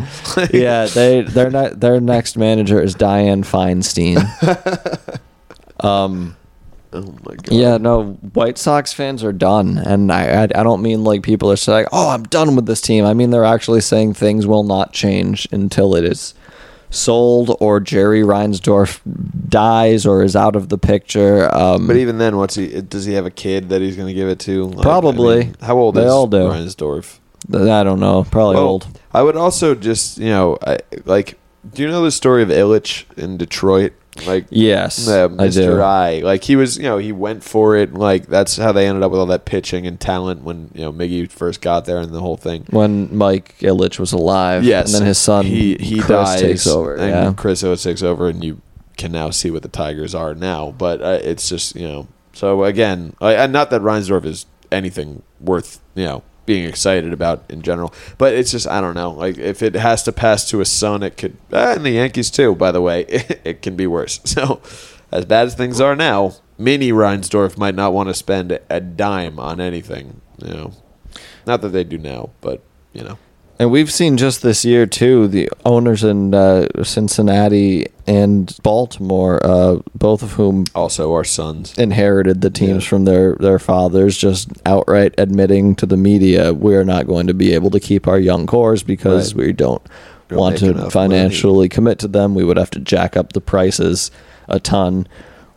yeah, 0.51 0.85
they 0.87 1.21
their 1.21 1.49
ne- 1.49 1.73
their 1.75 2.01
next 2.01 2.35
manager 2.37 2.81
is 2.81 2.93
Dianne 2.95 3.45
Feinstein. 3.45 4.19
um, 5.85 6.35
Oh 6.91 7.01
my 7.01 7.35
god. 7.35 7.51
yeah, 7.51 7.77
no, 7.77 8.13
White 8.33 8.57
Sox 8.57 8.93
fans 8.93 9.23
are 9.23 9.31
done, 9.33 9.77
and 9.77 10.11
I, 10.11 10.43
I 10.43 10.43
I 10.43 10.63
don't 10.63 10.81
mean 10.81 11.03
like 11.03 11.21
people 11.21 11.51
are 11.51 11.55
saying, 11.55 11.85
"Oh, 11.91 12.09
I'm 12.09 12.23
done 12.23 12.55
with 12.55 12.65
this 12.65 12.81
team." 12.81 13.05
I 13.05 13.13
mean 13.13 13.29
they're 13.29 13.45
actually 13.45 13.81
saying 13.81 14.15
things 14.15 14.47
will 14.47 14.63
not 14.63 14.91
change 14.93 15.47
until 15.51 15.95
it 15.95 16.03
is 16.03 16.33
sold 16.89 17.55
or 17.59 17.79
Jerry 17.79 18.21
Reinsdorf 18.23 18.99
dies 19.47 20.05
or 20.05 20.23
is 20.23 20.35
out 20.35 20.55
of 20.55 20.69
the 20.69 20.77
picture. 20.77 21.53
Um, 21.55 21.85
But 21.87 21.97
even 21.97 22.17
then, 22.17 22.37
what's 22.37 22.55
he? 22.55 22.81
Does 22.81 23.05
he 23.05 23.13
have 23.13 23.25
a 23.27 23.31
kid 23.31 23.69
that 23.69 23.81
he's 23.81 23.95
going 23.95 24.07
to 24.07 24.13
give 24.13 24.27
it 24.27 24.39
to? 24.41 24.65
Like, 24.65 24.81
Probably. 24.81 25.35
I 25.35 25.43
mean, 25.43 25.55
how 25.61 25.77
old 25.77 25.95
They 25.95 26.05
is 26.05 26.11
all 26.11 26.27
do. 26.27 26.37
Reinsdorf? 26.49 27.19
I 27.53 27.83
don't 27.83 27.99
know, 27.99 28.25
probably 28.25 28.55
Well, 28.55 28.65
old. 28.67 28.87
I 29.13 29.21
would 29.23 29.35
also 29.35 29.73
just, 29.73 30.17
you 30.17 30.29
know, 30.29 30.57
I, 30.65 30.79
like, 31.05 31.39
do 31.73 31.81
you 31.83 31.89
know 31.89 32.03
the 32.03 32.11
story 32.11 32.43
of 32.43 32.49
Ilitch 32.49 33.05
in 33.17 33.37
Detroit? 33.37 33.93
Like, 34.25 34.47
Yes, 34.49 35.07
uh, 35.07 35.25
I 35.25 35.27
do. 35.27 35.61
Mr. 35.61 35.81
I, 35.81 36.19
like 36.19 36.43
he 36.43 36.55
was, 36.55 36.77
you 36.77 36.83
know, 36.83 36.97
he 36.97 37.11
went 37.11 37.43
for 37.43 37.75
it. 37.77 37.93
Like 37.93 38.27
that's 38.27 38.57
how 38.57 38.71
they 38.71 38.87
ended 38.87 39.03
up 39.03 39.11
with 39.11 39.19
all 39.19 39.25
that 39.27 39.45
pitching 39.45 39.87
and 39.87 39.99
talent 39.99 40.43
when 40.43 40.71
you 40.73 40.81
know 40.81 40.91
Miggy 40.91 41.29
first 41.29 41.61
got 41.61 41.85
there 41.85 41.99
and 41.99 42.13
the 42.13 42.19
whole 42.19 42.37
thing. 42.37 42.65
when 42.69 43.15
Mike 43.15 43.55
Ilitch 43.59 43.99
was 43.99 44.11
alive. 44.11 44.63
Yes, 44.63 44.93
and 44.93 45.01
then 45.01 45.07
his 45.07 45.17
son 45.17 45.45
he 45.45 45.75
he 45.79 45.97
Chris 45.97 46.07
dies, 46.07 46.41
takes 46.41 46.67
over. 46.67 46.95
and 46.95 47.09
yeah, 47.09 47.33
Chris 47.35 47.63
Oates 47.63 47.83
takes 47.83 48.03
over, 48.03 48.27
and 48.27 48.43
you 48.43 48.61
can 48.97 49.11
now 49.11 49.29
see 49.29 49.51
what 49.51 49.61
the 49.61 49.69
Tigers 49.69 50.13
are 50.13 50.35
now. 50.35 50.71
But 50.71 51.01
uh, 51.01 51.19
it's 51.23 51.47
just 51.47 51.75
you 51.75 51.87
know, 51.87 52.07
so 52.33 52.63
again, 52.65 53.15
I, 53.21 53.35
and 53.35 53.53
not 53.53 53.69
that 53.69 53.81
Reinsdorf 53.81 54.25
is 54.25 54.45
anything 54.71 55.23
worth 55.39 55.79
you 55.95 56.05
know 56.05 56.23
being 56.49 56.67
excited 56.67 57.13
about 57.13 57.43
in 57.47 57.61
general, 57.61 57.93
but 58.17 58.33
it's 58.33 58.49
just 58.49 58.67
I 58.67 58.81
don't 58.81 58.95
know. 58.95 59.11
Like 59.11 59.37
if 59.37 59.61
it 59.61 59.75
has 59.75 60.01
to 60.03 60.11
pass 60.11 60.49
to 60.49 60.61
a 60.61 60.65
son, 60.65 61.03
it 61.03 61.15
could, 61.15 61.37
uh, 61.53 61.75
and 61.75 61.85
the 61.85 61.91
Yankees 61.91 62.31
too. 62.31 62.55
By 62.55 62.71
the 62.71 62.81
way, 62.81 63.01
it, 63.45 63.61
can 63.61 63.75
be 63.75 63.85
worse. 63.85 64.19
So 64.25 64.61
as 65.11 65.25
bad 65.25 65.45
as 65.45 65.53
things 65.53 65.79
are 65.79 65.95
now, 65.95 66.33
mini 66.57 66.91
Reinsdorf 66.91 67.55
might 67.55 67.75
not 67.75 67.93
want 67.93 68.09
to 68.09 68.15
spend 68.15 68.59
a 68.67 68.79
dime 68.79 69.39
on 69.39 69.61
anything. 69.61 70.21
You 70.43 70.53
know, 70.53 70.73
not 71.45 71.61
that 71.61 71.69
they 71.69 71.83
do 71.83 71.99
now, 71.99 72.31
but 72.41 72.63
you 72.93 73.03
know. 73.03 73.19
And 73.59 73.69
we've 73.71 73.91
seen 73.91 74.15
just 74.17 74.41
this 74.41 74.63
year 74.63 74.85
too 74.85 75.27
the 75.27 75.49
owners 75.65 76.03
in 76.03 76.33
uh, 76.33 76.67
Cincinnati 76.83 77.87
and 78.07 78.57
Baltimore, 78.63 79.39
uh, 79.45 79.77
both 79.93 80.23
of 80.23 80.31
whom 80.33 80.65
Also, 80.73 81.13
our 81.13 81.23
sons. 81.23 81.77
inherited 81.77 82.41
the 82.41 82.49
teams 82.49 82.83
Yeah. 82.85 82.89
from 82.89 83.05
their 83.05 83.35
their 83.35 83.59
fathers, 83.59 84.17
just 84.17 84.49
outright 84.65 85.13
admitting 85.17 85.75
to 85.75 85.85
the 85.85 85.97
media 85.97 86.53
we're 86.53 86.83
not 86.85 87.05
going 87.07 87.27
to 87.27 87.33
be 87.33 87.53
able 87.53 87.69
to 87.71 87.79
keep 87.79 88.07
our 88.07 88.19
young 88.19 88.47
cores 88.47 88.81
because 88.83 89.35
Right. 89.35 89.45
we 89.47 89.51
don't 89.53 89.81
Don't 90.29 90.39
want 90.39 90.57
to 90.59 90.89
financially 90.91 91.69
commit 91.69 91.99
to 91.99 92.07
them. 92.07 92.35
We 92.35 92.43
would 92.43 92.57
have 92.57 92.71
to 92.71 92.79
jack 92.79 93.17
up 93.17 93.33
the 93.33 93.41
prices 93.41 94.11
a 94.47 94.59
ton. 94.59 95.07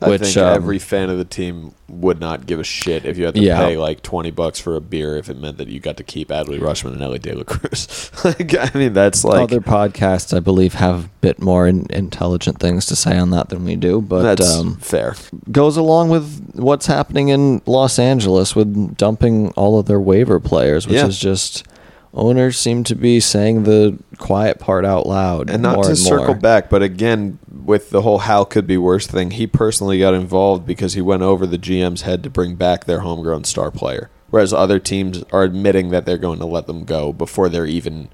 I 0.02 0.08
which 0.10 0.22
think 0.22 0.36
um, 0.36 0.54
every 0.54 0.78
fan 0.78 1.08
of 1.10 1.18
the 1.18 1.24
team 1.24 1.74
would 1.88 2.20
not 2.20 2.46
give 2.46 2.58
a 2.58 2.64
shit 2.64 3.04
if 3.04 3.18
you 3.18 3.24
had 3.26 3.34
to 3.34 3.40
Yeah. 3.42 3.58
pay 3.58 3.76
like 3.76 4.02
twenty 4.02 4.30
bucks 4.30 4.58
for 4.58 4.76
a 4.76 4.80
beer 4.80 5.16
if 5.16 5.28
it 5.28 5.38
meant 5.38 5.58
that 5.58 5.68
you 5.68 5.78
got 5.80 5.96
to 5.98 6.02
keep 6.04 6.28
Adley 6.28 6.58
Rutschman 6.58 6.92
and 6.94 7.02
Elly 7.02 7.18
De 7.18 7.34
La 7.34 7.44
Cruz. 7.44 8.10
like, 8.24 8.54
I 8.58 8.70
mean, 8.78 8.92
that's 8.92 9.24
like 9.24 9.42
other 9.42 9.60
podcasts, 9.60 10.36
I 10.36 10.40
believe, 10.40 10.74
have 10.74 11.04
a 11.06 11.10
bit 11.20 11.40
more 11.40 11.66
in, 11.66 11.86
intelligent 11.90 12.58
things 12.58 12.86
to 12.86 12.96
say 12.96 13.16
on 13.18 13.30
that 13.30 13.48
than 13.50 13.64
we 13.64 13.76
do. 13.76 14.00
But 14.00 14.22
that's 14.22 14.56
um, 14.58 14.76
fair. 14.76 15.14
goes 15.50 15.76
along 15.76 16.08
with 16.10 16.52
what's 16.54 16.86
happening 16.86 17.28
in 17.28 17.62
Los 17.66 17.98
Angeles 17.98 18.56
with 18.56 18.96
dumping 18.96 19.50
all 19.52 19.78
of 19.78 19.86
their 19.86 20.00
waiver 20.00 20.40
players, 20.40 20.86
which 20.86 20.96
Yeah. 20.96 21.06
is 21.06 21.18
just 21.18 21.64
owners 22.14 22.58
seem 22.58 22.84
to 22.84 22.94
be 22.94 23.20
saying 23.20 23.64
the 23.64 23.98
quiet 24.18 24.58
part 24.58 24.84
out 24.84 25.06
loud. 25.06 25.50
And 25.50 25.62
not 25.62 25.82
to 25.82 25.90
and 25.90 25.98
circle 25.98 26.34
back, 26.34 26.68
but 26.68 26.82
again, 26.82 27.38
with 27.50 27.90
the 27.90 28.02
whole 28.02 28.18
"how 28.18 28.44
could 28.44 28.66
be 28.66 28.76
worse" 28.76 29.06
thing, 29.06 29.32
he 29.32 29.46
personally 29.46 29.98
got 29.98 30.14
involved 30.14 30.66
because 30.66 30.94
he 30.94 31.00
went 31.00 31.22
over 31.22 31.46
the 31.46 31.58
GM's 31.58 32.02
head 32.02 32.22
to 32.24 32.30
bring 32.30 32.54
back 32.54 32.84
their 32.84 33.00
homegrown 33.00 33.44
star 33.44 33.70
player, 33.70 34.10
whereas 34.30 34.52
other 34.52 34.78
teams 34.78 35.22
are 35.32 35.42
admitting 35.42 35.90
that 35.90 36.06
they're 36.06 36.18
going 36.18 36.38
to 36.38 36.46
let 36.46 36.66
them 36.66 36.84
go 36.84 37.12
before 37.12 37.48
they're 37.48 37.66
even, 37.66 38.08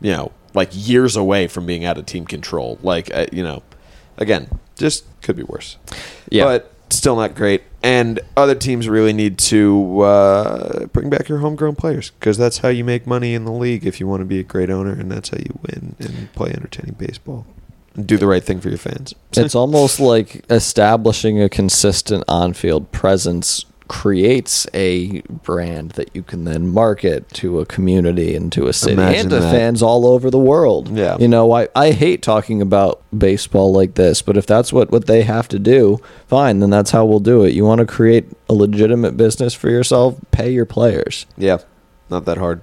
you 0.00 0.12
know, 0.12 0.32
like 0.54 0.70
years 0.72 1.16
away 1.16 1.46
from 1.46 1.66
being 1.66 1.84
out 1.84 1.98
of 1.98 2.06
team 2.06 2.26
control. 2.26 2.78
Like, 2.82 3.14
uh, 3.14 3.26
you 3.32 3.42
know, 3.42 3.62
again, 4.16 4.48
just 4.76 5.04
could 5.22 5.36
be 5.36 5.42
worse. 5.42 5.76
Yeah. 6.30 6.44
but 6.44 6.72
still 6.90 7.16
not 7.16 7.34
great. 7.34 7.62
And 7.86 8.18
other 8.36 8.56
teams 8.56 8.88
really 8.88 9.12
need 9.12 9.38
to 9.38 10.00
uh, 10.00 10.86
bring 10.86 11.08
back 11.08 11.28
your 11.28 11.38
homegrown 11.38 11.76
players 11.76 12.10
because 12.10 12.36
that's 12.36 12.58
how 12.58 12.68
you 12.68 12.82
make 12.82 13.06
money 13.06 13.32
in 13.32 13.44
the 13.44 13.52
league 13.52 13.86
if 13.86 14.00
you 14.00 14.08
want 14.08 14.22
to 14.22 14.24
be 14.24 14.40
a 14.40 14.42
great 14.42 14.70
owner, 14.70 14.90
and 14.90 15.08
that's 15.08 15.28
how 15.28 15.38
you 15.38 15.56
win 15.62 15.94
and 16.00 16.32
play 16.32 16.50
entertaining 16.50 16.96
baseball 16.98 17.46
and 17.94 18.04
do 18.04 18.16
the 18.16 18.26
right 18.26 18.42
thing 18.42 18.60
for 18.60 18.70
your 18.70 18.78
fans. 18.78 19.14
It's 19.36 19.54
almost 19.54 20.00
like 20.00 20.44
establishing 20.50 21.40
a 21.40 21.48
consistent 21.48 22.24
on-field 22.26 22.90
presence 22.90 23.64
creates 23.88 24.66
a 24.74 25.20
brand 25.22 25.92
that 25.92 26.10
you 26.14 26.22
can 26.22 26.44
then 26.44 26.68
market 26.68 27.28
to 27.30 27.60
a 27.60 27.66
community 27.66 28.34
and 28.34 28.50
to 28.52 28.66
a 28.66 28.72
city 28.72 28.94
Imagine 28.94 29.20
and 29.20 29.30
to 29.30 29.40
that. 29.40 29.52
fans 29.52 29.82
all 29.82 30.06
over 30.06 30.30
the 30.30 30.38
world. 30.38 30.88
Yeah. 30.96 31.16
You 31.18 31.28
know, 31.28 31.52
I, 31.52 31.68
I 31.74 31.92
hate 31.92 32.22
talking 32.22 32.60
about 32.60 33.02
baseball 33.16 33.72
like 33.72 33.94
this, 33.94 34.22
but 34.22 34.36
if 34.36 34.46
that's 34.46 34.72
what, 34.72 34.90
what 34.90 35.06
they 35.06 35.22
have 35.22 35.48
to 35.48 35.58
do, 35.58 36.00
fine, 36.26 36.58
then 36.58 36.70
that's 36.70 36.90
how 36.90 37.04
we'll 37.04 37.20
do 37.20 37.44
it. 37.44 37.54
You 37.54 37.64
want 37.64 37.78
to 37.80 37.86
create 37.86 38.26
a 38.48 38.54
legitimate 38.54 39.16
business 39.16 39.54
for 39.54 39.70
yourself, 39.70 40.16
pay 40.30 40.50
your 40.50 40.66
players. 40.66 41.26
yeah, 41.36 41.58
not 42.10 42.24
that 42.24 42.38
hard. 42.38 42.60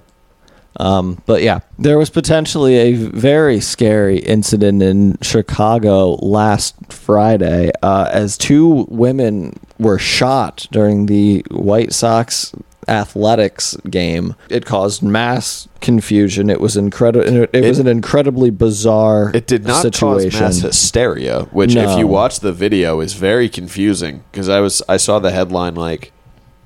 Um, 0.76 1.22
but 1.26 1.42
yeah, 1.42 1.60
there 1.78 1.98
was 1.98 2.10
potentially 2.10 2.76
a 2.76 2.92
very 2.94 3.60
scary 3.60 4.18
incident 4.18 4.82
in 4.82 5.18
Chicago 5.22 6.14
last 6.14 6.74
Friday 6.92 7.70
uh, 7.82 8.08
as 8.12 8.36
two 8.36 8.86
women 8.88 9.58
were 9.78 9.98
shot 9.98 10.66
during 10.70 11.06
the 11.06 11.44
White 11.50 11.92
Sox 11.92 12.52
athletics 12.88 13.76
game. 13.88 14.34
It 14.48 14.66
caused 14.66 15.02
mass 15.02 15.68
confusion. 15.80 16.50
It 16.50 16.60
was 16.60 16.76
incredible. 16.76 17.26
It, 17.26 17.50
it 17.52 17.64
was 17.64 17.78
an 17.78 17.86
incredibly 17.86 18.50
bizarre 18.50 19.30
It 19.34 19.46
did 19.46 19.64
not 19.64 19.82
situation. 19.82 20.30
cause 20.30 20.40
mass 20.40 20.58
hysteria, 20.60 21.44
which, 21.52 21.76
if 21.76 21.98
you 21.98 22.06
watch 22.06 22.40
the 22.40 22.52
video, 22.52 23.00
is 23.00 23.14
very 23.14 23.48
confusing. 23.48 24.24
Because 24.30 24.48
I 24.48 24.60
was, 24.60 24.82
I 24.88 24.96
saw 24.96 25.18
the 25.18 25.30
headline 25.30 25.74
like 25.74 26.12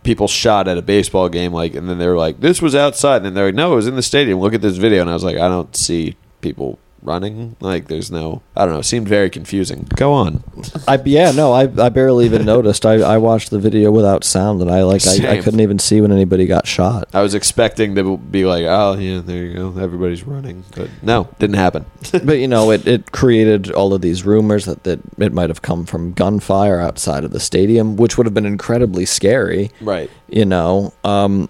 people 0.08 0.26
shot 0.26 0.66
at 0.68 0.78
a 0.78 0.80
baseball 0.80 1.28
game, 1.28 1.52
like, 1.52 1.74
and 1.74 1.86
then 1.86 1.98
they 1.98 2.08
were 2.08 2.16
like, 2.16 2.40
"This 2.40 2.62
was 2.62 2.74
outside," 2.74 3.16
and 3.16 3.26
then 3.26 3.34
they're 3.34 3.48
like, 3.48 3.54
"No, 3.54 3.74
it 3.74 3.76
was 3.76 3.86
in 3.86 3.94
the 3.94 4.00
stadium. 4.02 4.40
Look 4.40 4.54
at 4.54 4.62
this 4.62 4.78
video." 4.78 5.02
And 5.02 5.10
I 5.10 5.12
was 5.12 5.22
like, 5.22 5.36
"I 5.36 5.48
don't 5.48 5.76
see 5.76 6.16
people 6.40 6.78
running. 7.02 7.56
Like, 7.60 7.88
there's 7.88 8.10
no, 8.10 8.42
I 8.56 8.64
don't 8.64 8.74
know. 8.74 8.80
It 8.80 8.84
seemed 8.84 9.08
very 9.08 9.30
confusing. 9.30 9.88
Go 9.96 10.12
on. 10.12 10.42
I 10.86 11.00
yeah 11.04 11.30
no 11.30 11.52
I, 11.52 11.62
I 11.62 11.88
barely 11.88 12.24
even 12.24 12.44
noticed. 12.44 12.84
I, 12.84 12.94
I 12.94 13.18
watched 13.18 13.50
the 13.50 13.58
video 13.58 13.90
without 13.90 14.24
sound 14.24 14.60
and 14.60 14.70
I 14.70 14.82
like 14.82 15.06
I, 15.06 15.10
I 15.10 15.16
Same. 15.16 15.42
couldn't 15.42 15.60
even 15.60 15.78
see 15.78 16.00
when 16.00 16.12
anybody 16.12 16.46
got 16.46 16.66
shot. 16.66 17.08
I 17.14 17.22
was 17.22 17.34
expecting 17.34 17.94
to 17.94 18.16
be 18.16 18.44
like, 18.44 18.64
"Oh, 18.64 18.96
yeah, 18.98 19.20
there 19.20 19.44
you 19.44 19.54
go. 19.54 19.80
Everybody's 19.80 20.24
running," 20.24 20.64
but 20.74 20.90
no, 21.02 21.28
didn't 21.38 21.56
happen. 21.56 21.84
but 22.24 22.38
you 22.38 22.48
know, 22.48 22.70
it, 22.70 22.86
it 22.86 23.12
created 23.12 23.70
all 23.70 23.94
of 23.94 24.00
these 24.00 24.24
rumors 24.24 24.64
that, 24.66 24.84
that 24.84 25.00
it 25.18 25.32
might 25.32 25.50
have 25.50 25.62
come 25.62 25.86
from 25.86 26.12
gunfire 26.12 26.80
outside 26.80 27.24
of 27.24 27.30
the 27.30 27.40
stadium, 27.40 27.96
which 27.96 28.16
would 28.16 28.26
have 28.26 28.34
been 28.34 28.46
incredibly 28.46 29.04
scary. 29.06 29.70
right. 29.80 30.10
You 30.28 30.44
know, 30.44 30.92
um, 31.04 31.48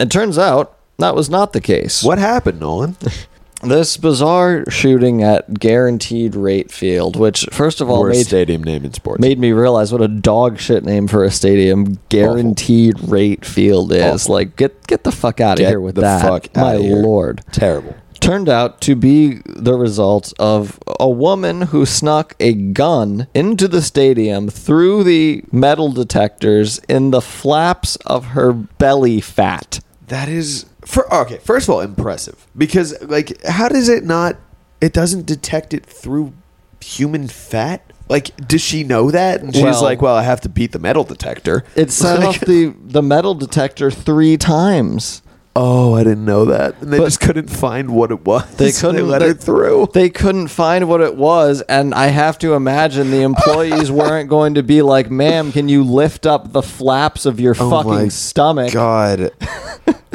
it 0.00 0.10
turns 0.10 0.38
out 0.38 0.78
that 0.98 1.14
was 1.14 1.28
not 1.28 1.52
the 1.52 1.60
case. 1.60 2.02
What 2.02 2.18
happened, 2.18 2.60
Nolan? 2.60 2.96
This 3.62 3.96
bizarre 3.96 4.64
shooting 4.70 5.22
at 5.22 5.58
Guaranteed 5.58 6.34
Rate 6.34 6.70
Field, 6.70 7.16
which 7.16 7.46
first 7.50 7.80
of 7.80 7.88
all 7.88 8.00
Worst 8.02 8.18
made 8.18 8.26
stadium 8.26 8.62
name 8.62 8.84
in 8.84 8.92
sports. 8.92 9.20
made 9.22 9.38
me 9.38 9.52
realize 9.52 9.90
what 9.90 10.02
a 10.02 10.08
dog 10.08 10.58
shit 10.58 10.84
name 10.84 11.08
for 11.08 11.24
a 11.24 11.30
stadium 11.30 11.98
Guaranteed 12.10 13.00
Rate 13.08 13.44
Field 13.44 13.92
is. 13.92 14.24
Awful. 14.24 14.34
Like, 14.34 14.56
get 14.56 14.86
get 14.86 15.04
the 15.04 15.12
fuck 15.12 15.40
out 15.40 15.58
of 15.60 15.66
here 15.66 15.80
with 15.80 15.94
the 15.94 16.02
that. 16.02 16.22
fuck 16.22 16.54
My 16.54 16.76
here. 16.76 16.96
lord. 16.96 17.42
Terrible. 17.52 17.94
turned 18.20 18.48
out 18.48 18.80
to 18.82 18.94
be 18.96 19.40
the 19.46 19.74
result 19.74 20.32
of 20.38 20.78
a 21.00 21.08
woman 21.08 21.62
who 21.62 21.84
snuck 21.86 22.34
a 22.40 22.52
gun 22.54 23.26
into 23.34 23.68
the 23.68 23.82
stadium 23.82 24.48
through 24.48 25.04
the 25.04 25.42
metal 25.52 25.92
detectors 25.92 26.78
in 26.88 27.10
the 27.12 27.20
flaps 27.22 27.96
of 28.06 28.26
her 28.28 28.52
belly 28.52 29.20
fat. 29.20 29.80
That 30.08 30.28
is 30.28 30.66
for 30.86 31.12
okay. 31.14 31.38
First 31.38 31.68
of 31.68 31.74
all, 31.74 31.80
impressive 31.80 32.46
because 32.56 32.94
like, 33.02 33.42
how 33.44 33.68
does 33.68 33.88
it 33.88 34.04
not? 34.04 34.36
It 34.80 34.92
doesn't 34.92 35.26
detect 35.26 35.72
it 35.74 35.84
through 35.86 36.32
human 36.80 37.28
fat. 37.28 37.82
Like, 38.08 38.36
does 38.46 38.60
she 38.60 38.84
know 38.84 39.10
that? 39.10 39.40
And 39.40 39.54
she's 39.54 39.62
Well- 39.64 39.82
like, 39.82 40.02
"Well, 40.02 40.14
I 40.14 40.22
have 40.24 40.42
to 40.42 40.48
beat 40.50 40.72
the 40.72 40.78
metal 40.78 41.04
detector." 41.04 41.64
It 41.74 41.90
set 41.90 42.18
Like, 42.18 42.28
off 42.28 42.40
the, 42.46 42.74
the 42.84 43.02
metal 43.02 43.34
detector 43.34 43.90
three 43.90 44.36
times. 44.36 45.22
Oh, 45.56 45.94
I 45.94 46.02
didn't 46.02 46.24
know 46.24 46.44
that. 46.46 46.74
And 46.82 46.92
they 46.92 46.98
But- 46.98 47.04
just 47.04 47.20
couldn't 47.20 47.48
find 47.48 47.90
what 47.90 48.10
it 48.10 48.24
was. 48.26 48.44
They 48.56 48.72
couldn't 48.80 49.08
let 49.08 49.20
they, 49.20 49.28
her 49.28 49.34
through. 49.34 49.88
They 49.94 50.10
couldn't 50.10 50.48
find 50.48 50.88
what 50.88 51.00
it 51.00 51.16
was, 51.16 51.62
and 51.62 51.94
I 51.94 52.08
have 52.08 52.38
to 52.40 52.54
imagine 52.54 53.10
the 53.12 53.22
employees 53.22 53.90
weren't 53.90 54.28
going 54.28 54.54
to 54.54 54.62
be 54.62 54.82
like, 54.82 55.10
"Ma'am, 55.10 55.50
can 55.52 55.68
you 55.70 55.82
lift 55.84 56.26
up 56.26 56.52
the 56.52 56.60
flaps 56.62 57.24
of 57.24 57.40
your 57.40 57.54
Oh 57.58 57.70
my 57.70 57.82
fucking 57.84 58.10
stomach?" 58.10 58.72
God, 58.72 59.30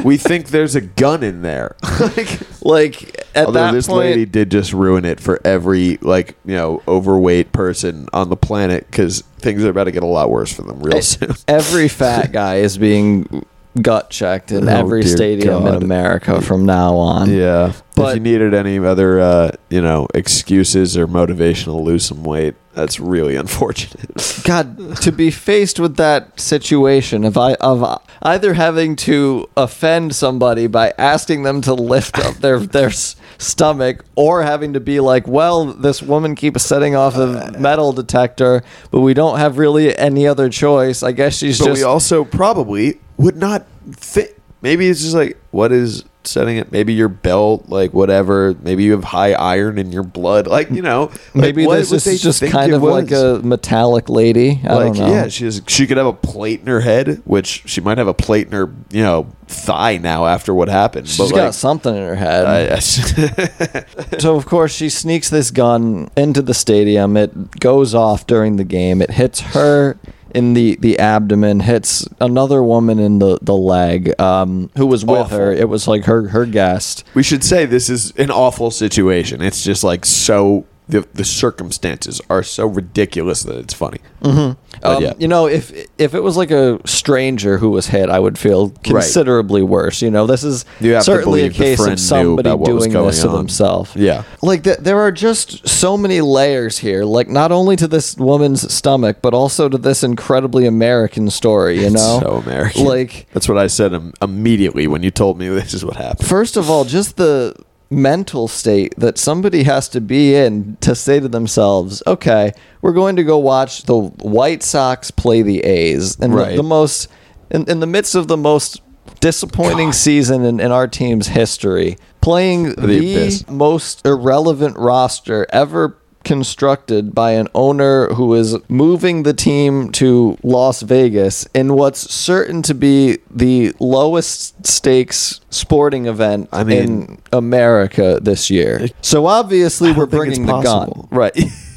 we 0.04 0.16
think 0.16 0.48
there's 0.48 0.74
a 0.74 0.80
gun 0.80 1.22
in 1.22 1.42
there. 1.42 1.76
like, 2.00 2.40
Like 2.62 3.26
at 3.34 3.46
although 3.46 3.60
that 3.60 3.72
this 3.72 3.86
point, 3.86 3.98
lady 4.10 4.24
did 4.26 4.50
just 4.50 4.72
ruin 4.72 5.04
it 5.04 5.20
for 5.20 5.40
every 5.44 5.96
like 6.00 6.36
you 6.44 6.54
know 6.56 6.82
overweight 6.88 7.52
person 7.52 8.08
on 8.12 8.28
the 8.28 8.36
planet 8.36 8.86
because 8.90 9.22
things 9.38 9.64
are 9.64 9.70
about 9.70 9.84
to 9.84 9.92
get 9.92 10.02
a 10.02 10.06
lot 10.06 10.30
worse 10.30 10.52
for 10.52 10.62
them 10.62 10.80
real 10.80 11.00
soon. 11.02 11.32
every 11.48 11.88
fat 11.88 12.32
guy 12.32 12.56
is 12.56 12.76
being 12.78 13.44
gut 13.80 14.10
checked 14.10 14.50
in 14.50 14.68
Oh, 14.68 14.76
every 14.78 15.04
stadium 15.04 15.62
God. 15.64 15.76
in 15.76 15.82
America 15.82 16.40
from 16.42 16.66
now 16.66 16.96
on. 16.96 17.30
Yeah. 17.30 17.72
But- 17.94 18.10
if 18.10 18.14
you 18.16 18.20
needed 18.20 18.52
any 18.52 18.78
other, 18.78 19.20
uh, 19.20 19.50
you 19.68 19.80
know, 19.80 20.08
excuses 20.14 20.96
or 20.98 21.06
motivation 21.06 21.66
to 21.72 21.78
lose 21.78 22.04
some 22.04 22.24
weight, 22.24 22.56
that's 22.72 23.00
really 23.00 23.36
unfortunate. 23.36 24.42
God, 24.44 24.96
to 24.98 25.12
be 25.12 25.30
faced 25.30 25.80
with 25.80 25.96
that 25.96 26.38
situation 26.38 27.24
of 27.24 27.36
I 27.36 27.54
of 27.54 28.00
either 28.22 28.54
having 28.54 28.96
to 28.96 29.48
offend 29.56 30.14
somebody 30.14 30.66
by 30.66 30.92
asking 30.98 31.42
them 31.42 31.60
to 31.62 31.74
lift 31.74 32.18
up 32.18 32.36
their 32.36 32.58
their 32.60 32.88
s- 32.88 33.16
stomach, 33.38 34.04
or 34.14 34.42
having 34.42 34.72
to 34.74 34.80
be 34.80 35.00
like, 35.00 35.26
well, 35.26 35.66
this 35.66 36.00
woman 36.02 36.34
keeps 36.34 36.62
setting 36.62 36.94
off 36.94 37.16
a 37.16 37.52
metal 37.58 37.92
detector, 37.92 38.62
but 38.90 39.00
we 39.00 39.14
don't 39.14 39.38
have 39.38 39.58
really 39.58 39.96
any 39.96 40.26
other 40.26 40.48
choice. 40.48 41.02
I 41.02 41.12
guess 41.12 41.36
she's 41.36 41.58
just. 41.58 41.66
but 41.68 41.72
just 41.74 41.80
we 41.80 41.84
also 41.84 42.24
probably 42.24 43.00
would 43.16 43.36
not 43.36 43.66
fit. 43.96 44.38
Maybe 44.62 44.88
it's 44.88 45.00
just 45.00 45.14
like, 45.14 45.38
what 45.52 45.72
is 45.72 46.04
setting 46.24 46.56
it? 46.56 46.72
Maybe 46.72 46.92
your 46.92 47.08
belt, 47.08 47.68
like 47.68 47.92
whatever. 47.92 48.54
Maybe 48.60 48.84
you 48.84 48.92
have 48.92 49.04
high 49.04 49.32
iron 49.32 49.78
in 49.78 49.92
your 49.92 50.02
blood. 50.02 50.46
Like, 50.46 50.70
you 50.70 50.82
know, 50.82 51.04
like, 51.04 51.34
maybe 51.34 51.66
what 51.66 51.76
this 51.76 52.06
is 52.06 52.22
just 52.22 52.42
kind 52.46 52.72
of 52.72 52.82
like 52.82 53.10
a 53.10 53.40
metallic 53.42 54.08
lady. 54.08 54.60
I 54.64 54.74
like 54.74 54.94
don't 54.94 54.98
know. 54.98 55.12
yeah, 55.12 55.28
she 55.28 55.44
has, 55.44 55.62
she 55.66 55.86
could 55.86 55.96
have 55.96 56.06
a 56.06 56.12
plate 56.12 56.60
in 56.60 56.66
her 56.66 56.80
head, 56.80 57.22
which 57.24 57.62
she 57.66 57.80
might 57.80 57.98
have 57.98 58.08
a 58.08 58.14
plate 58.14 58.46
in 58.46 58.52
her 58.52 58.72
you 58.90 59.02
know 59.02 59.26
thigh 59.46 59.96
now 59.96 60.26
after 60.26 60.54
what 60.54 60.68
happened. 60.68 61.08
She's 61.08 61.18
but 61.18 61.36
got 61.36 61.44
like, 61.46 61.54
something 61.54 61.94
in 61.94 62.02
her 62.02 62.14
head. 62.14 62.46
I- 62.46 62.78
so 64.18 64.36
of 64.36 64.46
course 64.46 64.72
she 64.72 64.88
sneaks 64.88 65.30
this 65.30 65.50
gun 65.50 66.10
into 66.16 66.42
the 66.42 66.54
stadium. 66.54 67.16
It 67.16 67.58
goes 67.60 67.94
off 67.94 68.26
during 68.26 68.56
the 68.56 68.64
game. 68.64 69.02
It 69.02 69.10
hits 69.10 69.40
her 69.40 69.98
in 70.34 70.54
the, 70.54 70.76
the 70.76 70.98
abdomen, 70.98 71.60
hits 71.60 72.06
another 72.20 72.62
woman 72.62 72.98
in 72.98 73.18
the, 73.18 73.38
the 73.42 73.54
leg 73.56 74.18
um, 74.20 74.70
who 74.76 74.86
was 74.86 75.04
with 75.04 75.18
Awful. 75.18 75.38
her. 75.38 75.52
It 75.52 75.68
was 75.68 75.86
like 75.88 76.04
her 76.04 76.28
her 76.28 76.46
guest. 76.46 77.04
we 77.14 77.22
should 77.22 77.44
say 77.44 77.66
this 77.66 77.88
is 77.90 78.12
an 78.16 78.30
awful 78.30 78.70
situation. 78.70 79.42
It's 79.42 79.64
just 79.64 79.84
like 79.84 80.04
so 80.04 80.64
the 80.90 81.06
the 81.14 81.24
circumstances 81.24 82.20
are 82.30 82.42
so 82.42 82.66
ridiculous 82.66 83.42
that 83.42 83.56
it's 83.56 83.74
funny. 83.74 83.98
Mm-hmm. 84.22 84.58
But 84.82 84.96
Um, 84.96 85.02
yeah, 85.02 85.12
You 85.18 85.28
know, 85.28 85.46
if 85.46 85.72
if 85.98 86.14
it 86.14 86.22
was 86.22 86.36
like 86.36 86.50
a 86.50 86.78
stranger 86.86 87.58
who 87.58 87.70
was 87.70 87.86
hit, 87.88 88.08
I 88.08 88.18
would 88.18 88.38
feel 88.38 88.70
considerably 88.82 89.62
worse. 89.62 90.02
You 90.02 90.10
know, 90.10 90.26
this 90.26 90.44
is 90.44 90.64
certainly 91.02 91.42
a 91.42 91.50
case 91.50 91.80
of 91.84 91.98
somebody 92.00 92.48
about 92.48 92.60
what 92.60 92.72
was 92.74 92.86
doing 92.86 93.06
this 93.06 93.22
to 93.22 93.28
themselves. 93.28 93.94
Yeah. 93.96 94.24
like 94.42 94.64
th- 94.64 94.78
there 94.78 95.00
are 95.00 95.12
just 95.12 95.68
so 95.68 95.96
many 95.96 96.20
layers 96.20 96.78
here. 96.78 97.04
Like 97.04 97.28
not 97.28 97.52
only 97.52 97.76
to 97.76 97.88
this 97.88 98.16
woman's 98.16 98.72
stomach, 98.72 99.18
but 99.22 99.34
also 99.34 99.68
to 99.68 99.78
this 99.78 100.02
incredibly 100.02 100.66
American 100.66 101.30
story. 101.30 101.80
You 101.82 101.90
know, 101.90 102.20
so 102.22 102.42
American. 102.46 102.84
Like 102.84 103.26
that's 103.32 103.48
what 103.48 103.58
I 103.58 103.66
said 103.68 103.92
im- 103.92 104.12
immediately 104.22 104.86
when 104.86 105.02
you 105.02 105.10
told 105.10 105.38
me 105.38 105.48
this 105.60 105.74
is 105.74 105.84
what 105.84 105.96
happened. 105.96 106.28
First 106.28 106.56
of 106.56 106.70
all, 106.70 106.84
just 106.84 107.16
the 107.16 107.54
mental 107.90 108.46
state 108.46 108.94
that 108.96 109.18
somebody 109.18 109.64
has 109.64 109.88
to 109.88 110.00
be 110.00 110.34
in 110.34 110.76
to 110.80 110.94
say 110.94 111.18
to 111.18 111.28
themselves, 111.28 112.02
okay, 112.06 112.52
we're 112.80 112.92
going 112.92 113.16
to 113.16 113.24
go 113.24 113.36
watch 113.36 113.82
the 113.82 113.98
White 113.98 114.62
Sox 114.62 115.10
play 115.10 115.42
the 115.42 115.60
A's. 115.60 116.18
And 116.20 116.34
Right. 116.34 116.50
the, 116.50 116.56
the 116.58 116.62
most, 116.62 117.08
in, 117.50 117.68
in 117.68 117.80
the 117.80 117.86
midst 117.86 118.14
of 118.14 118.28
the 118.28 118.36
most 118.36 118.80
disappointing 119.18 119.92
season 119.92 120.44
in, 120.44 120.60
in 120.60 120.70
our 120.70 120.86
team's 120.86 121.28
history, 121.28 121.96
playing 122.20 122.74
the, 122.74 122.98
abyss. 122.98 123.48
most 123.48 124.06
irrelevant 124.06 124.76
roster 124.76 125.46
ever 125.52 125.96
constructed 126.24 127.14
by 127.14 127.32
an 127.32 127.48
owner 127.54 128.08
who 128.14 128.34
is 128.34 128.56
moving 128.68 129.22
the 129.22 129.32
team 129.32 129.90
to 129.92 130.36
Las 130.42 130.82
Vegas 130.82 131.46
in 131.54 131.74
what's 131.74 132.12
certain 132.12 132.62
to 132.62 132.74
be 132.74 133.18
the 133.30 133.72
lowest 133.80 134.66
stakes 134.66 135.40
sporting 135.50 136.06
event 136.06 136.48
I 136.52 136.64
mean- 136.64 136.82
in 136.82 137.18
America 137.32 138.18
this 138.22 138.50
year. 138.50 138.88
So 139.00 139.26
obviously 139.26 139.92
we're 139.92 140.06
don't 140.06 140.10
think 140.10 140.26
it's 140.28 140.38
bringing 140.38 140.46
the 140.46 140.62
gun. 140.62 141.08
right? 141.10 141.36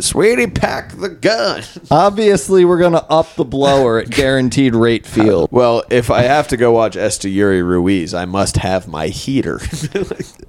Sweetie, 0.00 0.46
pack 0.46 0.92
the 0.92 1.08
gun. 1.08 1.62
Obviously 1.90 2.64
we're 2.64 2.78
going 2.78 2.92
to 2.92 3.04
up 3.04 3.34
the 3.34 3.44
blower 3.44 3.98
at 3.98 4.10
guaranteed 4.10 4.74
rate 4.74 5.06
uh, 5.06 5.10
field. 5.10 5.48
Well, 5.50 5.84
if 5.90 6.10
I 6.10 6.22
have 6.22 6.48
to 6.48 6.56
go 6.56 6.72
watch 6.72 6.96
Esteury 6.96 7.62
Ruiz, 7.66 8.14
I 8.14 8.24
must 8.24 8.56
have 8.58 8.88
my 8.88 9.08
heater. 9.08 9.60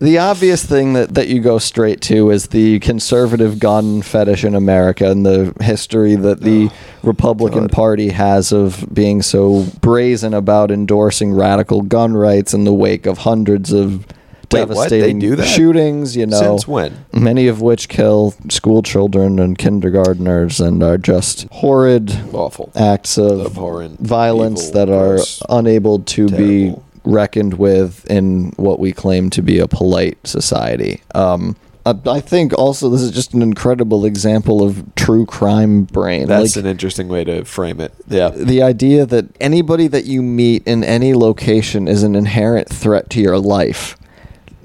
The 0.02 0.18
obvious 0.18 0.66
thing 0.66 0.94
that, 0.94 1.14
that 1.14 1.28
you 1.28 1.42
go 1.42 1.60
straight 1.60 2.02
to 2.02 2.32
is 2.32 2.48
the 2.48 2.80
conservative 2.80 3.60
gun 3.60 4.02
fetish 4.02 4.44
in 4.44 4.56
America 4.56 5.12
and 5.12 5.24
the 5.24 5.54
history 5.62 6.16
that 6.16 6.42
the 6.42 6.70
oh, 6.72 6.74
Republican 7.04 7.68
Party 7.68 8.10
has 8.10 8.52
of 8.52 8.84
being 8.92 9.22
so 9.22 9.64
brazen 9.80 10.34
about 10.34 10.72
endorsing 10.72 11.32
radical 11.34 11.84
gun 11.84 12.16
rights 12.16 12.52
in 12.52 12.64
the 12.64 12.74
wake 12.74 13.06
of 13.06 13.20
hundreds 13.20 13.72
of 13.72 14.04
Wait, 14.04 14.08
what? 14.08 14.08
They 14.08 14.21
devastating 14.52 15.42
shootings, 15.44 16.16
you 16.16 16.26
know. 16.26 16.40
Since 16.40 16.68
when? 16.68 17.06
Many 17.14 17.48
of 17.48 17.62
which 17.62 17.90
kill 17.90 18.34
school 18.50 18.82
children 18.84 19.40
and 19.40 19.58
kindergartners 19.58 20.60
and 20.60 20.82
are 20.84 20.98
just 20.98 21.48
horrid 21.52 22.12
Awful. 22.34 22.72
acts 22.76 23.18
of 23.18 23.46
Abhorrent, 23.46 24.00
violence 24.00 24.70
evil, 24.70 24.74
that 24.74 24.90
are 24.90 25.16
gross, 25.16 25.42
unable 25.50 26.00
to 26.00 26.28
terrible. 26.28 26.48
be 26.48 26.76
reckoned 27.04 27.56
with 27.56 28.06
in 28.12 28.52
what 28.58 28.80
we 28.80 28.92
claim 28.92 29.30
to 29.32 29.42
be 29.42 29.58
a 29.60 29.68
polite 29.68 30.18
society. 30.26 31.02
Um, 31.16 31.56
I, 31.84 31.96
I 32.06 32.20
think 32.20 32.54
also 32.60 32.90
this 32.90 33.02
is 33.02 33.10
just 33.10 33.34
an 33.34 33.42
incredible 33.42 34.06
example 34.06 34.62
of 34.62 34.84
true 34.96 35.26
crime 35.26 35.86
brain. 35.86 36.28
That's 36.28 36.56
Like, 36.56 36.64
an 36.66 36.70
interesting 36.70 37.08
way 37.08 37.24
to 37.24 37.44
frame 37.44 37.82
it. 37.82 37.92
Yeah. 38.08 38.30
the 38.30 38.62
idea 38.62 39.08
that 39.08 39.26
anybody 39.42 39.88
that 39.88 40.06
you 40.06 40.22
meet 40.22 40.62
in 40.68 40.84
any 40.84 41.16
location 41.16 41.88
is 41.88 42.04
an 42.04 42.14
inherent 42.16 42.70
threat 42.70 43.10
to 43.12 43.20
your 43.20 43.40
life. 43.40 43.98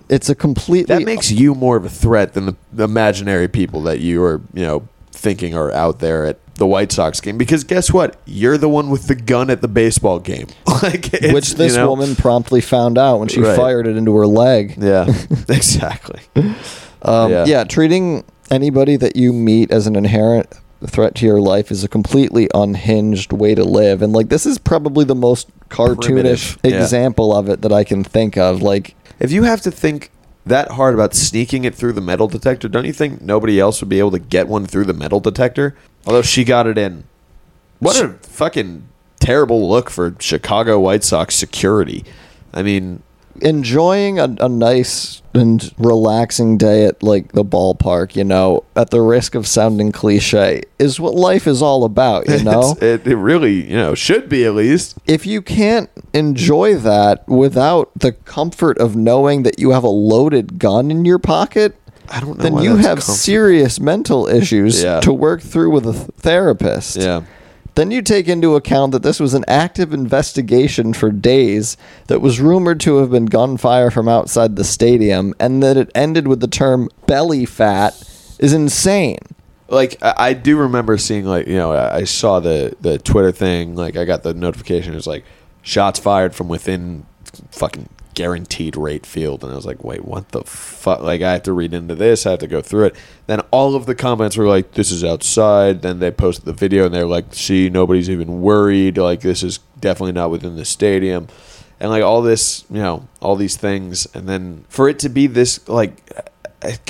It's 0.09 0.29
a 0.29 0.35
completely 0.35 0.95
That 0.95 1.05
makes 1.05 1.31
you 1.33 1.55
more 1.55 1.77
of 1.77 1.85
a 1.85 1.89
threat 1.89 2.35
than 2.35 2.47
the, 2.47 2.57
the 2.73 2.85
imaginary 2.85 3.49
people 3.49 3.83
that 3.83 4.01
you 4.01 4.23
are, 4.23 4.41
you 4.55 4.63
know, 4.63 4.89
thinking 5.11 5.55
are 5.57 5.73
out 5.73 5.99
there 5.99 6.27
at 6.27 6.39
the 6.55 6.67
White 6.67 6.93
Sox 6.93 7.21
game. 7.21 7.37
Because 7.37 7.65
guess 7.65 7.93
what? 7.93 8.17
You're 8.25 8.57
the 8.57 8.69
one 8.69 8.89
with 8.91 9.09
the 9.09 9.15
gun 9.15 9.51
at 9.51 9.61
the 9.63 9.69
baseball 9.69 10.19
game. 10.21 10.47
like, 10.83 11.11
which 11.33 11.55
this 11.55 11.73
you 11.73 11.79
know- 11.79 11.89
woman 11.91 12.15
promptly 12.17 12.61
found 12.61 12.99
out 12.99 13.19
when 13.19 13.29
she 13.29 13.41
Right. 13.41 13.57
fired 13.57 13.87
it 13.87 13.97
into 13.97 14.15
her 14.17 14.27
leg. 14.27 14.75
Yeah, 14.79 15.07
exactly. 15.49 16.21
Um, 17.03 17.31
Yeah. 17.33 17.45
yeah. 17.47 17.65
treating 17.65 18.25
anybody 18.51 18.97
that 18.97 19.17
you 19.17 19.33
meet 19.33 19.71
as 19.71 19.87
an 19.87 19.97
inherent 19.97 20.47
threat 20.87 21.15
to 21.17 21.27
your 21.27 21.41
life 21.41 21.71
is 21.73 21.83
a 21.83 21.89
completely 21.89 22.49
unhinged 22.55 23.33
way 23.33 23.55
to 23.55 23.65
live. 23.65 24.03
And 24.03 24.13
like 24.13 24.29
this 24.29 24.47
is 24.47 24.59
probably 24.59 25.05
the 25.05 25.15
most 25.15 25.49
cartoonish 25.69 26.05
Primitive, 26.05 26.59
yeah. 26.63 26.83
example 26.83 27.35
of 27.35 27.49
it 27.49 27.63
that 27.63 27.73
I 27.73 27.83
can 27.83 28.05
think 28.05 28.37
of. 28.37 28.63
Like 28.63 28.95
If 29.19 29.33
you 29.33 29.45
have 29.45 29.61
to 29.63 29.71
think 29.71 30.11
that 30.45 30.73
hard 30.73 30.95
about 30.95 31.15
sneaking 31.15 31.65
it 31.65 31.75
through 31.75 31.93
the 31.95 32.01
metal 32.01 32.29
detector, 32.29 32.69
don't 32.69 32.85
you 32.85 32.93
think 32.93 33.21
nobody 33.21 33.59
else 33.59 33.81
would 33.81 33.89
be 33.89 33.99
able 33.99 34.13
to 34.13 34.19
get 34.19 34.49
one 34.49 34.67
through 34.67 34.85
the 34.85 34.95
metal 34.95 35.21
detector? 35.21 35.77
Although 36.07 36.23
she 36.23 36.45
got 36.45 36.67
it 36.67 36.79
in. 36.79 37.05
What 37.79 38.01
a 38.01 38.15
fucking 38.23 38.89
terrible 39.21 39.69
look 39.69 39.91
for 39.91 40.15
Chicago 40.19 40.79
White 40.79 41.05
Sox 41.05 41.35
security. 41.35 42.05
I 42.55 42.63
mean, 42.63 43.03
enjoying 43.43 44.19
a, 44.19 44.35
a 44.41 44.49
nice 44.49 45.23
and 45.35 45.73
relaxing 45.79 46.57
day 46.57 46.87
at 46.87 47.03
like 47.03 47.33
the 47.33 47.45
ballpark, 47.45 48.17
you 48.17 48.25
know, 48.25 48.65
at 48.75 48.91
the 48.91 49.01
risk 49.03 49.35
of 49.35 49.47
sounding 49.47 49.93
cliche, 49.93 50.63
is 50.79 50.99
what 50.99 51.15
life 51.15 51.47
is 51.47 51.61
all 51.63 51.85
about, 51.85 52.29
you 52.29 52.43
know? 52.51 52.77
it, 52.81 53.07
it 53.07 53.17
really, 53.17 53.69
you 53.69 53.77
know, 53.77 53.95
should 53.95 54.29
be 54.29 54.45
at 54.45 54.55
least. 54.55 54.97
if 55.07 55.27
you 55.27 55.43
can't 55.43 55.91
enjoy 56.15 56.75
that 56.77 57.27
without 57.29 57.91
the 57.95 58.13
comfort 58.13 58.79
of 58.79 58.97
knowing 58.97 59.43
that 59.43 59.59
you 59.59 59.71
have 59.73 59.85
a 59.85 59.89
loaded 59.89 60.59
gun 60.59 60.91
in 60.91 61.05
your 61.05 61.19
pocket, 61.19 61.77
I 62.09 62.21
don't 62.21 62.39
know. 62.39 62.43
then 62.45 62.59
you 62.59 62.77
have 62.77 63.03
serious 63.03 63.81
mental 63.81 64.29
issues 64.29 64.83
Yeah. 64.83 65.01
to 65.01 65.13
work 65.13 65.43
through 65.43 65.71
with 65.73 65.87
a 65.87 65.93
th- 65.93 66.07
therapist. 66.19 66.97
Yeah. 66.97 67.23
Then 67.77 67.91
you 67.91 68.01
take 68.01 68.27
into 68.27 68.57
account 68.57 68.93
that 68.93 69.03
this 69.03 69.21
was 69.21 69.35
an 69.35 69.45
active 69.47 69.93
investigation 69.93 70.95
for 70.95 71.11
days 71.11 71.77
that 72.07 72.23
was 72.23 72.41
rumored 72.41 72.81
to 72.81 72.97
have 72.97 73.11
been 73.11 73.27
gunfire 73.27 73.91
from 73.91 74.09
outside 74.09 74.57
the 74.57 74.65
stadium 74.65 75.35
and 75.39 75.63
that 75.63 75.77
it 75.77 75.91
ended 75.95 76.27
with 76.27 76.41
the 76.41 76.49
term 76.49 76.89
belly 77.07 77.45
fat 77.45 77.93
is 78.39 78.55
insane. 78.55 79.19
like 79.69 79.99
I, 80.01 80.33
do 80.33 80.57
remember 80.57 80.97
seeing 80.97 81.27
like 81.27 81.47
you 81.47 81.57
know 81.57 81.73
I 81.73 81.97
I 81.97 82.05
saw 82.05 82.41
the 82.41 82.75
the 82.81 82.99
Twitter 82.99 83.31
thing 83.31 83.75
like 83.75 83.97
I 83.97 84.07
got 84.07 84.23
the 84.23 84.33
notification 84.33 84.95
it 84.95 84.97
was 84.97 85.07
like 85.07 85.25
shots 85.61 85.99
fired 86.01 86.35
from 86.35 86.49
within 86.49 87.05
fucking 87.51 87.91
guaranteed 88.17 88.77
rate 88.77 89.07
field. 89.07 89.45
And 89.45 89.53
I 89.53 89.55
was 89.55 89.67
like 89.67 89.85
wait 89.85 90.05
what 90.05 90.31
the 90.31 90.43
fuck? 90.43 91.01
Like 91.01 91.23
I 91.23 91.35
have 91.35 91.45
to 91.45 91.53
read 91.53 91.73
into 91.73 91.95
this. 91.95 92.27
I 92.27 92.31
have 92.31 92.41
to 92.41 92.49
go 92.49 92.61
through 92.61 92.87
it. 92.87 92.97
Then 93.27 93.41
all 93.53 93.77
of 93.77 93.87
the 93.87 93.95
comments 93.95 94.37
were 94.37 94.49
like 94.49 94.73
this 94.73 94.91
is 94.91 95.05
outside. 95.05 95.83
Then 95.83 96.01
they 96.01 96.11
posted 96.11 96.47
the 96.47 96.53
video 96.53 96.87
and 96.87 96.95
they're 96.95 97.07
like 97.07 97.33
see 97.35 97.71
nobody's 97.71 98.11
even 98.11 98.41
worried. 98.41 98.99
Like 98.99 99.21
this 99.21 99.45
is 99.45 99.59
definitely 99.79 100.13
not 100.13 100.31
within 100.33 100.57
the 100.57 100.65
stadium. 100.65 101.29
And 101.79 101.91
like 101.91 102.03
all 102.03 102.23
this 102.23 102.65
you 102.71 102.81
know 102.81 103.07
all 103.21 103.37
these 103.37 103.57
things. 103.57 104.09
And 104.15 104.27
then 104.29 104.65
for 104.69 104.89
it 104.89 104.99
to 105.01 105.09
be 105.11 105.29
this 105.29 105.69
like 105.69 106.11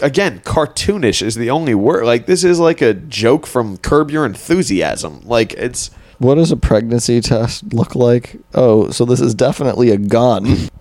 again 0.01 0.39
cartoonish 0.41 1.23
is 1.23 1.35
the 1.35 1.51
only 1.51 1.75
word. 1.75 2.05
Like 2.05 2.27
this 2.27 2.45
is 2.45 2.61
like 2.61 2.81
a 2.81 2.95
joke 2.95 3.47
from 3.47 3.79
curb 3.79 4.13
your 4.13 4.25
enthusiasm. 4.25 5.23
Like 5.25 5.53
it's 5.55 5.91
What 6.19 6.37
does 6.37 6.51
a 6.51 6.57
pregnancy 6.57 7.21
test 7.21 7.73
look 7.75 7.95
like? 7.95 8.37
Oh, 8.55 8.91
so 8.91 9.05
this 9.05 9.21
is 9.21 9.35
definitely 9.35 9.91
a 9.91 9.99
gun. 9.99 10.47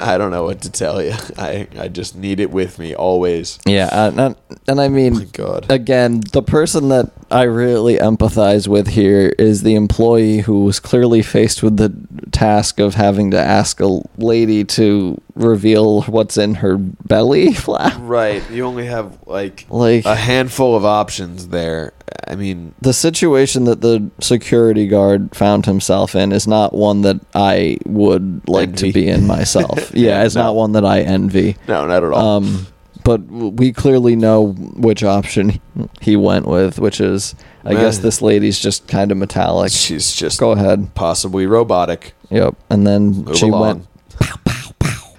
i 0.00 0.18
don't 0.18 0.30
know 0.30 0.44
what 0.44 0.60
to 0.60 0.70
tell 0.70 1.02
you 1.02 1.12
i 1.38 1.66
i 1.78 1.88
just 1.88 2.14
need 2.14 2.40
it 2.40 2.50
with 2.50 2.78
me 2.78 2.94
always 2.94 3.58
Yeah, 3.64 3.88
and, 3.90 4.20
and, 4.20 4.36
and 4.66 4.80
I 4.80 4.84
oh 4.86 4.88
mean, 4.90 5.14
my 5.14 5.24
God. 5.32 5.66
again, 5.70 6.20
the 6.32 6.42
person 6.42 6.88
that 6.90 7.10
I 7.30 7.42
really 7.44 7.96
empathize 7.96 8.68
with 8.68 8.88
here 8.88 9.32
is 9.38 9.62
the 9.62 9.74
employee 9.76 10.38
who 10.38 10.64
was 10.64 10.80
clearly 10.80 11.22
faced 11.22 11.62
with 11.62 11.76
the 11.76 11.92
task 12.32 12.80
of 12.80 12.94
having 12.94 13.30
to 13.30 13.38
ask 13.40 13.80
a 13.80 14.00
lady 14.18 14.64
to 14.64 15.20
reveal 15.34 16.02
what's 16.02 16.36
in 16.36 16.56
her 16.56 16.76
belly 16.76 17.52
flap. 17.64 17.94
right 18.00 18.42
you 18.50 18.64
only 18.64 18.86
have 18.86 19.16
like 19.26 19.66
Like- 19.70 20.04
a 20.04 20.16
handful 20.16 20.76
of 20.76 20.84
options 20.84 21.48
there 21.48 21.92
i 22.28 22.34
mean 22.36 22.74
The 22.80 22.92
situation 22.92 23.64
that 23.64 23.80
the 23.80 24.10
security 24.20 24.86
guard 24.86 25.34
found 25.34 25.66
himself 25.66 26.14
in 26.14 26.32
is 26.32 26.46
not 26.46 26.72
one 26.74 27.02
that 27.02 27.20
I 27.34 27.78
would 27.86 28.48
like 28.48 28.68
Envy. 28.70 28.88
to 28.88 28.92
be 28.92 29.08
in 29.08 29.26
myself. 29.26 29.90
yeah, 29.94 30.24
it's 30.24 30.34
No. 30.34 30.42
not 30.44 30.54
one 30.56 30.72
that 30.72 30.84
I 30.84 31.00
envy. 31.00 31.56
no 31.66 31.86
not 31.86 32.04
at 32.04 32.12
all 32.12 32.36
Um, 32.36 32.66
but 33.04 33.22
we 33.26 33.72
clearly 33.72 34.16
know 34.16 34.48
which 34.76 35.02
option 35.02 35.58
he 36.02 36.14
went 36.16 36.46
with, 36.46 36.78
which 36.78 37.00
is, 37.00 37.34
I 37.64 37.72
Man. 37.72 37.82
guess 37.82 37.98
this 37.98 38.20
lady's 38.20 38.58
just 38.58 38.86
kind 38.88 39.10
of 39.10 39.16
metallic. 39.16 39.72
she's 39.72 40.12
just 40.14 40.38
Go 40.38 40.50
ahead. 40.52 40.94
possibly 40.94 41.46
robotic 41.46 42.12
Yep. 42.30 42.54
And 42.68 42.86
then 42.86 43.24
Move 43.24 43.36
she 43.36 43.46
along. 43.48 43.60
went. 43.62 43.86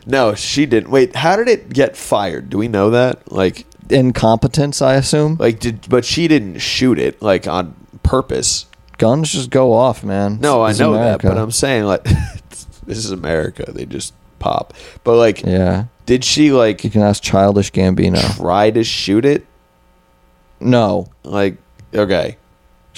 no 0.06 0.34
she 0.36 0.66
didn't 0.66 0.90
wait 0.92 1.16
how 1.16 1.36
did 1.36 1.48
it 1.48 1.70
get 1.74 1.96
fired 1.96 2.50
do 2.50 2.58
we 2.58 2.68
know 2.68 2.90
that 2.92 3.32
like 3.32 3.66
Incompetence, 3.90 4.82
I 4.82 4.96
assume. 4.96 5.38
like 5.40 5.60
did 5.60 5.88
but 5.90 6.06
she 6.06 6.28
didn't 6.28 6.60
shoot 6.60 7.00
it 7.00 7.22
like 7.22 7.48
on 7.48 7.74
purpose 8.04 8.66
Guns 8.98 9.32
just 9.32 9.50
go 9.50 9.72
off, 9.74 10.04
man. 10.04 10.40
No, 10.42 10.62
I 10.62 10.72
It's 10.72 10.80
know 10.80 10.94
America. 10.94 11.28
that, 11.28 11.36
but 11.36 11.42
I'm 11.42 11.52
saying 11.52 11.86
like 11.86 12.04
this 12.86 12.98
is 12.98 13.12
America. 13.12 13.72
They 13.72 13.86
just 13.86 14.14
pop. 14.40 14.74
But 15.06 15.16
like, 15.16 15.42
Yeah. 15.44 15.86
did 16.06 16.26
she 16.26 16.52
like 16.52 16.84
You 16.84 16.90
can 16.90 17.02
ask 17.02 17.24
Childish 17.24 17.72
Gambino. 17.72 18.36
try 18.36 18.72
to 18.72 18.84
shoot 18.84 19.24
it? 19.24 19.46
No. 20.60 21.08
Like, 21.24 21.58
okay, 21.96 22.36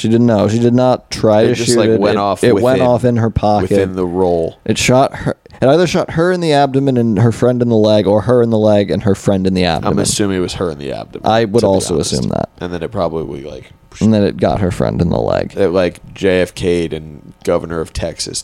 She 0.02 0.10
didn't 0.10 0.26
know. 0.26 0.48
She 0.48 0.58
did 0.58 0.74
not 0.74 1.12
try 1.12 1.42
It 1.44 1.50
to 1.50 1.54
just, 1.54 1.70
shoot 1.70 1.78
like, 1.78 1.90
it. 1.90 2.00
went 2.00 2.16
it, 2.16 2.20
off 2.20 2.44
It 2.44 2.56
went 2.60 2.82
off 2.82 3.06
in 3.06 3.18
her 3.18 3.30
pocket. 3.30 3.70
within 3.70 3.94
the 3.96 4.06
roll. 4.06 4.60
It 4.66 4.80
shot 4.80 5.14
her. 5.16 5.38
It 5.62 5.68
either 5.68 5.86
shot 5.86 6.12
her 6.12 6.32
in 6.32 6.42
the 6.42 6.54
abdomen 6.54 6.98
and 6.98 7.20
her 7.20 7.32
friend 7.32 7.62
in 7.62 7.70
the 7.70 7.76
leg, 7.76 8.08
or 8.08 8.22
her 8.22 8.42
in 8.42 8.50
the 8.50 8.58
leg 8.58 8.90
and 8.90 9.04
her 9.04 9.14
friend 9.14 9.46
in 9.46 9.54
the 9.54 9.64
abdomen. 9.66 9.94
I'm 9.94 10.00
assuming 10.00 10.38
it 10.38 10.42
was 10.42 10.56
her 10.56 10.72
in 10.72 10.80
the 10.80 10.92
abdomen. 10.92 11.30
I 11.30 11.46
would 11.46 11.64
also 11.64 12.00
assume 12.00 12.30
that. 12.30 12.50
And 12.60 12.74
then 12.74 12.82
it 12.82 12.92
probably 12.92 13.44
like 13.44 13.72
and 14.00 14.12
then 14.12 14.24
it 14.24 14.38
got 14.38 14.60
her 14.62 14.72
friend 14.72 15.00
in 15.02 15.10
the 15.10 15.20
leg. 15.20 15.56
it 15.56 15.70
like 15.70 16.04
JFK'd 16.16 16.94
and 16.94 17.34
governor 17.44 17.80
of 17.80 17.94
Texas. 17.94 18.44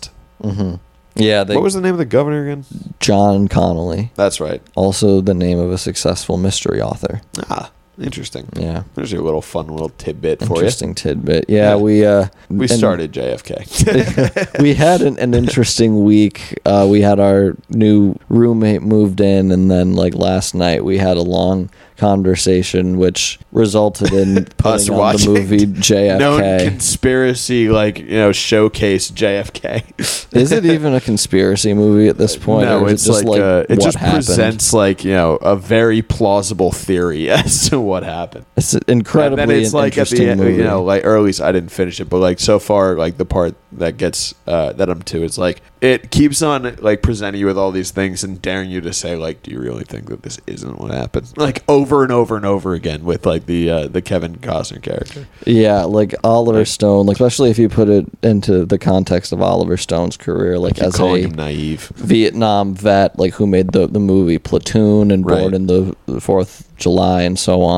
Yeah, 1.15 1.43
they, 1.43 1.55
what 1.55 1.63
was 1.63 1.73
the 1.73 1.81
name 1.81 1.93
of 1.93 1.97
the 1.97 2.05
governor 2.05 2.43
again? 2.47 2.65
John 2.99 3.47
Connolly, 3.47 4.11
That's 4.13 4.39
right. 4.39 4.61
also 4.75 5.19
the 5.21 5.33
name 5.33 5.57
of 5.57 5.71
a 5.71 5.77
successful 5.79 6.37
mystery 6.37 6.79
author. 6.79 7.21
Ah, 7.49 7.71
interesting. 7.99 8.47
Yeah, 8.55 8.83
There's 8.95 9.11
your 9.11 9.21
little 9.21 9.41
fun 9.41 9.67
little 9.67 9.89
tidbit 9.89 10.39
for 10.39 10.45
you. 10.45 10.55
interesting 10.55 10.95
tidbit. 10.95 11.45
Yeah, 11.47 11.71
Yeah. 11.71 11.75
we 11.77 12.05
uh, 12.05 12.27
We 12.49 12.67
started 12.67 13.11
JFK. 13.11 14.59
we 14.61 14.73
had 14.75 15.01
an, 15.01 15.17
an 15.19 15.33
interesting 15.33 16.03
week. 16.03 16.59
Uh, 16.65 16.87
we 16.89 17.01
had 17.01 17.19
our 17.19 17.55
new 17.69 18.15
roommate 18.29 18.81
moved 18.81 19.19
in, 19.21 19.51
and 19.51 19.69
then 19.69 19.93
like 19.95 20.13
last 20.15 20.53
night 20.55 20.83
we 20.83 20.97
had 20.97 21.17
a 21.17 21.21
long 21.21 21.69
conversation, 21.97 22.97
which 22.97 23.39
resulted 23.51 24.13
in 24.13 24.37
Us 24.63 24.89
on 24.89 25.15
the 25.15 25.25
movie 25.27 25.65
JFK. 25.65 26.19
known 26.19 26.59
conspiracy 26.59 27.69
like 27.69 27.99
you 27.99 28.09
know 28.09 28.31
showcase 28.31 29.09
JFK. 29.11 29.83
Is 30.35 30.51
it 30.51 30.65
even 30.65 30.93
a 30.93 31.01
conspiracy 31.01 31.73
movie 31.73 32.07
at 32.07 32.17
this 32.17 32.35
point? 32.35 32.65
no, 32.67 32.85
it's 32.85 33.07
it 33.07 33.25
like, 33.25 33.39
uh, 33.41 33.65
it 33.69 33.79
just 33.79 33.97
happened? 33.97 34.25
presents 34.25 34.73
like 34.73 35.03
you 35.03 35.11
know 35.13 35.35
a 35.37 35.55
very 35.55 36.01
plausible 36.01 36.71
theory 36.71 37.29
as 37.29 37.69
to 37.69 37.79
what 37.87 38.03
happened. 38.03 38.45
It's 38.55 38.73
incredibly 38.73 39.41
and 39.43 39.51
then 39.51 39.59
it's 39.59 39.73
like 39.73 39.97
at 39.97 40.09
the 40.09 40.29
end, 40.29 40.39
movie. 40.39 40.55
you 40.55 40.63
know, 40.63 40.83
like 40.83 41.05
or 41.05 41.15
at 41.15 41.23
least 41.23 41.41
I 41.41 41.51
didn't 41.51 41.69
finish 41.69 41.99
it, 41.99 42.05
but 42.05 42.17
like 42.17 42.39
so 42.39 42.59
far, 42.59 42.95
like 42.95 43.17
the 43.17 43.25
part 43.25 43.55
that 43.73 43.97
gets 43.97 44.33
uh, 44.47 44.73
that 44.73 44.89
I'm 44.89 45.01
to, 45.03 45.23
it's 45.23 45.37
like 45.37 45.61
it 45.79 46.09
keeps 46.09 46.41
on 46.41 46.75
like 46.77 47.03
presenting 47.03 47.39
you 47.39 47.45
with 47.45 47.57
all 47.57 47.71
these 47.71 47.91
things 47.91 48.23
and 48.23 48.41
daring 48.41 48.69
you 48.71 48.81
to 48.81 48.91
say 48.93 49.15
like, 49.15 49.43
do 49.43 49.51
you 49.51 49.59
really 49.59 49.83
think 49.83 50.07
that 50.09 50.23
this 50.23 50.39
isn't 50.47 50.79
what 50.79 50.91
happened? 50.91 51.31
Like 51.37 51.63
over 51.69 52.01
and 52.03 52.11
over 52.11 52.35
and 52.35 52.45
over 52.45 52.73
again 52.73 53.05
with 53.05 53.25
like 53.25 53.45
the 53.45 53.69
uh, 53.69 53.87
the 53.87 54.01
Kevin 54.01 54.37
Costner 54.37 54.81
character. 54.81 55.27
Yeah, 55.45 55.83
like 55.83 56.15
Oliver 56.23 56.65
Stone, 56.65 57.05
like 57.05 57.15
especially 57.15 57.51
if 57.51 57.59
you 57.59 57.69
put 57.69 57.89
it 57.89 58.05
into 58.23 58.65
the 58.65 58.79
context 58.79 59.31
of 59.31 59.41
Oliver 59.41 59.77
Stone's 59.77 60.17
career, 60.17 60.57
like 60.57 60.79
as 60.79 60.99
a 60.99 61.27
naive. 61.27 61.91
Vietnam 61.95 62.73
vet, 62.73 63.17
like 63.19 63.33
who 63.35 63.45
made 63.45 63.71
the 63.71 63.87
the 63.87 63.99
movie 63.99 64.39
Platoon 64.39 65.11
and 65.11 65.27
Right. 65.27 65.41
Born 65.41 65.53
in 65.53 65.67
the 65.67 65.95
the 66.05 66.21
Fourth 66.21 66.73
July 66.77 67.23
and 67.23 67.37
so 67.37 67.61
on. 67.61 67.76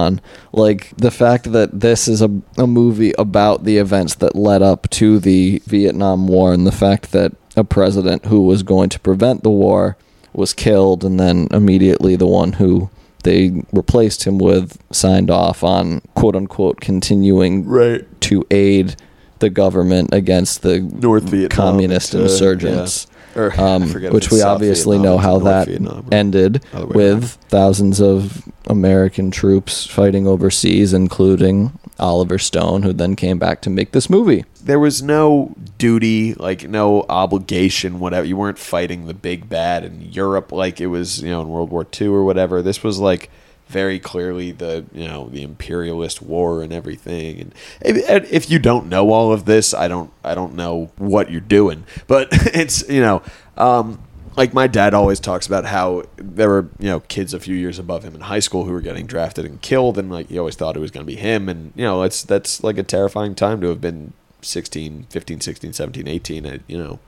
Like 0.52 0.93
the 0.97 1.12
fact 1.12 1.52
that 1.52 1.80
this 1.80 2.08
is 2.08 2.22
a 2.22 2.30
a 2.58 2.68
movie 2.68 3.14
about 3.18 3.64
the 3.64 3.78
events 3.78 4.16
that 4.16 4.36
led 4.36 4.62
up 4.62 4.89
to 4.91 5.20
the 5.20 5.62
Vietnam 5.66 6.28
War, 6.28 6.54
and 6.54 6.66
the 6.66 6.72
fact 6.72 7.12
that 7.12 7.32
a 7.56 7.64
president 7.64 8.26
who 8.26 8.41
was 8.41 8.64
going 8.64 8.89
to 8.89 9.00
prevent 9.00 9.43
the 9.43 9.50
war 9.50 9.97
was 10.34 10.54
killed, 10.54 11.04
and 11.04 11.20
then 11.20 11.47
immediately 11.52 12.16
the 12.16 12.28
one 12.28 12.54
who 12.54 12.89
they 13.24 13.64
replaced 13.74 14.24
him 14.24 14.38
with 14.38 14.78
signed 14.91 15.30
off 15.30 15.64
on 15.64 16.02
quote 16.16 16.36
unquote 16.36 16.80
continuing 16.80 17.66
Right. 17.66 18.06
to 18.22 18.45
aid 18.50 18.95
the 19.39 19.50
government 19.50 20.10
against 20.14 20.62
the 20.62 20.80
North 20.80 21.24
Vietnam 21.24 21.56
communist 21.72 22.14
insurgents. 22.14 23.08
Or, 23.40 23.60
Um, 23.60 23.90
which 23.94 24.32
we 24.32 24.40
South 24.40 24.56
obviously 24.56 24.98
Vietnam 24.98 25.12
know 25.14 25.18
how 25.18 25.40
that 25.40 25.68
Vietnam 25.68 26.06
ended 26.12 26.64
with 26.74 27.38
thousands 27.50 28.00
of 28.02 28.44
American 28.68 29.32
troops 29.32 29.86
fighting 29.86 30.28
overseas, 30.28 30.94
including 30.94 31.72
Oliver 32.00 32.38
Stone, 32.38 32.84
who 32.84 32.94
then 32.94 33.16
came 33.16 33.40
back 33.40 33.62
to 33.62 33.70
make 33.70 33.92
this 33.92 34.10
movie. 34.10 34.46
there 34.64 34.80
was 34.80 35.02
no 35.02 35.54
duty, 35.78 36.34
like 36.36 36.68
no 36.70 37.06
obligation, 37.10 38.00
whatever. 38.00 38.26
You 38.28 38.38
weren't 38.38 38.60
fighting 38.60 39.08
the 39.08 39.14
big 39.14 39.50
bad 39.50 39.84
in 39.84 40.02
Europe 40.12 40.52
like 40.52 40.80
it 40.82 40.88
was, 40.88 41.22
you 41.24 41.30
know, 41.30 41.42
in 41.42 41.48
World 41.50 41.72
War 41.72 41.88
II 42.00 42.08
or 42.10 42.24
whatever. 42.24 42.62
This 42.62 42.84
was 42.84 43.00
like 43.00 43.30
very 43.70 43.99
clearly 43.99 44.51
the, 44.51 44.86
you 44.91 45.07
know, 45.07 45.30
the 45.30 45.43
imperialist 45.43 46.22
war 46.22 46.63
and 46.63 46.74
everything. 46.74 47.39
And 47.39 47.53
if, 47.82 48.32
if 48.32 48.49
you 48.49 48.59
don't 48.59 48.89
know 48.89 49.11
all 49.11 49.32
of 49.32 49.45
this, 49.45 49.74
I 49.74 49.88
don't, 49.88 50.11
I 50.24 50.34
don't 50.36 50.55
know 50.55 50.91
what 50.97 51.32
you're 51.32 51.39
doing. 51.39 51.86
But 52.07 52.30
it's, 52.32 52.88
you 52.89 53.01
know, 53.01 53.22
um, 53.57 54.01
like 54.36 54.53
my 54.53 54.67
dad 54.67 54.93
always 54.93 55.20
talks 55.20 55.45
about 55.45 55.65
how 55.65 56.03
there 56.15 56.49
were 56.49 56.70
you 56.80 56.89
know 56.89 57.01
kids 57.01 57.34
a 57.34 57.39
few 57.39 57.55
years 57.55 57.78
above 57.78 58.03
him 58.03 58.15
in 58.15 58.22
high 58.22 58.39
school 58.39 58.63
who 58.63 58.72
were 58.72 58.80
getting 58.80 59.05
drafted 59.05 59.43
and 59.43 59.61
killed 59.61 59.97
and 59.97 60.09
like 60.09 60.30
he 60.30 60.39
always 60.39 60.55
thought 60.55 60.78
it 60.78 60.80
was 60.80 60.91
going 60.91 61.05
to 61.05 61.11
be 61.11 61.17
him 61.17 61.49
and 61.49 61.74
you 61.76 61.84
know 61.84 62.01
that's 62.01 62.24
that's 62.24 62.63
like 62.63 62.78
a 62.78 62.84
terrifying 62.84 63.36
time 63.36 63.59
to 63.59 63.67
have 63.67 63.82
been 63.82 64.13
16 64.41 65.07
15 65.09 65.41
16 65.41 65.74
17 65.74 66.07
18 66.07 66.47
I, 66.47 66.59
you 66.67 66.78
know 66.78 66.99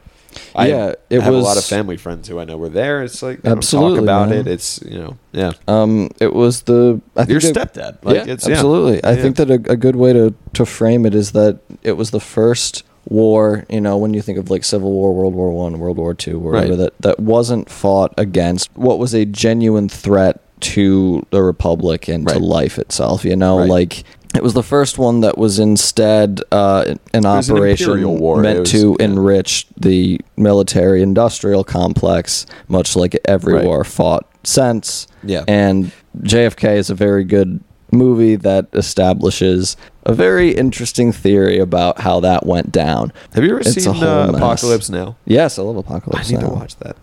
I 0.56 0.68
Yeah, 0.68 0.94
it 1.10 1.22
have 1.22 1.34
was- 1.34 1.44
a 1.44 1.48
lot 1.48 1.58
of 1.58 1.64
family 1.66 1.98
friends 1.98 2.28
who 2.28 2.40
I 2.40 2.46
know 2.46 2.58
were 2.58 2.70
there 2.70 3.04
it's 3.04 3.22
like 3.22 3.40
Absolutely, 3.46 3.98
talk 3.98 4.04
about 4.04 4.30
man. 4.30 4.40
it 4.40 4.48
it's 4.48 4.80
you 4.84 4.98
know 5.00 5.18
yeah 5.32 5.52
Um, 5.68 6.10
it 6.20 6.34
was 6.34 6.64
the 6.64 7.00
I 7.16 7.24
your 7.24 7.40
think 7.42 7.56
it- 7.58 7.60
stepdad 7.74 7.98
like 8.04 8.16
yeah, 8.16 8.34
it's 8.34 8.48
yeah. 8.48 8.54
absolutely. 8.56 9.04
I 9.04 9.12
Yeah. 9.14 9.22
think 9.22 9.36
that 9.38 9.50
a, 9.50 9.56
a 9.72 9.78
good 9.78 9.96
way 9.96 10.14
to, 10.14 10.34
to 10.54 10.66
frame 10.66 11.06
it 11.06 11.16
is 11.16 11.32
that 11.32 11.60
it 11.84 11.94
was 11.94 12.12
the 12.12 12.20
first 12.20 12.84
war. 13.10 13.66
You 13.70 13.82
know, 13.82 13.98
when 13.98 14.14
you 14.14 14.22
think 14.22 14.38
of 14.38 14.50
like 14.50 14.64
Civil 14.64 14.92
War, 14.92 15.14
World 15.14 15.34
War 15.34 15.52
One, 15.52 15.80
World 15.80 15.98
War 15.98 16.14
Two, 16.14 16.40
whatever 16.40 16.70
Right. 16.70 16.78
that 16.78 16.94
that 17.02 17.20
wasn't 17.20 17.70
fought 17.70 18.14
against 18.18 18.70
what 18.76 19.00
was 19.00 19.14
a 19.14 19.26
genuine 19.26 19.90
threat 19.90 20.40
to 20.62 21.26
the 21.32 21.42
republic 21.42 22.08
and 22.08 22.28
to 22.28 22.38
life 22.40 22.78
itself. 22.78 23.26
You 23.26 23.36
know, 23.36 23.60
Right. 23.60 23.70
like. 23.70 24.04
It 24.34 24.42
was 24.44 24.54
the 24.54 24.64
first 24.64 24.98
one 24.98 25.22
that 25.22 25.38
was 25.38 25.60
instead 25.60 26.42
uh, 26.52 26.96
an 27.14 27.24
was 27.24 27.50
an 27.50 27.56
operation 27.56 27.90
imperial 27.90 28.18
war. 28.18 28.42
meant 28.42 28.60
was- 28.62 28.72
to 28.72 28.96
yeah. 29.00 29.06
enrich 29.06 29.68
the 29.78 30.20
military 30.38 31.02
industrial 31.02 31.64
complex, 31.64 32.46
much 32.68 32.96
like 32.96 33.18
every 33.26 33.56
Right. 33.56 33.66
war 33.66 33.84
fought 33.84 34.26
since. 34.44 35.08
Yeah. 35.24 35.44
And 35.48 35.92
JFK 36.22 36.78
is 36.78 36.90
a 36.90 36.96
very 36.96 37.24
good 37.24 37.60
movie 37.92 38.38
that 38.38 38.68
establishes 38.74 39.76
a 40.04 40.14
very 40.14 40.52
interesting 40.52 41.12
theory 41.12 41.60
about 41.60 42.00
how 42.02 42.20
that 42.22 42.46
went 42.46 42.72
down. 42.72 43.14
have 43.34 43.44
you 43.44 43.52
ever 43.52 43.60
It's 43.60 43.74
seen 43.74 44.04
uh. 44.04 44.32
Apocalypse 44.34 44.90
Now 44.90 45.16
Yes, 45.26 45.60
I 45.60 45.62
love 45.62 45.78
Apocalypse 45.78 46.30
I 46.30 46.34
need 46.34 46.42
to 46.42 46.48
watch 46.48 46.76
that 46.78 46.96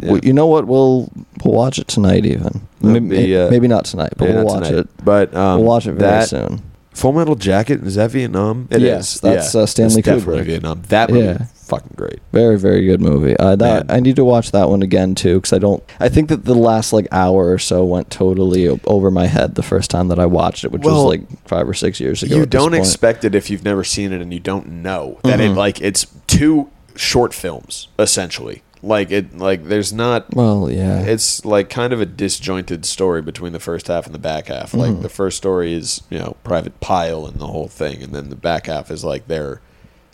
yeah. 0.00 0.12
well, 0.12 0.20
you 0.22 0.32
know 0.32 0.46
what? 0.46 0.66
We'll 0.66 1.10
we'll 1.42 1.54
watch 1.54 1.78
it 1.78 1.88
tonight. 1.88 2.26
Even 2.26 2.66
maybe, 2.80 3.08
be, 3.08 3.36
uh, 3.36 3.50
maybe 3.50 3.68
not 3.68 3.84
tonight, 3.84 4.12
but 4.16 4.26
Maybe 4.26 4.36
we'll 4.36 4.46
watch 4.46 4.64
tonight. 4.64 4.78
it. 4.80 5.04
but 5.04 5.34
um, 5.34 5.58
we'll 5.60 5.68
watch 5.68 5.86
it 5.86 5.92
very 5.92 6.10
that, 6.10 6.28
soon. 6.28 6.62
Full 6.94 7.12
Metal 7.12 7.34
Jacket 7.34 7.82
is 7.84 7.96
that 7.96 8.10
Vietnam? 8.12 8.68
It 8.70 8.76
is. 8.76 8.82
Yes, 8.82 9.20
that's, 9.20 9.54
uh, 9.54 9.66
Stanley 9.66 10.00
definitely 10.00 10.40
Kubrick. 10.42 10.46
Vietnam. 10.46 10.82
That 10.88 11.10
movie, 11.10 11.26
Yeah. 11.26 11.38
fucking 11.54 11.92
great. 11.96 12.20
Very 12.32 12.56
very 12.58 12.86
good 12.86 13.00
movie. 13.00 13.36
Uh, 13.36 13.56
that 13.56 13.88
Man. 13.88 13.96
I 13.96 14.00
need 14.00 14.14
to 14.16 14.24
watch 14.24 14.52
that 14.52 14.68
one 14.70 14.80
again 14.80 15.14
too 15.16 15.36
because 15.36 15.52
I 15.52 15.58
don't. 15.58 15.82
I 15.98 16.08
think 16.08 16.28
that 16.28 16.44
the 16.44 16.54
last 16.54 16.92
like 16.92 17.08
hour 17.10 17.50
or 17.50 17.58
so 17.58 17.84
went 17.84 18.10
totally 18.10 18.68
o- 18.68 18.78
over 18.84 19.10
my 19.10 19.26
head 19.26 19.56
the 19.56 19.62
first 19.62 19.90
time 19.90 20.06
that 20.08 20.18
I 20.20 20.26
watched 20.26 20.64
it, 20.64 20.70
which 20.70 20.82
was 20.82 21.02
like 21.04 21.22
five 21.48 21.68
or 21.68 21.74
six 21.74 21.98
years 21.98 22.22
ago. 22.22 22.36
You 22.36 22.42
at 22.42 22.50
this 22.52 22.60
don't 22.60 22.70
point. 22.70 22.80
expect 22.84 23.24
it 23.24 23.34
if 23.34 23.50
you've 23.50 23.64
never 23.64 23.82
seen 23.82 24.12
it 24.12 24.20
and 24.22 24.32
you 24.32 24.40
don't 24.40 24.68
know 24.70 25.18
that 25.24 25.40
it 25.40 25.50
Mhm. 25.50 25.56
like 25.56 25.80
it's 25.80 26.06
two 26.28 26.68
short 26.94 27.34
films 27.34 27.88
essentially. 27.98 28.62
Like 28.84 29.10
it, 29.10 29.36
like 29.38 29.64
there's 29.64 29.92
not. 29.92 30.34
Well, 30.34 30.70
yeah. 30.70 31.00
It's 31.02 31.44
like 31.44 31.70
kind 31.70 31.92
of 31.92 32.00
a 32.00 32.06
disjointed 32.06 32.84
story 32.84 33.22
between 33.22 33.52
the 33.52 33.60
first 33.60 33.88
half 33.88 34.04
and 34.06 34.14
the 34.14 34.18
back 34.18 34.48
half. 34.48 34.74
Like 34.74 34.92
Mhm. 34.92 35.02
the 35.02 35.08
first 35.08 35.36
story 35.38 35.72
is 35.72 36.02
you 36.10 36.18
know 36.18 36.36
Private 36.44 36.80
Pyle 36.80 37.24
and 37.26 37.38
the 37.38 37.46
whole 37.46 37.68
thing, 37.68 38.02
and 38.02 38.12
then 38.14 38.28
the 38.28 38.36
back 38.36 38.66
half 38.66 38.90
is 38.90 39.02
like 39.04 39.26
they're. 39.26 39.60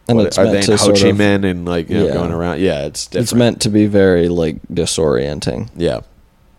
And 0.09 0.16
what- 0.18 0.27
it's 0.29 0.39
are 0.39 0.45
they 0.47 0.59
in 0.59 0.64
Ho 0.64 0.89
Chi 0.93 1.12
Minh 1.12 1.45
and 1.49 1.66
like 1.66 1.91
you 1.91 1.99
know 1.99 2.07
Yeah. 2.07 2.14
going 2.14 2.33
around? 2.33 2.61
Yeah, 2.61 2.87
it's 2.87 3.07
different. 3.07 3.23
It's 3.25 3.35
meant 3.35 3.61
to 3.62 3.68
be 3.71 3.87
very 3.87 4.29
like 4.29 4.57
disorienting. 4.73 5.68
Yeah. 5.77 6.01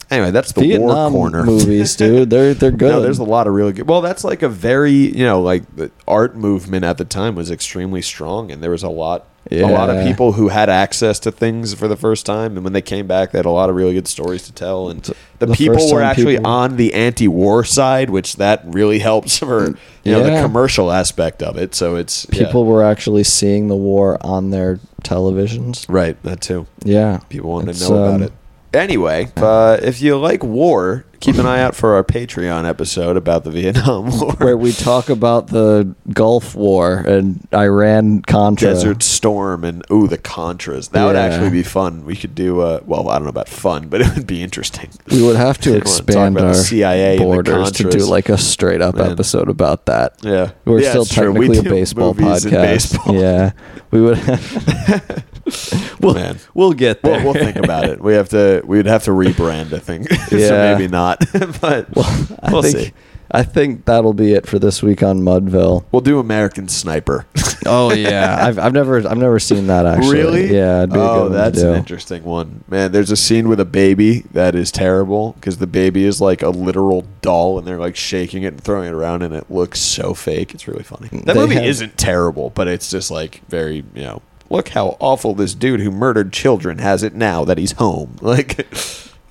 Anyway, 0.09 0.32
that's 0.32 0.51
the 0.51 0.62
Vietnam 0.62 1.14
war 1.14 1.30
corner. 1.30 1.43
movies, 1.45 1.95
dude. 1.95 2.30
They're 2.30 2.53
they're 2.53 2.72
good. 2.72 2.91
No, 2.91 3.01
there's 3.01 3.20
a 3.20 3.24
lot 3.24 3.47
of 3.47 3.53
really 3.53 3.72
good. 3.72 3.88
Well, 3.88 4.01
that's 4.01 4.26
like 4.26 4.41
a 4.41 4.49
very 4.49 4.91
you 4.91 5.24
know 5.24 5.41
like 5.41 5.64
the 5.76 5.91
art 6.07 6.36
movement 6.36 6.84
at 6.84 6.97
the 6.97 7.05
time 7.05 7.36
was 7.36 7.49
extremely 7.49 8.01
strong, 8.01 8.51
and 8.51 8.62
there 8.62 8.72
was 8.72 8.84
a 8.84 8.89
lot 8.89 9.26
a 9.49 9.65
lot 9.65 9.89
of 9.89 10.05
people 10.05 10.33
who 10.33 10.49
had 10.49 10.69
access 10.69 11.19
to 11.19 11.31
things 11.31 11.73
for 11.73 11.87
the 11.87 11.95
first 11.95 12.25
time, 12.25 12.55
and 12.55 12.63
when 12.63 12.73
they 12.73 12.81
came 12.81 13.07
back, 13.07 13.31
they 13.31 13.39
had 13.39 13.45
a 13.45 13.49
lot 13.51 13.69
of 13.69 13.75
really 13.75 13.93
good 13.93 14.07
stories 14.07 14.43
to 14.43 14.53
tell, 14.53 14.89
and 14.89 15.01
the, 15.39 15.47
the 15.47 15.53
people 15.53 15.91
were 15.91 16.01
actually 16.01 16.35
people- 16.37 16.51
on 16.51 16.77
the 16.77 16.93
anti-war 16.93 17.63
side, 17.63 18.09
which 18.09 18.35
that 18.35 18.61
really 18.65 18.99
helps 18.99 19.39
for 19.39 19.69
you 20.03 20.11
know 20.11 20.23
the 20.23 20.41
commercial 20.41 20.91
aspect 20.91 21.41
of 21.41 21.57
it. 21.57 21.73
So 21.73 21.95
it's 21.95 22.27
yeah. 22.31 22.45
People 22.45 22.65
were 22.65 22.83
actually 22.83 23.23
seeing 23.23 23.67
the 23.67 23.75
war 23.75 24.17
on 24.21 24.51
their 24.51 24.79
televisions. 25.03 25.85
right 25.89 26.21
that 26.23 26.41
too. 26.41 26.67
Yeah. 26.83 27.19
People 27.29 27.49
wanted 27.51 27.71
It's, 27.71 27.87
to 27.87 27.93
know 27.93 28.03
about 28.03 28.15
um, 28.15 28.23
it. 28.23 28.33
Anyway, 28.74 29.28
uh, 29.36 29.78
if 29.82 30.01
you 30.01 30.17
like 30.17 30.43
war, 30.45 31.03
keep 31.19 31.36
an 31.36 31.45
eye 31.45 31.61
out 31.61 31.76
for 31.76 31.93
our 31.95 32.05
Patreon 32.05 32.65
episode 32.67 33.17
about 33.17 33.43
the 33.43 33.51
Vietnam 33.51 34.17
War. 34.17 34.32
Where 34.38 34.55
we 34.55 34.72
talk 34.72 35.09
about 35.09 35.47
the 35.47 35.93
Gulf 36.13 36.55
War 36.55 36.99
and 36.99 37.45
Iran 37.53 38.22
Contra. 38.22 38.69
Desert 38.69 39.03
Storm 39.03 39.65
and 39.65 39.84
ooh 39.91 40.07
the 40.07 40.17
Contras. 40.17 40.89
That 40.91 41.03
would 41.05 41.15
Yeah. 41.17 41.22
actually 41.24 41.49
be 41.49 41.63
fun. 41.63 42.05
We 42.05 42.15
could 42.15 42.34
do 42.34 42.61
uh 42.61 42.80
well, 42.86 43.09
I 43.09 43.15
don't 43.15 43.24
know 43.24 43.30
about 43.30 43.49
fun, 43.49 43.89
but 43.89 43.99
it 44.05 44.15
would 44.15 44.26
be 44.26 44.41
interesting. 44.41 44.89
We 45.11 45.22
would 45.22 45.36
have 45.36 45.57
to 45.59 45.72
talk 45.74 45.82
expand 45.82 46.38
about 46.38 46.47
our 46.47 46.53
the 46.53 46.63
CIA 46.63 47.11
and 47.17 47.19
the 47.19 47.26
borders 47.26 47.72
to 47.74 47.84
do 47.84 47.89
Contras. 47.97 48.07
like 48.09 48.30
a 48.30 48.38
straight 48.38 48.82
up 48.82 48.95
Man. 48.95 49.11
episode 49.11 49.49
about 49.49 49.86
that. 49.88 50.13
Yeah. 50.22 50.51
We're 50.63 50.80
Yeah, 50.80 50.89
still 50.91 51.01
it's 51.01 51.13
true. 51.13 51.32
We 51.34 51.47
technically 51.47 51.57
a 51.59 51.63
do 51.63 51.69
baseball 51.72 52.13
movies 52.13 52.45
and 52.45 52.53
podcast. 52.53 52.61
baseball. 52.63 53.15
Yeah, 53.15 53.51
we 53.91 53.99
would. 54.01 54.17
we'll, 55.99 56.13
Man. 56.13 56.37
we'll 56.53 56.73
get 56.73 57.01
there. 57.01 57.23
We'll, 57.23 57.33
we'll 57.33 57.43
think 57.43 57.57
about 57.57 57.85
it. 57.89 58.01
We 58.01 58.13
have 58.13 58.29
to. 58.29 58.61
We'd 58.65 58.85
have 58.85 59.03
to 59.05 59.11
rebrand. 59.11 59.73
I 59.73 59.79
think. 59.79 60.11
so 60.29 60.37
Yeah. 60.37 60.73
maybe 60.73 60.87
not. 60.87 61.19
but 61.61 61.93
Well, 61.95 62.27
I 62.41 62.51
we'll 62.51 62.61
think 62.63 62.77
see. 62.77 62.93
I 63.33 63.43
think 63.43 63.85
that'll 63.85 64.13
be 64.13 64.33
it 64.33 64.45
for 64.45 64.59
this 64.59 64.83
week 64.83 65.01
on 65.01 65.21
Mudville. 65.21 65.85
We'll 65.93 66.01
do 66.01 66.19
American 66.19 66.67
Sniper. 66.67 67.25
Oh 67.65 67.93
yeah, 67.93 68.37
I've 68.45 68.59
I've 68.59 68.73
never 68.73 68.97
I've 69.07 69.17
never 69.17 69.39
seen 69.39 69.67
that 69.67 69.85
actually. 69.85 70.17
Really? 70.17 70.53
Yeah, 70.53 70.79
it'd 70.79 70.91
be 70.91 70.99
a 70.99 71.01
oh, 71.01 71.13
good 71.13 71.21
one 71.21 71.31
to 71.31 71.37
that's 71.37 71.59
do. 71.61 71.69
an 71.69 71.75
interesting 71.77 72.23
one. 72.25 72.63
Man, 72.67 72.91
there's 72.91 73.09
a 73.11 73.15
scene 73.15 73.47
with 73.47 73.59
a 73.61 73.65
baby 73.65 74.21
that 74.31 74.53
is 74.53 74.69
terrible 74.69 75.31
because 75.33 75.59
the 75.59 75.67
baby 75.67 76.03
is 76.03 76.19
like 76.19 76.41
a 76.41 76.49
literal 76.49 77.05
doll 77.21 77.57
and 77.57 77.65
they're 77.65 77.77
like 77.77 77.95
shaking 77.95 78.43
it 78.43 78.47
and 78.47 78.61
throwing 78.61 78.87
it 78.89 78.93
around 78.93 79.21
and 79.21 79.33
it 79.33 79.49
looks 79.49 79.79
so 79.79 80.13
fake. 80.13 80.53
It's 80.53 80.67
really 80.67 80.83
funny. 80.83 81.07
Mm, 81.07 81.23
that 81.25 81.33
They 81.35 81.39
movie 81.39 81.55
have- 81.55 81.65
isn't 81.65 81.97
terrible, 81.97 82.49
but 82.49 82.67
it's 82.67 82.89
just 82.91 83.11
like 83.11 83.41
very, 83.47 83.77
you 83.95 84.03
know, 84.03 84.21
look 84.52 84.70
how 84.70 84.97
awful 84.99 85.34
this 85.34 85.56
dude 85.56 85.80
who 85.80 85.89
murdered 85.91 86.32
children 86.34 86.78
has 86.80 87.02
it 87.04 87.14
now 87.16 87.45
that 87.45 87.58
he's 87.58 87.74
home. 87.74 88.18
Like, 88.22 88.68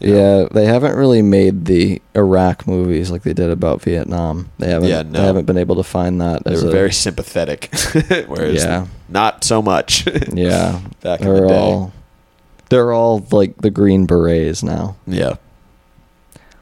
Yeah, 0.01 0.47
they 0.51 0.65
haven't 0.65 0.97
really 0.97 1.21
made 1.21 1.67
the 1.67 2.01
Iraq 2.17 2.67
movies 2.67 3.11
like 3.11 3.23
they 3.23 3.35
did 3.35 3.51
about 3.51 3.83
Vietnam. 3.83 4.51
They 4.59 4.71
haven't. 4.71 4.89
Yeah, 4.89 5.03
no. 5.03 5.13
They 5.21 5.27
haven't 5.27 5.45
been 5.45 5.59
able 5.59 5.77
to 5.77 5.83
find 5.83 6.21
that. 6.23 6.43
they 6.45 6.55
as 6.55 6.63
were 6.65 6.71
a, 6.71 6.73
very 6.73 6.91
sympathetic, 6.93 7.69
whereas 8.27 8.65
Yeah. 8.65 8.87
not 9.11 9.45
so 9.45 9.61
much. 9.61 10.07
Yeah, 10.33 10.81
Back 11.03 11.21
they're 11.21 11.43
the 11.43 11.49
day. 11.49 11.55
all 11.55 11.93
they're 12.71 12.93
all 12.93 13.27
like 13.31 13.57
the 13.59 13.71
Green 13.71 14.07
Berets 14.07 14.63
now. 14.63 14.97
yeah. 15.07 15.35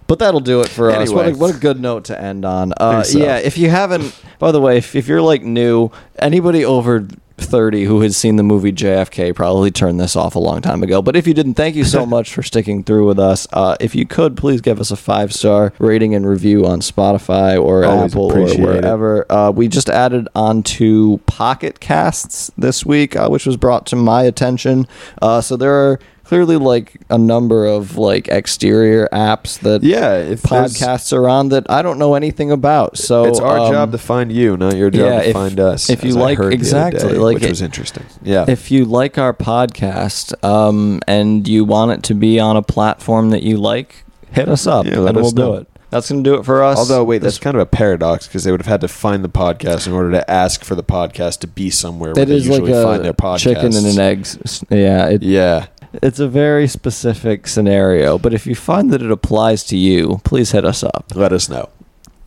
But 0.09 0.21
that'll 0.21 0.41
do 0.41 0.63
it 0.63 0.69
for 0.71 0.91
us. 0.91 1.11
What 1.11 1.29
a, 1.29 1.33
what 1.33 1.55
a 1.55 1.59
good 1.59 1.81
note 1.81 2.07
to 2.07 2.19
end 2.21 2.47
on. 2.47 2.73
Uh, 2.79 3.03
so. 3.03 3.19
Yeah, 3.19 3.37
if 3.37 3.59
you 3.59 3.69
haven't, 3.69 4.19
by 4.39 4.53
the 4.53 4.61
way, 4.61 4.79
if, 4.79 4.97
if 4.97 5.07
you're 5.07 5.21
like 5.21 5.43
new, 5.43 5.91
anybody 6.19 6.65
over 6.65 7.07
30 7.41 7.85
who 7.85 8.01
has 8.03 8.17
seen 8.17 8.37
the 8.37 8.43
movie 8.43 8.73
JFK 8.73 9.35
probably 9.35 9.71
turned 9.71 10.01
this 10.01 10.17
off 10.17 10.35
a 10.35 10.39
long 10.39 10.61
time 10.61 10.83
ago. 10.83 11.01
But 11.03 11.17
if 11.17 11.27
you 11.27 11.35
didn't, 11.35 11.55
thank 11.55 11.77
you 11.77 11.85
so 11.85 12.05
much 12.17 12.33
for 12.33 12.43
sticking 12.43 12.83
through 12.83 13.07
with 13.07 13.19
us. 13.19 13.47
Uh, 13.53 13.77
if 13.81 13.95
you 13.95 14.07
could, 14.07 14.37
please 14.37 14.61
give 14.61 14.81
us 14.81 14.91
a 14.91 14.97
five 14.97 15.33
star 15.33 15.73
rating 15.79 16.15
and 16.15 16.27
review 16.27 16.67
on 16.67 16.81
Spotify 16.81 17.63
or 17.63 17.85
Always 17.85 18.13
Apple 18.13 18.33
or 18.33 18.49
wherever. 18.57 19.31
Uh, 19.31 19.51
we 19.51 19.69
just 19.69 19.89
added 19.89 20.29
onto 20.35 21.19
Pocket 21.19 21.81
Casts 21.81 22.51
this 22.57 22.85
week, 22.85 23.17
uh, 23.17 23.29
which 23.29 23.47
was 23.47 23.57
brought 23.57 23.87
to 23.87 23.97
my 23.97 24.23
attention. 24.23 24.87
Uh, 25.21 25.41
so 25.41 25.57
there 25.57 25.73
are 25.73 26.01
clearly 26.29 26.59
like 26.59 27.01
a 27.09 27.17
number 27.17 27.65
of 27.65 27.97
like 27.97 28.29
exterior 28.29 29.09
apps 29.13 29.59
that 29.61 29.83
Yeah, 29.83 30.17
if 30.19 30.43
podcasts 30.43 31.11
are 31.17 31.27
on 31.27 31.49
that 31.49 31.69
I 31.71 31.81
don't 31.81 31.99
know 31.99 32.15
anything 32.15 32.51
about. 32.51 32.99
So 32.99 33.25
it's 33.25 33.41
our 33.41 33.59
um, 33.59 33.73
job 33.73 33.93
to 33.93 33.99
find 33.99 34.31
you, 34.31 34.57
not 34.59 34.77
your 34.77 34.91
job 34.91 35.01
yeah, 35.11 35.23
to 35.23 35.29
if- 35.29 35.33
find 35.33 35.59
us. 35.59 35.89
if 35.89 36.05
you 36.05 36.13
like- 36.13 36.39
exactly, 36.39 37.13
day, 37.13 37.19
like 37.19 37.35
which 37.37 37.45
it- 37.45 37.49
was 37.49 37.63
interesting. 37.63 38.05
Yeah, 38.23 38.45
If 38.47 38.71
you 38.71 38.85
like 38.85 39.17
our 39.17 39.33
podcast 39.33 40.35
um, 40.45 41.01
and 41.09 41.49
you 41.49 41.65
want 41.65 41.93
it 41.93 42.03
to 42.05 42.15
be 42.15 42.39
on 42.39 42.57
a 42.59 42.63
platform 42.63 43.31
that 43.31 43.43
you 43.43 43.57
like, 43.57 44.05
hit 44.31 44.49
us 44.51 44.67
up 44.67 44.85
Yeah, 44.85 45.07
and 45.07 45.17
we'll 45.17 45.31
do 45.31 45.55
it. 45.55 45.67
That's 45.91 46.11
going 46.11 46.23
to 46.23 46.31
do 46.31 46.37
it 46.39 46.45
for 46.45 46.63
us. 46.63 46.77
Although, 46.77 47.03
wait, 47.05 47.23
that's 47.23 47.39
kind 47.39 47.57
of 47.57 47.63
a 47.63 47.67
paradox 47.67 48.27
because 48.27 48.45
they 48.45 48.51
would 48.51 48.61
have 48.61 48.67
had 48.67 48.83
to 48.83 48.89
find 48.89 49.25
the 49.25 49.31
podcast 49.31 49.87
in 49.87 49.95
order 49.95 50.11
to 50.11 50.31
ask 50.31 50.63
for 50.63 50.75
the 50.75 50.83
podcast 50.83 51.39
to 51.39 51.47
be 51.47 51.71
somewhere 51.71 52.09
where 52.13 52.27
that 52.27 52.27
they 52.29 52.37
is 52.37 52.47
like 52.47 52.61
usually 52.61 52.83
find 52.85 53.03
their 53.03 53.15
a 53.19 53.39
chicken 53.39 53.75
and 53.75 53.87
an 53.87 53.99
egg. 53.99 54.27
Yeah, 54.69 55.09
it, 55.09 55.23
Yeah, 55.23 55.67
it's 55.95 56.19
a 56.21 56.29
very 56.29 56.69
specific 56.69 57.47
scenario. 57.47 58.19
But 58.19 58.35
if 58.35 58.47
you 58.47 58.55
find 58.55 58.91
that 58.91 59.03
it 59.03 59.11
applies 59.11 59.65
to 59.65 59.77
you, 59.77 60.21
please 60.25 60.53
hit 60.53 60.65
us 60.65 60.83
up. 60.83 61.07
let 61.15 61.33
us 61.33 61.49
know. 61.49 61.69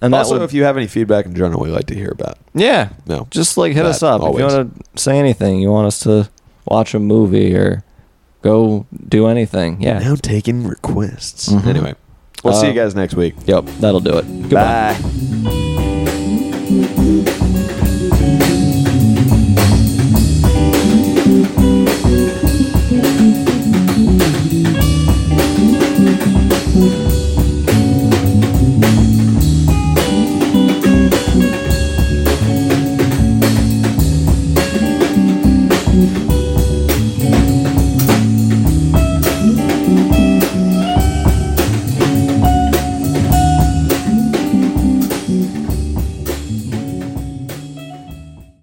And 0.04 0.16
also, 0.16 0.36
would- 0.40 0.44
if 0.44 0.54
you 0.54 0.64
have 0.64 0.78
any 0.78 0.88
feedback 0.88 1.26
in 1.26 1.36
general, 1.36 1.62
we'd 1.62 1.70
like 1.72 1.86
to 1.88 1.96
hear 1.96 2.10
about. 2.10 2.38
yeah, 2.56 2.90
No, 3.06 3.28
just 3.30 3.56
like 3.58 3.74
hit 3.74 3.86
us 3.86 4.02
up 4.02 4.22
if 4.24 4.38
you 4.38 4.44
want 4.46 4.96
to 4.96 5.02
say 5.02 5.20
anything. 5.20 5.60
You 5.62 5.70
want 5.72 5.86
us 5.88 6.00
to 6.00 6.30
watch 6.66 6.96
a 6.96 7.00
movie 7.00 7.56
or 7.56 7.84
go 8.42 8.88
do 9.08 9.28
anything. 9.28 9.80
Yeah. 9.82 10.00
now 10.00 10.16
taking 10.16 10.66
requests. 10.68 11.50
Mhm. 11.50 11.68
Anyway, 11.68 11.94
we'll 12.44 12.56
see 12.56 12.66
you 12.66 12.72
Um, 12.72 12.78
guys 12.78 12.96
next 12.96 13.14
week. 13.14 13.36
Yep, 13.46 13.66
that'll 13.80 14.00
do 14.00 14.18
it. 14.18 14.26
Goodbye. 14.50 14.98
Bye. 15.00 17.08